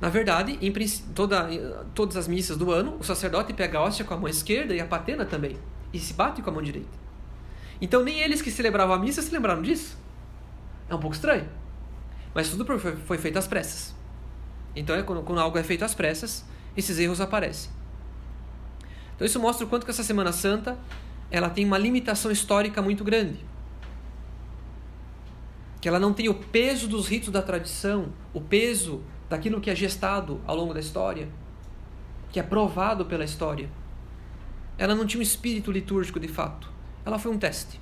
[0.00, 0.72] Na verdade, em
[1.14, 4.74] toda, todas as missas do ano, o sacerdote pega a hóstia com a mão esquerda
[4.74, 5.56] e a patena também,
[5.92, 7.06] e se bate com a mão direita.
[7.80, 9.96] Então, nem eles que celebravam a missa se lembraram disso.
[10.88, 11.48] É um pouco estranho.
[12.34, 13.94] Mas tudo foi, feito às pressas.
[14.74, 16.44] Então, é quando algo é feito às pressas,
[16.76, 17.70] esses erros aparecem.
[19.16, 20.78] Então, isso mostra o quanto que essa Semana Santa
[21.28, 23.44] ela tem uma limitação histórica muito grande
[25.86, 29.74] que ela não tem o peso dos ritos da tradição, o peso daquilo que é
[29.74, 31.28] gestado ao longo da história,
[32.30, 33.70] que é provado pela história.
[34.76, 36.68] Ela não tinha um espírito litúrgico de fato.
[37.04, 37.80] Ela foi um teste.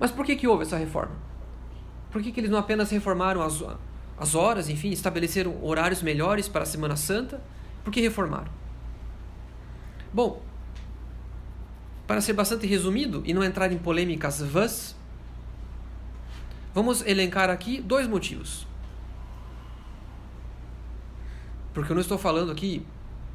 [0.00, 1.14] Mas por que, que houve essa reforma?
[2.10, 3.62] Por que, que eles não apenas reformaram as,
[4.18, 7.40] as horas, enfim, estabeleceram horários melhores para a Semana Santa?
[7.82, 8.50] Por que reformaram?
[10.12, 10.42] Bom,
[12.06, 14.94] para ser bastante resumido e não entrar em polêmicas vãs,
[16.72, 18.66] vamos elencar aqui dois motivos.
[21.72, 22.86] Porque eu não estou falando aqui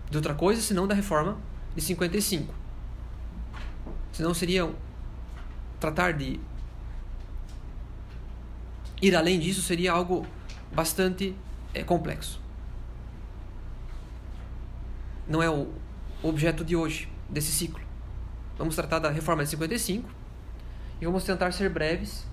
[0.09, 1.37] de outra coisa senão da reforma
[1.75, 2.53] de 55.
[4.13, 4.71] Senão seria
[5.79, 6.39] tratar de
[9.01, 10.25] ir além disso seria algo
[10.71, 11.35] bastante
[11.73, 12.41] é, complexo.
[15.27, 15.67] Não é o
[16.23, 17.81] objeto de hoje, desse ciclo.
[18.57, 20.09] Vamos tratar da reforma de 55
[20.99, 22.27] e vamos tentar ser breves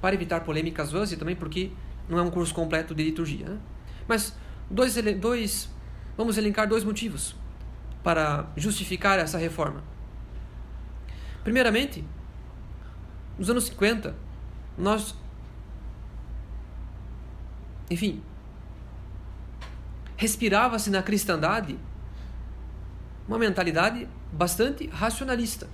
[0.00, 1.70] para evitar polêmicas vãs e também porque
[2.08, 3.48] não é um curso completo de liturgia.
[3.48, 3.58] Né?
[4.06, 4.36] Mas
[4.70, 5.68] dois, dois,
[6.16, 7.34] vamos elencar dois motivos
[8.02, 9.82] para justificar essa reforma.
[11.42, 12.04] Primeiramente,
[13.38, 14.14] nos anos 50,
[14.76, 15.14] nós,
[17.90, 18.22] enfim,
[20.16, 21.78] respirava-se na cristandade
[23.26, 25.68] uma mentalidade bastante racionalista.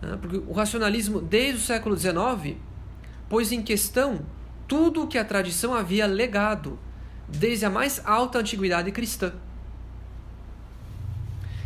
[0.00, 0.16] Né?
[0.20, 2.56] Porque o racionalismo, desde o século XIX,
[3.28, 4.20] pôs em questão
[4.68, 6.78] tudo o que a tradição havia legado,
[7.28, 9.32] desde a mais alta antiguidade cristã.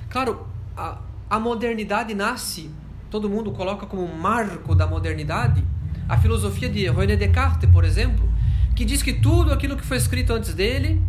[0.08, 0.46] Claro,
[0.76, 2.70] a, a modernidade nasce,
[3.10, 5.64] todo mundo coloca como marco da modernidade
[6.10, 8.28] a filosofia de René Descartes, por exemplo,
[8.74, 11.00] que diz que tudo aquilo que foi escrito antes dele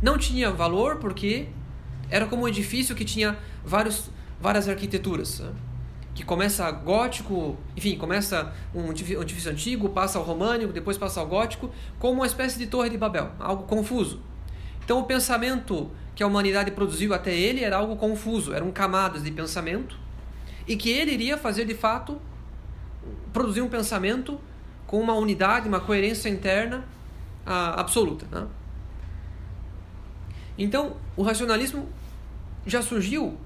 [0.00, 1.48] não tinha valor porque
[2.08, 4.10] era como um edifício que tinha vários,
[4.40, 5.40] várias arquiteturas.
[5.40, 5.50] Né?
[6.14, 11.68] Que começa gótico, enfim, começa um edifício antigo, passa ao românico, depois passa ao gótico,
[11.98, 14.22] como uma espécie de torre de Babel, algo confuso.
[14.84, 19.32] Então o pensamento que a humanidade produziu até ele era algo confuso, eram camadas de
[19.32, 19.98] pensamento,
[20.64, 22.20] e que ele iria fazer de fato
[23.32, 24.40] produzir um pensamento
[24.86, 26.84] com uma unidade, uma coerência interna
[27.44, 28.26] ah, absoluta.
[28.30, 28.46] Né?
[30.56, 31.88] Então, o racionalismo
[32.66, 33.36] já surgiu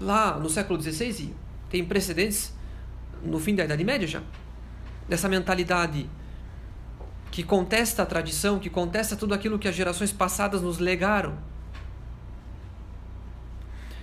[0.00, 1.34] lá no século XVI e
[1.70, 2.52] tem precedentes
[3.22, 4.22] no fim da Idade Média já.
[5.08, 6.08] Dessa mentalidade
[7.30, 11.36] que contesta a tradição, que contesta tudo aquilo que as gerações passadas nos legaram.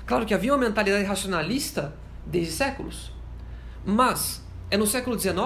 [0.06, 1.96] Claro que havia uma mentalidade racionalista
[2.26, 3.12] desde séculos,
[3.86, 5.42] mas é no século XIX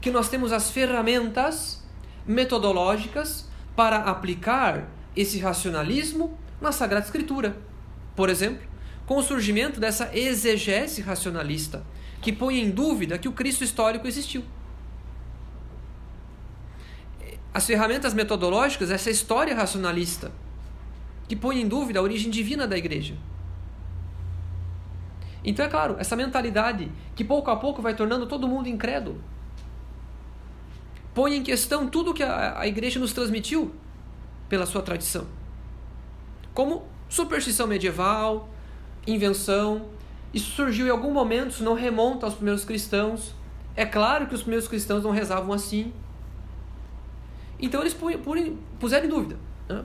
[0.00, 1.82] que nós temos as ferramentas
[2.26, 7.56] metodológicas para aplicar esse racionalismo na Sagrada Escritura.
[8.16, 8.66] Por exemplo,
[9.06, 11.84] com o surgimento dessa exegese racionalista,
[12.20, 14.44] que põe em dúvida que o Cristo histórico existiu.
[17.52, 20.32] As ferramentas metodológicas, essa história racionalista,
[21.28, 23.14] que põe em dúvida a origem divina da igreja.
[25.44, 29.20] Então, é claro, essa mentalidade que pouco a pouco vai tornando todo mundo incrédulo,
[31.14, 33.74] põe em questão tudo que a, a igreja nos transmitiu
[34.48, 35.26] pela sua tradição.
[36.54, 38.48] Como superstição medieval,
[39.06, 39.88] invenção,
[40.32, 43.34] Isso surgiu em algum momento, isso não remonta aos primeiros cristãos.
[43.76, 45.92] É claro que os primeiros cristãos não rezavam assim.
[47.60, 47.94] Então eles
[48.80, 49.38] puseram em dúvida.
[49.68, 49.84] Né?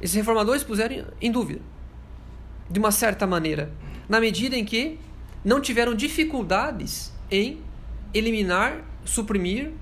[0.00, 1.60] Esses reformadores puseram em dúvida,
[2.70, 3.72] de uma certa maneira,
[4.08, 4.98] na medida em que
[5.44, 7.60] não tiveram dificuldades em
[8.12, 9.72] eliminar, suprimir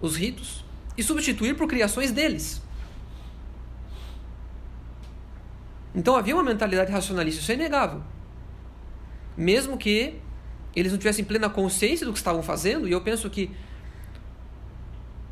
[0.00, 0.64] os ritos
[0.96, 2.62] e substituir por criações deles.
[5.94, 8.02] Então havia uma mentalidade racionalista, isso é inegável.
[9.36, 10.14] Mesmo que
[10.74, 13.50] eles não tivessem plena consciência do que estavam fazendo, e eu penso que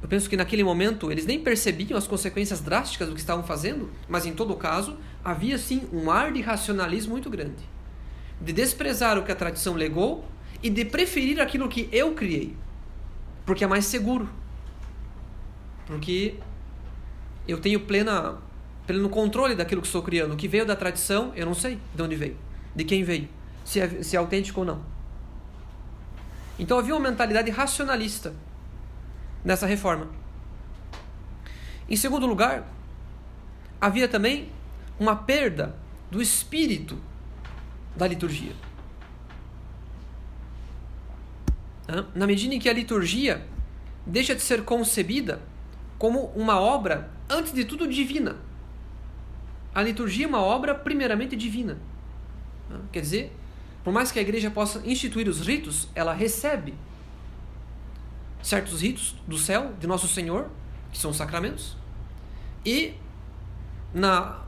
[0.00, 3.88] eu penso que naquele momento eles nem percebiam as consequências drásticas do que estavam fazendo,
[4.08, 7.62] mas em todo caso havia sim um ar de racionalismo muito grande,
[8.40, 10.24] de desprezar o que a tradição legou
[10.62, 12.56] e de preferir aquilo que eu criei,
[13.46, 14.28] porque é mais seguro,
[15.86, 16.34] porque
[17.46, 18.38] eu tenho plena
[18.86, 20.34] pleno controle daquilo que estou criando.
[20.34, 22.36] O que veio da tradição, eu não sei de onde veio,
[22.74, 23.28] de quem veio,
[23.64, 24.82] se é, se é autêntico ou não.
[26.58, 28.34] Então havia uma mentalidade racionalista
[29.44, 30.08] nessa reforma.
[31.88, 32.66] Em segundo lugar,
[33.80, 34.48] havia também
[35.02, 35.74] uma perda
[36.10, 36.96] do espírito
[37.96, 38.52] da liturgia.
[42.14, 43.44] Na medida em que a liturgia
[44.06, 45.42] deixa de ser concebida
[45.98, 48.36] como uma obra, antes de tudo, divina.
[49.74, 51.78] A liturgia é uma obra primeiramente divina.
[52.92, 53.36] Quer dizer,
[53.82, 56.74] por mais que a igreja possa instituir os ritos, ela recebe
[58.42, 60.48] certos ritos do céu, de Nosso Senhor,
[60.92, 61.76] que são os sacramentos,
[62.64, 62.94] e
[63.92, 64.41] na,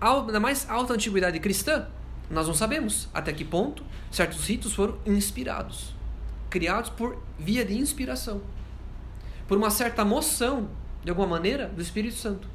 [0.00, 1.86] na mais alta antiguidade cristã,
[2.30, 5.94] nós não sabemos até que ponto certos ritos foram inspirados,
[6.50, 8.40] criados por via de inspiração,
[9.46, 10.68] por uma certa moção,
[11.04, 12.48] de alguma maneira, do Espírito Santo.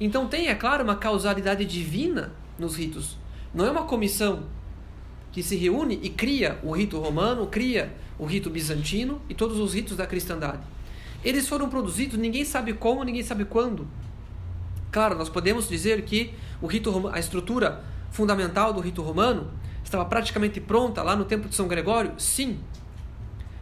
[0.00, 3.16] Então tem, é claro, uma causalidade divina nos ritos.
[3.52, 4.44] Não é uma comissão
[5.32, 9.74] que se reúne e cria o rito romano, cria o rito bizantino e todos os
[9.74, 10.62] ritos da cristandade.
[11.24, 13.86] Eles foram produzidos, ninguém sabe como, ninguém sabe quando.
[14.90, 19.50] Claro, nós podemos dizer que o rito, a estrutura fundamental do rito romano
[19.84, 22.14] estava praticamente pronta lá no tempo de São Gregório?
[22.18, 22.58] Sim.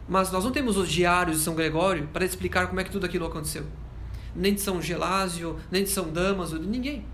[0.07, 3.05] Mas nós não temos os diários de São Gregório para explicar como é que tudo
[3.05, 3.65] aquilo aconteceu.
[4.35, 7.05] Nem de São Gelásio, nem de São Damaso, de ninguém.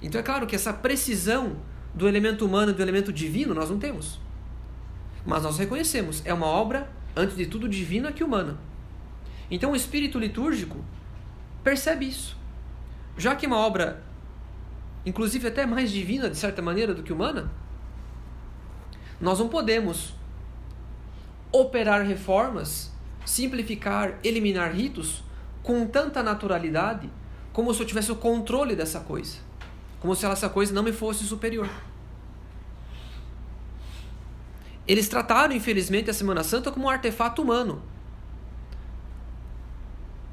[0.00, 1.56] Então é claro que essa precisão
[1.94, 4.20] do elemento humano e do elemento divino nós não temos.
[5.24, 8.58] Mas nós reconhecemos, é uma obra, antes de tudo, divina que humana.
[9.50, 10.84] Então o espírito litúrgico
[11.62, 12.36] percebe isso.
[13.16, 14.02] Já que é uma obra,
[15.04, 17.50] inclusive até mais divina, de certa maneira, do que humana,
[19.20, 20.14] nós não podemos
[21.50, 22.90] operar reformas,
[23.24, 25.22] simplificar, eliminar ritos
[25.62, 27.08] com tanta naturalidade
[27.52, 29.52] como se eu tivesse o controle dessa coisa
[30.02, 31.70] como se essa coisa não me fosse superior.
[34.84, 37.80] Eles trataram, infelizmente, a Semana Santa como um artefato humano.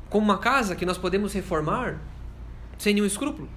[0.10, 2.02] Como uma casa que nós podemos reformar
[2.80, 3.48] sem nenhum escrúpulo.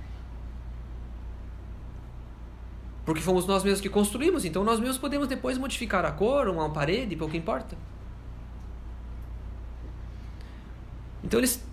[3.07, 6.70] Porque fomos nós mesmos que construímos, então nós mesmos podemos depois modificar a cor, uma
[6.70, 7.77] parede, pouco importa.
[11.24, 11.65] Então eles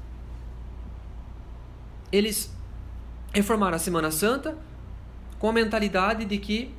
[2.12, 2.52] eles
[3.34, 4.58] reformaram a Semana Santa
[5.38, 6.74] com a mentalidade de que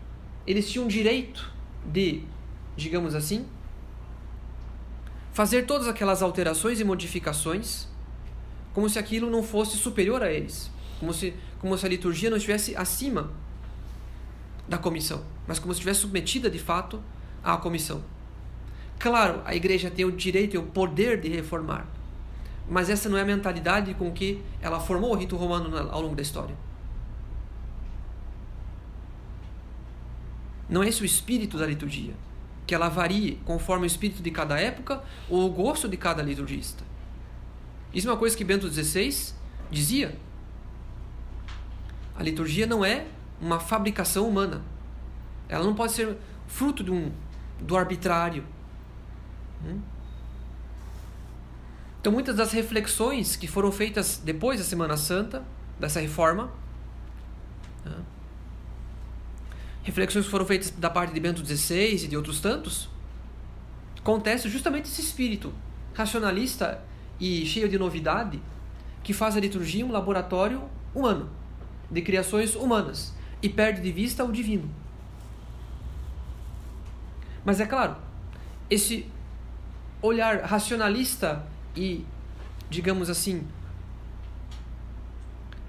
[0.47, 1.53] eles tinham direito
[1.85, 2.25] de,
[2.77, 3.47] digamos assim,
[5.33, 7.90] fazer todas aquelas alterações e modificações
[8.73, 12.37] como se aquilo não fosse superior a eles, como se, como se a liturgia não
[12.37, 13.31] estivesse acima
[14.69, 17.03] da comissão, mas como se estivesse submetida de fato
[17.43, 18.03] à comissão.
[18.99, 21.87] Claro, a igreja tem o direito e o poder de reformar,
[22.69, 26.15] mas essa não é a mentalidade com que ela formou o rito romano ao longo
[26.15, 26.55] da história.
[30.69, 32.15] Não é esse o espírito da liturgia,
[32.65, 36.85] que ela varie conforme o espírito de cada época ou o gosto de cada liturgista.
[37.93, 39.35] Isso é uma coisa que Bento XVI
[39.71, 40.17] dizia.
[42.15, 43.07] A liturgia não é
[43.41, 44.63] uma fabricação humana.
[45.49, 47.11] Ela não pode ser fruto de um,
[47.61, 48.45] do arbitrário.
[49.65, 49.81] Hum?
[52.01, 55.45] Então, muitas das reflexões que foram feitas depois da Semana Santa,
[55.79, 56.51] dessa reforma,
[57.85, 57.97] né?
[59.83, 62.89] reflexões que foram feitas da parte de Bento XVI e de outros tantos,
[63.99, 65.53] acontece justamente esse espírito
[65.95, 66.83] racionalista
[67.21, 68.41] e cheio de novidade
[69.03, 70.63] que faz a liturgia um laboratório
[70.95, 71.29] humano,
[71.91, 74.69] de criações humanas, e perde de vista o divino.
[77.45, 77.97] Mas é claro,
[78.69, 79.07] esse
[80.03, 81.45] olhar racionalista
[81.77, 82.05] e,
[82.69, 83.47] digamos assim,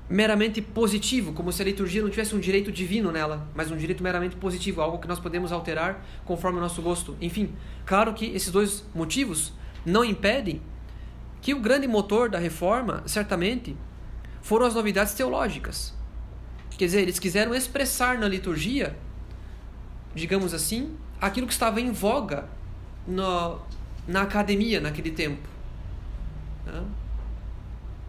[0.09, 4.03] meramente positivo, como se a liturgia não tivesse um direito divino nela, mas um direito
[4.03, 7.15] meramente positivo, algo que nós podemos alterar conforme o nosso gosto.
[7.21, 7.53] Enfim,
[7.85, 9.53] claro que esses dois motivos
[9.85, 10.61] não impedem
[11.41, 13.75] que o grande motor da reforma, certamente,
[14.41, 15.93] foram as novidades teológicas.
[16.77, 18.95] Quer dizer, eles quiseram expressar na liturgia,
[20.13, 22.47] digamos assim, aquilo que estava em voga
[23.07, 23.59] no,
[24.07, 25.47] na academia naquele tempo.
[26.65, 26.83] Né?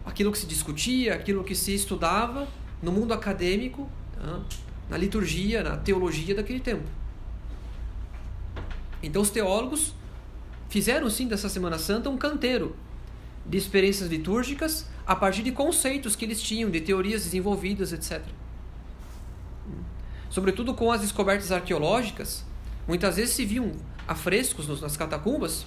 [0.05, 2.47] Aquilo que se discutia, aquilo que se estudava
[2.81, 4.41] no mundo acadêmico, né?
[4.89, 6.87] na liturgia, na teologia daquele tempo.
[9.01, 9.93] Então os teólogos
[10.69, 12.75] fizeram sim dessa Semana Santa um canteiro
[13.45, 18.21] de experiências litúrgicas a partir de conceitos que eles tinham, de teorias desenvolvidas, etc.
[20.29, 22.45] Sobretudo com as descobertas arqueológicas,
[22.87, 23.71] muitas vezes se viam
[24.07, 25.65] afrescos nas catacumbas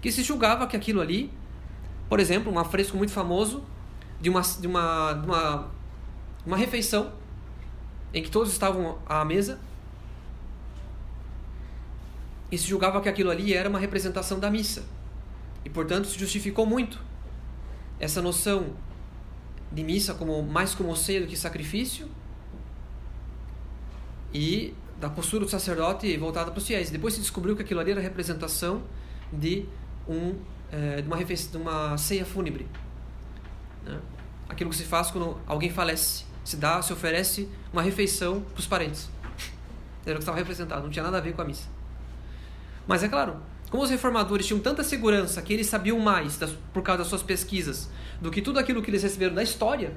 [0.00, 1.32] que se julgava que aquilo ali,
[2.08, 3.64] por exemplo, um afresco muito famoso
[4.20, 5.68] de uma, de uma, de uma,
[6.46, 7.12] uma refeição
[8.12, 9.58] em que todos estavam à mesa
[12.50, 14.84] e se julgava que aquilo ali era uma representação da missa.
[15.68, 16.98] E, portanto, se justificou muito
[18.00, 18.74] essa noção
[19.70, 22.08] de missa como mais como ceia do que sacrifício
[24.32, 26.88] e da postura do sacerdote voltada para os fiéis.
[26.88, 28.82] Depois se descobriu que aquilo ali era representação
[29.30, 29.66] de
[30.08, 30.36] um
[30.72, 32.66] é, de uma de uma ceia fúnebre.
[33.84, 34.00] Né?
[34.48, 38.66] Aquilo que se faz quando alguém falece, se dá, se oferece uma refeição para os
[38.66, 39.10] parentes.
[40.06, 41.68] Era o que estava representado, não tinha nada a ver com a missa.
[42.86, 43.36] Mas é claro,
[43.70, 47.22] como os reformadores tinham tanta segurança que eles sabiam mais das, por causa das suas
[47.22, 47.88] pesquisas
[48.20, 49.92] do que tudo aquilo que eles receberam da história,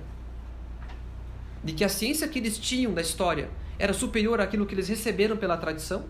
[1.63, 3.49] de que a ciência que eles tinham da história
[3.79, 6.05] era superior àquilo que eles receberam pela tradição,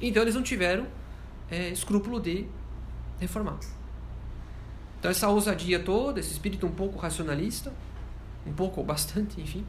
[0.00, 0.86] então eles não tiveram
[1.50, 2.46] é, escrúpulo de
[3.20, 3.58] reformar.
[4.98, 7.72] Então essa ousadia toda, esse espírito um pouco racionalista,
[8.46, 9.64] um pouco ou bastante, enfim,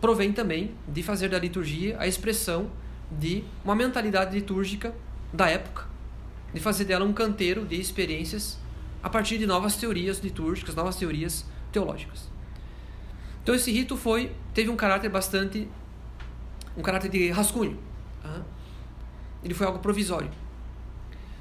[0.00, 2.70] provém também de fazer da liturgia a expressão
[3.10, 4.94] de uma mentalidade litúrgica
[5.32, 5.93] da época
[6.54, 8.58] de fazer dela um canteiro de experiências
[9.02, 12.30] a partir de novas teorias litúrgicas, novas teorias teológicas.
[13.42, 15.68] Então esse rito foi teve um caráter bastante
[16.76, 17.78] um caráter de rascunho.
[19.42, 20.30] Ele foi algo provisório.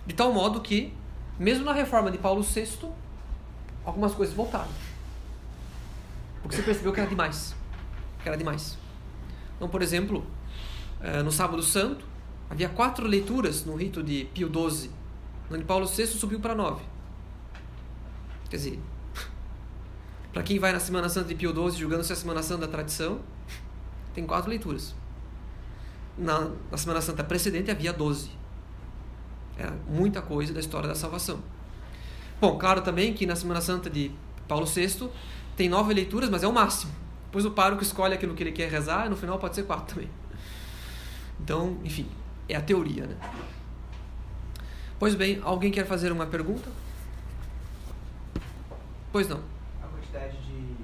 [0.05, 0.91] De tal modo que
[1.39, 2.89] mesmo na reforma de Paulo VI,
[3.85, 4.69] algumas coisas voltaram.
[6.41, 7.55] Porque você percebeu que era demais.
[8.21, 8.77] Que era demais.
[9.55, 10.25] Então, por exemplo,
[10.99, 12.05] eh, no Sábado Santo,
[12.49, 14.91] havia quatro leituras no rito de Pio XII
[15.51, 16.81] onde Paulo VI subiu para nove.
[18.49, 18.79] Quer dizer,
[20.31, 22.65] para quem vai na Semana Santa de Pio XII julgando se é a Semana Santa
[22.65, 23.19] da tradição,
[24.13, 24.95] tem quatro leituras.
[26.17, 28.29] Na, na Semana Santa precedente havia doze.
[29.57, 31.39] Era muita coisa da história da salvação.
[32.41, 34.11] Bom, claro também que na Semana Santa de
[34.47, 35.09] Paulo VI
[35.55, 36.91] tem nove leituras, mas é o máximo.
[37.25, 39.95] Depois o pároco escolhe aquilo que ele quer rezar e no final pode ser quatro
[39.95, 40.09] também.
[41.39, 42.07] Então, enfim,
[42.47, 43.17] é a teoria, né?
[44.99, 46.69] Pois bem, alguém quer fazer uma pergunta?
[49.11, 49.39] Pois não.
[49.81, 50.75] A quantidade de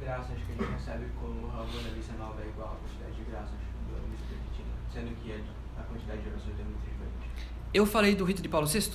[0.00, 3.50] graças que a gente recebe Ramon na missa nova é igual à quantidade de graças
[3.50, 5.32] do missa permitida, sendo que
[5.78, 7.30] a quantidade de orações é muito diferente.
[7.74, 8.92] Eu falei do rito de Paulo VI?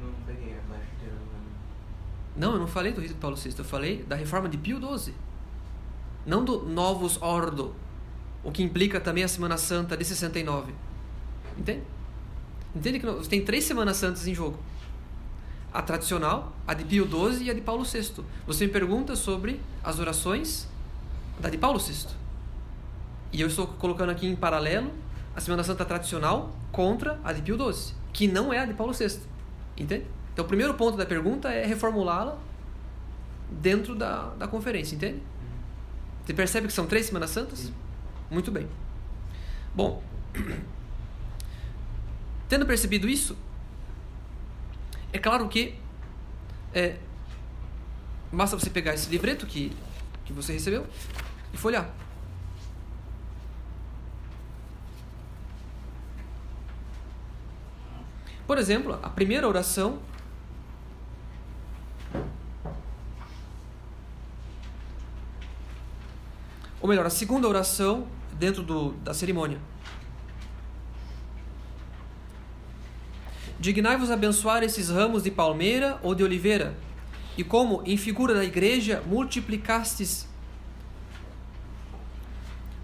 [0.00, 1.16] Não peguei a flecha inteira
[2.36, 4.80] Não, eu não falei do rito de Paulo VI, eu falei da reforma de Pio
[4.80, 5.14] XII.
[6.24, 7.74] Não do Novus Ordo,
[8.46, 10.72] o que implica também a Semana Santa de 69.
[11.58, 11.82] Entende?
[12.72, 14.56] Entende que tem três Semanas Santas em jogo.
[15.74, 18.22] A tradicional, a de Pio XII e a de Paulo VI.
[18.46, 20.68] Você me pergunta sobre as orações
[21.40, 22.06] da de Paulo VI.
[23.32, 24.92] E eu estou colocando aqui em paralelo
[25.34, 28.92] a Semana Santa tradicional contra a de Pio XII, que não é a de Paulo
[28.92, 29.18] VI.
[29.76, 30.06] Entende?
[30.32, 32.38] Então o primeiro ponto da pergunta é reformulá-la
[33.50, 35.20] dentro da, da conferência, entende?
[36.24, 37.72] Você percebe que são três Semanas Santas?
[38.30, 38.68] Muito bem.
[39.74, 40.02] Bom,
[42.48, 43.36] tendo percebido isso,
[45.12, 45.78] é claro que
[46.74, 46.96] é,
[48.32, 49.72] basta você pegar esse livreto que,
[50.24, 50.86] que você recebeu
[51.52, 51.90] e folhear.
[58.46, 60.00] Por exemplo, a primeira oração
[66.80, 68.06] ou melhor, a segunda oração
[68.38, 69.58] dentro do, da cerimônia.
[73.58, 76.76] Dignai-vos abençoar esses ramos de palmeira ou de oliveira,
[77.36, 80.26] e como, em figura da igreja, multiplicastes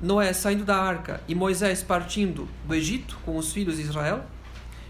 [0.03, 4.25] Noé saindo da arca e Moisés partindo do Egito com os filhos de Israel,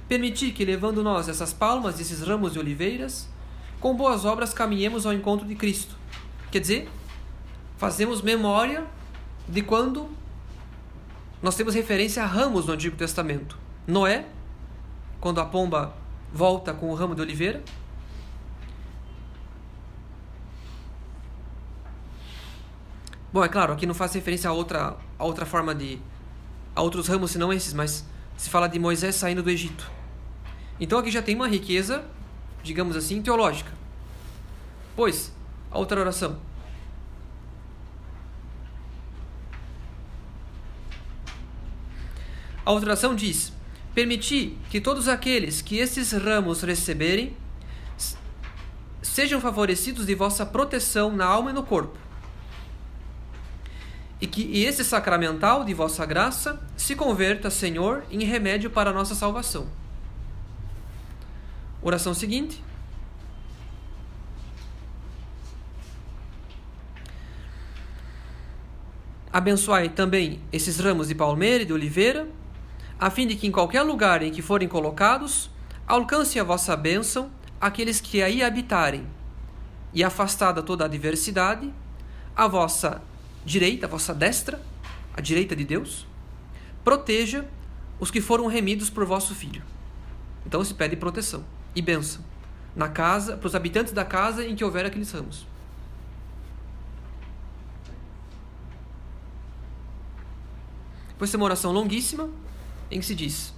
[0.08, 3.28] permitir que, levando nós essas palmas, esses ramos de oliveiras,
[3.78, 5.94] com boas obras caminhemos ao encontro de Cristo.
[6.50, 6.88] Quer dizer,
[7.76, 8.86] fazemos memória
[9.46, 10.08] de quando
[11.42, 13.58] nós temos referência a ramos no Antigo Testamento.
[13.86, 14.26] Noé,
[15.20, 15.92] quando a pomba
[16.32, 17.62] volta com o ramo de oliveira.
[23.32, 25.98] Bom, é claro, aqui não faz referência a outra, a outra forma de.
[26.76, 28.06] a outros ramos senão esses, mas
[28.36, 29.90] se fala de Moisés saindo do Egito.
[30.78, 32.04] Então aqui já tem uma riqueza,
[32.62, 33.72] digamos assim, teológica.
[34.94, 35.32] Pois,
[35.70, 36.38] a outra oração.
[42.64, 43.52] A outra oração diz:
[43.94, 47.36] Permiti que todos aqueles que estes ramos receberem
[49.02, 51.98] sejam favorecidos de vossa proteção na alma e no corpo.
[54.20, 59.16] E que esse sacramental de vossa graça se converta, Senhor, em remédio para a nossa
[59.16, 59.66] salvação.
[61.82, 62.62] Oração seguinte.
[69.32, 72.28] Abençoai também esses ramos de palmeira e de oliveira
[73.02, 75.50] a fim de que em qualquer lugar em que forem colocados,
[75.88, 79.04] alcance a vossa bênção aqueles que aí habitarem,
[79.92, 81.68] e afastada toda a adversidade,
[82.36, 83.02] a vossa
[83.44, 84.62] direita, a vossa destra,
[85.16, 86.06] a direita de Deus,
[86.84, 87.44] proteja
[87.98, 89.64] os que foram remidos por vosso filho.
[90.46, 92.24] Então se pede proteção e bênção
[92.76, 95.44] na casa, para os habitantes da casa em que houver aqueles ramos.
[101.08, 102.30] Depois tem uma oração longuíssima,
[102.92, 103.54] em que se diz: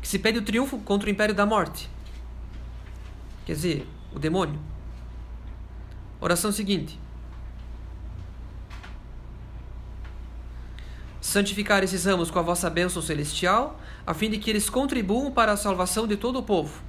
[0.00, 1.90] que se pede o triunfo contra o império da morte,
[3.44, 4.60] quer dizer, o demônio.
[6.20, 6.98] Oração seguinte:
[11.20, 15.52] santificar esses ramos com a vossa bênção celestial, a fim de que eles contribuam para
[15.52, 16.82] a salvação de todo o povo.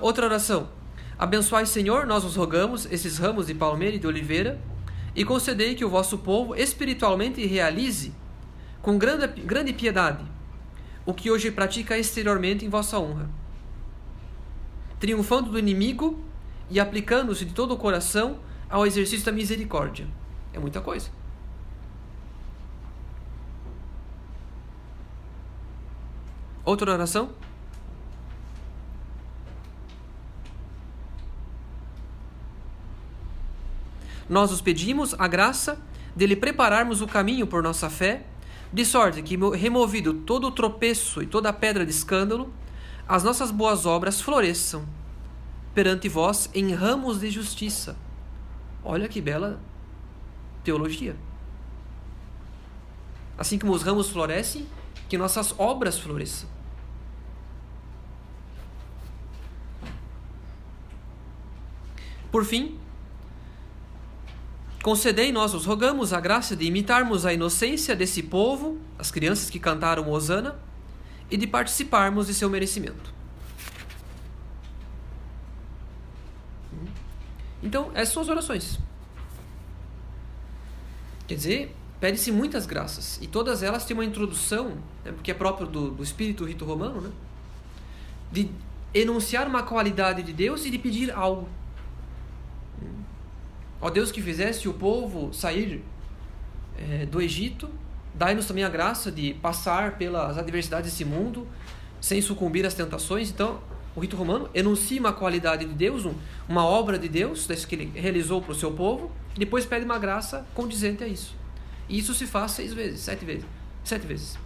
[0.00, 0.68] Outra, oração.
[1.18, 4.60] Abençoai, Senhor, nós os rogamos, esses ramos de palmeira e de oliveira,
[5.14, 8.12] e concedei que o vosso povo espiritualmente realize,
[8.82, 10.24] com grande, grande piedade,
[11.06, 13.30] o que hoje pratica exteriormente em vossa honra.
[14.98, 16.18] Triunfando do inimigo
[16.68, 20.08] e aplicando-se de todo o coração ao exercício da misericórdia.
[20.52, 21.10] É muita coisa.
[26.64, 27.30] Outra oração?
[34.28, 35.78] Nós os pedimos a graça
[36.14, 38.24] de lhe prepararmos o caminho por nossa fé,
[38.72, 42.52] de sorte que, removido todo o tropeço e toda a pedra de escândalo,
[43.06, 44.84] as nossas boas obras floresçam
[45.74, 47.96] perante vós em ramos de justiça.
[48.82, 49.60] Olha que bela
[50.62, 51.16] teologia.
[53.36, 54.66] Assim como os ramos florescem,
[55.08, 56.48] que nossas obras floresçam.
[62.30, 62.78] Por fim,
[64.84, 69.58] Concedei nós os rogamos a graça de imitarmos a inocência desse povo, as crianças que
[69.58, 70.60] cantaram Osana,
[71.30, 73.14] e de participarmos de seu merecimento.
[77.62, 78.78] Então, essas são as orações.
[81.26, 83.18] Quer dizer, pede-se muitas graças.
[83.22, 87.00] E todas elas têm uma introdução, né, porque é próprio do, do espírito rito romano,
[87.00, 87.10] né,
[88.30, 88.50] de
[88.92, 91.48] enunciar uma qualidade de Deus e de pedir algo.
[93.80, 95.82] Ó Deus que fizesse o povo sair
[96.78, 97.70] é, do Egito,
[98.14, 101.46] dai-nos também a graça de passar pelas adversidades desse mundo
[102.00, 103.30] sem sucumbir às tentações.
[103.30, 103.60] Então,
[103.96, 106.06] o rito romano enuncia uma qualidade de Deus,
[106.48, 109.84] uma obra de Deus, das que ele realizou para o seu povo, e depois pede
[109.84, 111.34] uma graça condizente a isso.
[111.88, 113.44] E isso se faz seis vezes, sete vezes.
[113.84, 114.38] Sete vezes.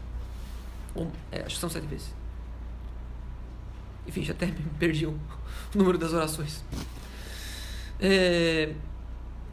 [0.94, 2.12] Um, é, acho que são sete vezes.
[4.06, 5.18] Enfim, já até perdi o
[5.74, 6.62] número das orações.
[8.00, 8.72] É,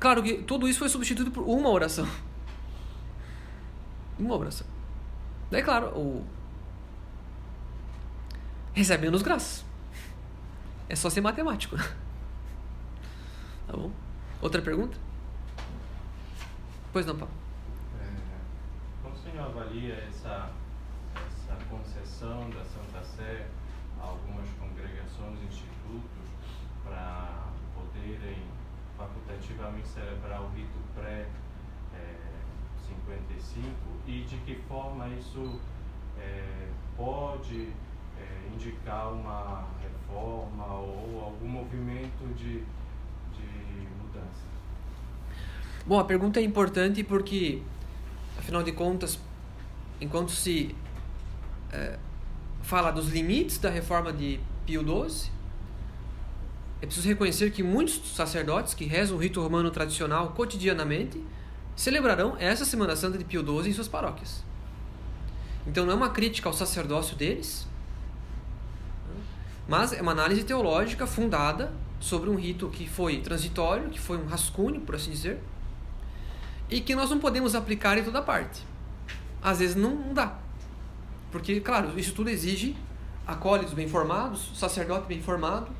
[0.06, 2.07] Claro que tudo isso foi substituído por uma oração.
[4.19, 4.68] Uma oração.
[5.49, 6.23] Daí, claro, o...
[8.72, 9.65] recebe menos graças.
[10.88, 11.76] É só ser matemático.
[13.65, 13.90] Tá bom?
[14.44, 14.95] Outra pergunta?
[16.94, 17.34] Pois não, Paulo.
[17.99, 18.07] É,
[19.02, 20.52] como o senhor avalia essa,
[21.15, 23.48] essa concessão da Santa Sé
[23.99, 26.30] a algumas congregações institutos
[26.84, 28.45] para poderem
[29.95, 31.28] celebrar o rito pré-55
[34.07, 35.60] é, e de que forma isso
[36.20, 37.70] é, pode
[38.18, 44.45] é, indicar uma reforma ou algum movimento de, de mudança?
[45.86, 47.62] Bom, a pergunta é importante porque,
[48.38, 49.20] afinal de contas,
[50.02, 50.76] enquanto se
[51.72, 51.98] é,
[52.62, 55.35] fala dos limites da reforma de Pio XII,
[56.86, 61.20] é preciso reconhecer que muitos sacerdotes que rezam o rito romano tradicional cotidianamente
[61.76, 64.44] celebrarão essa Semana Santa de Pio XII em suas paróquias.
[65.66, 67.68] Então não é uma crítica ao sacerdócio deles,
[69.68, 74.28] mas é uma análise teológica fundada sobre um rito que foi transitório, que foi um
[74.28, 75.41] rascunho, por assim dizer,
[76.70, 78.62] e que nós não podemos aplicar em toda parte.
[79.41, 80.38] Às vezes não dá.
[81.32, 82.76] Porque, claro, isso tudo exige
[83.26, 85.72] acólitos bem formados, sacerdote bem formado,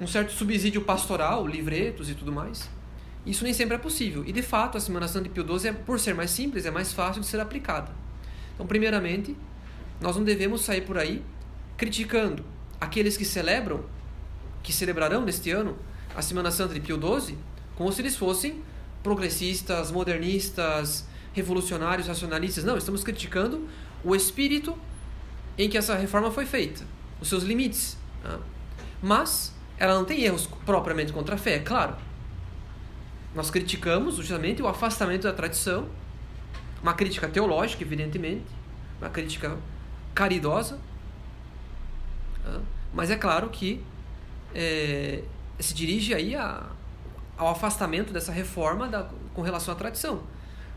[0.00, 2.68] um certo subsídio pastoral, livretos e tudo mais.
[3.24, 4.24] Isso nem sempre é possível.
[4.26, 6.70] E de fato, a Semana Santa de Pio XII, é, por ser mais simples, é
[6.70, 7.92] mais fácil de ser aplicada.
[8.54, 9.36] Então, primeiramente,
[10.00, 11.22] nós não devemos sair por aí
[11.76, 12.44] criticando
[12.80, 13.84] aqueles que celebram,
[14.62, 15.76] que celebrarão neste ano
[16.14, 17.38] a Semana Santa de Pio XII,
[17.74, 18.62] como se eles fossem
[19.02, 22.64] progressistas, modernistas, revolucionários, racionalistas.
[22.64, 23.66] Não, estamos criticando
[24.04, 24.76] o espírito
[25.56, 26.84] em que essa reforma foi feita,
[27.20, 27.96] os seus limites.
[28.22, 28.38] Né?
[29.02, 31.96] Mas ela não tem erros propriamente contra a fé, é claro.
[33.34, 35.88] Nós criticamos justamente o afastamento da tradição,
[36.82, 38.44] uma crítica teológica, evidentemente,
[39.00, 39.56] uma crítica
[40.14, 40.78] caridosa,
[42.92, 43.82] mas é claro que
[44.54, 45.24] é,
[45.58, 46.64] se dirige aí a,
[47.36, 50.22] ao afastamento dessa reforma da, com relação à tradição.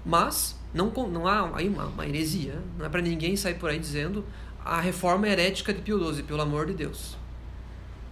[0.03, 3.77] Mas não, não há aí uma, uma heresia, não é para ninguém sair por aí
[3.77, 4.25] dizendo
[4.65, 7.15] a reforma herética de Pio XII, pelo amor de Deus.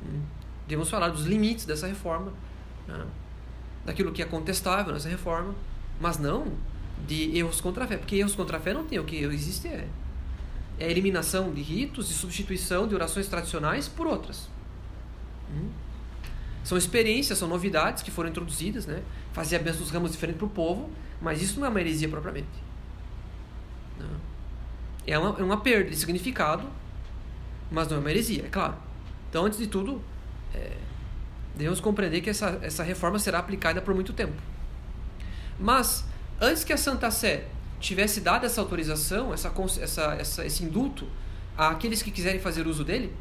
[0.05, 0.21] Hum.
[0.67, 2.33] Devemos falar dos limites dessa reforma,
[2.87, 3.05] né?
[3.85, 5.53] daquilo que é contestável nessa reforma,
[5.99, 6.53] mas não
[7.07, 9.67] de erros contra a fé, porque erros contra a fé não tem, o que existe
[9.67, 9.87] é,
[10.79, 14.49] é a eliminação de ritos e substituição de orações tradicionais por outras.
[15.53, 15.69] Hum?
[16.63, 19.03] São experiências, são novidades que foram introduzidas, né?
[19.33, 20.89] Fazer a bênção dos ramos diferente para o povo,
[21.21, 22.47] mas isso não é uma heresia propriamente.
[23.99, 24.07] Não.
[25.05, 26.67] É, uma, é uma perda de significado,
[27.69, 28.75] mas não é uma heresia, é claro.
[29.29, 30.01] Então, antes de tudo,
[30.56, 30.77] é,
[31.56, 34.34] devemos compreender que essa, essa reforma será aplicada por muito tempo.
[35.60, 36.06] Mas,
[36.40, 37.45] antes que a Santa Sé
[37.80, 41.07] tivesse dado essa autorização, essa, essa, essa, esse indulto
[41.57, 43.14] àqueles que quiserem fazer uso dele,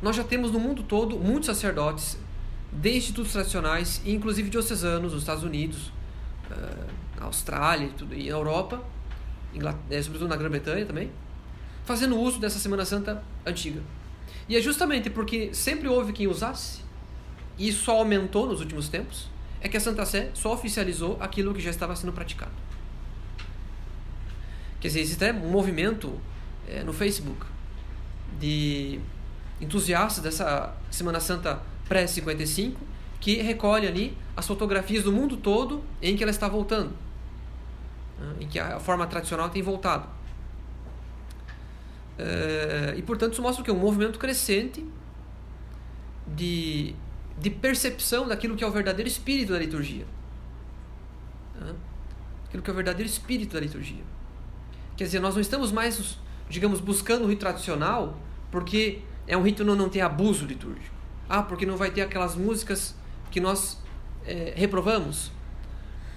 [0.00, 2.18] nós já temos no mundo todo muitos sacerdotes
[2.72, 5.92] de institutos tradicionais, inclusive diocesanos nos Estados Unidos,
[6.50, 8.82] uh, Austrália tudo, e na Europa,
[9.90, 11.10] eh, sobretudo na Grã-Bretanha também,
[11.84, 13.80] fazendo uso dessa Semana Santa antiga.
[14.48, 16.80] E é justamente porque sempre houve quem usasse,
[17.58, 19.28] e isso aumentou nos últimos tempos,
[19.60, 22.52] é que a Santa Sé só oficializou aquilo que já estava sendo praticado.
[24.80, 26.20] Quer dizer, existe um movimento
[26.68, 27.44] é, no Facebook
[28.38, 29.00] de
[29.60, 32.74] entusiastas dessa Semana Santa pré-55
[33.20, 36.92] que recolhe ali as fotografias do mundo todo em que ela está voltando,
[38.20, 40.15] né, em que a forma tradicional tem voltado.
[42.18, 44.84] É, e portanto isso mostra que é um movimento crescente
[46.26, 46.94] de,
[47.38, 50.06] de percepção daquilo que é o verdadeiro espírito da liturgia.
[52.46, 54.02] Aquilo que é o verdadeiro espírito da liturgia.
[54.96, 56.18] Quer dizer, nós não estamos mais,
[56.48, 58.18] digamos, buscando o rito tradicional
[58.50, 60.94] porque é um rito que não tem abuso litúrgico.
[61.28, 62.94] Ah, porque não vai ter aquelas músicas
[63.30, 63.78] que nós
[64.24, 65.32] é, reprovamos.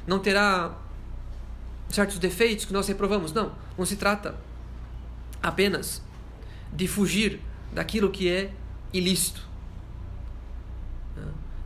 [0.05, 0.77] Não terá
[1.89, 3.33] certos defeitos que nós reprovamos.
[3.33, 4.35] Não, não se trata
[5.41, 6.01] apenas
[6.71, 7.39] de fugir
[7.71, 8.51] daquilo que é
[8.93, 9.47] ilícito.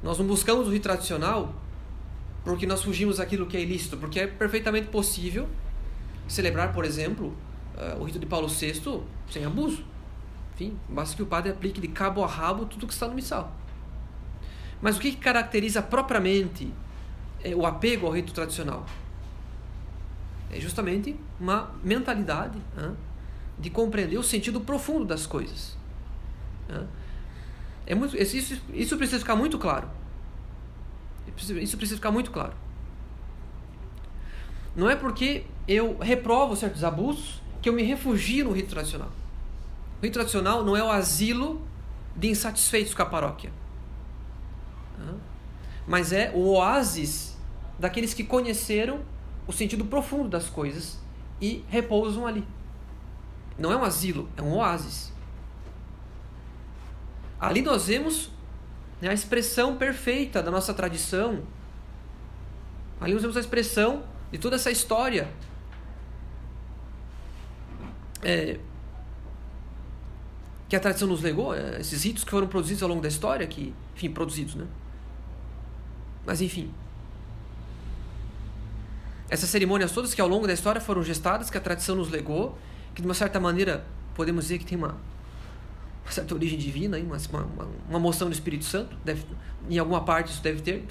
[0.02, 1.56] Nós não buscamos o rito tradicional
[2.44, 5.48] porque nós fugimos daquilo que é ilícito, porque é perfeitamente possível
[6.28, 7.34] celebrar, por exemplo,
[7.78, 9.86] uh, o rito de Paulo VI sem abuso.
[10.54, 13.56] Enfim, basta que o padre aplique de cabo a rabo tudo que está no missal.
[14.82, 16.72] Mas o que caracteriza propriamente
[17.42, 18.86] é, o apego ao rito tradicional?
[20.52, 22.62] É justamente uma mentalidade
[23.60, 25.78] de compreender o sentido profundo das coisas.
[27.86, 29.88] É muito, isso, isso precisa ficar muito claro.
[31.38, 32.54] Isso precisa ficar muito claro.
[34.76, 39.12] Não é porque eu reprovo certos abusos que eu me refugio no rito tradicional.
[40.00, 41.62] O rito tradicional não é o asilo
[42.16, 43.52] de insatisfeitos com a paróquia,
[45.88, 47.38] mas é o oásis
[47.80, 49.02] daqueles que conheceram
[49.48, 51.00] o sentido profundo das coisas
[51.42, 52.46] e repousam ali.
[53.58, 55.12] Não é um asilo, é um oásis.
[57.40, 58.32] Ali nós vemos
[59.02, 61.44] né, a expressão perfeita da nossa tradição.
[63.02, 65.30] Ali nós vemos a expressão de toda essa história
[68.24, 68.60] é,
[70.70, 73.46] que a tradição nos legou, é, esses ritos que foram produzidos ao longo da história,
[73.46, 74.66] que, enfim, produzidos, né?
[76.26, 76.74] Mas enfim.
[79.30, 82.58] Essas cerimônias todas que ao longo da história foram gestadas, que a tradição nos legou,
[82.94, 84.98] que de uma certa maneira podemos dizer que tem uma,
[86.04, 89.26] uma certa origem divina, uma, uma, uma moção do Espírito Santo, deve,
[89.70, 90.84] em alguma parte isso deve ter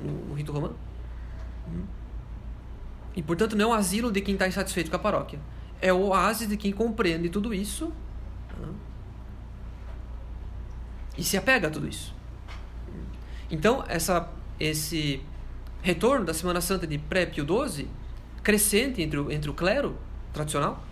[0.00, 0.76] no, no rito romano.
[3.14, 5.38] E portanto não é o asilo de quem está insatisfeito com a paróquia,
[5.80, 7.92] é o oásis de quem compreende tudo isso
[11.16, 12.14] e se apega a tudo isso.
[13.50, 14.28] Então essa,
[14.58, 15.22] esse
[15.80, 17.88] retorno da Semana Santa de pré-Pio XII,
[18.42, 19.96] crescente entre o, entre o clero
[20.32, 20.82] tradicional,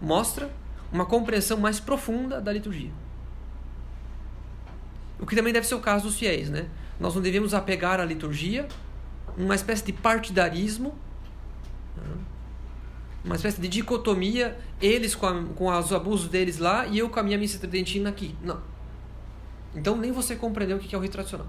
[0.00, 0.50] mostra
[0.92, 2.90] uma compreensão mais profunda da liturgia.
[5.18, 6.68] O que também deve ser o caso dos fiéis, né?
[6.98, 8.66] Nós não devemos apegar à liturgia,
[9.36, 10.94] uma espécie de partidarismo,
[11.96, 12.16] né?
[13.24, 17.20] uma espécie de dicotomia, eles com, a, com os abusos deles lá e eu com
[17.20, 18.34] a minha missa tridentina aqui.
[18.42, 18.60] Não.
[19.74, 21.46] Então nem você compreendeu o que é o rito tradicional.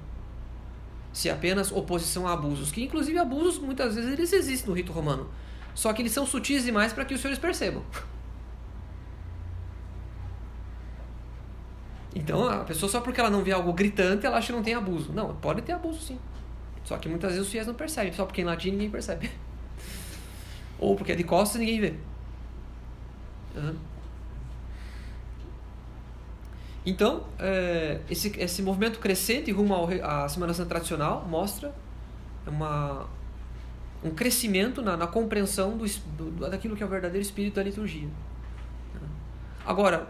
[1.14, 4.92] Se é apenas oposição a abusos, que inclusive abusos muitas vezes eles existem no rito
[4.92, 5.30] romano.
[5.74, 7.84] Só que eles são sutis demais para que os senhores percebam.
[12.14, 14.74] Então, a pessoa só porque ela não vê algo gritante, ela acha que não tem
[14.74, 15.14] abuso.
[15.14, 16.20] Não, pode ter abuso sim.
[16.84, 18.12] Só que muitas vezes os fiéis não percebem.
[18.12, 19.32] Só porque em latim ninguém percebe.
[20.78, 21.94] Ou porque é de costas ninguém vê.
[23.56, 23.76] Uhum.
[26.86, 31.74] Então, é, esse, esse movimento crescente rumo à Semana Santa tradicional mostra
[32.48, 33.08] uma,
[34.04, 35.86] um crescimento na, na compreensão do,
[36.18, 38.10] do, daquilo que é o verdadeiro espírito da liturgia.
[39.64, 40.08] Agora,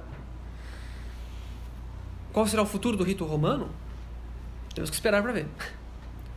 [2.31, 3.69] qual será o futuro do rito romano?
[4.73, 5.47] Temos que esperar para ver.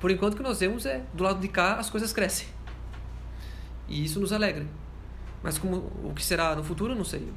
[0.00, 2.48] Por enquanto, o que nós vemos é do lado de cá as coisas crescem.
[3.88, 4.66] E isso nos alegra.
[5.42, 7.28] Mas como, o que será no futuro, não sei.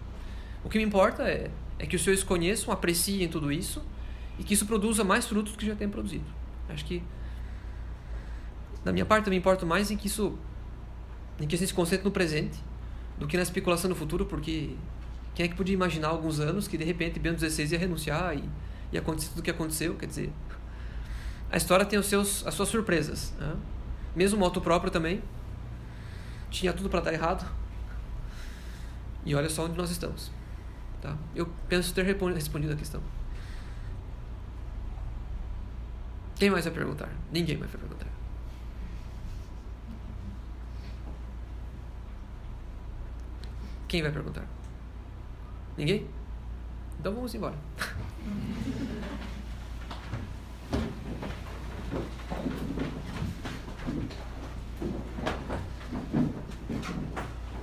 [0.63, 3.84] O que me importa é, é que os senhores conheçam, apreciem tudo isso
[4.39, 6.25] e que isso produza mais frutos do que já tem produzido.
[6.69, 7.03] Acho que,
[8.84, 10.38] da minha parte, eu me importo mais em que isso,
[11.39, 12.57] em que a gente se concentre no presente
[13.17, 14.75] do que na especulação no futuro, porque
[15.38, 18.43] quem é que podia imaginar alguns anos que de repente Bento XVI ia renunciar e
[18.91, 19.93] ia acontecer tudo o que aconteceu?
[19.93, 20.34] Quer dizer,
[21.51, 23.35] a história tem os seus, as suas surpresas.
[23.38, 23.55] Né?
[24.15, 25.22] Mesmo moto próprio também
[26.49, 27.47] tinha tudo para dar errado.
[29.23, 30.31] E olha só onde nós estamos.
[31.03, 31.15] Tá?
[31.35, 33.03] Eu penso ter respondido a questão.
[36.38, 37.09] Quem mais vai perguntar?
[37.31, 38.07] Ninguém mais vai perguntar.
[43.88, 44.56] Quem vai perguntar?
[45.77, 46.07] Ninguém?
[46.99, 47.53] Então vamos embora.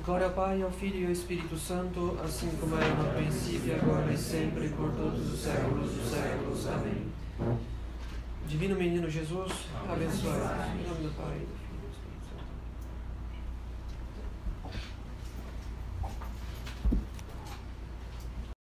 [0.06, 4.12] Glória ao Pai, ao Filho e ao Espírito Santo, assim como era no princípio, agora
[4.12, 6.66] e sempre, por todos os séculos dos séculos.
[6.68, 7.08] Amém.
[8.46, 9.52] Divino Menino Jesus,
[9.88, 10.30] abençoe.
[10.30, 11.40] Em nome do Pai,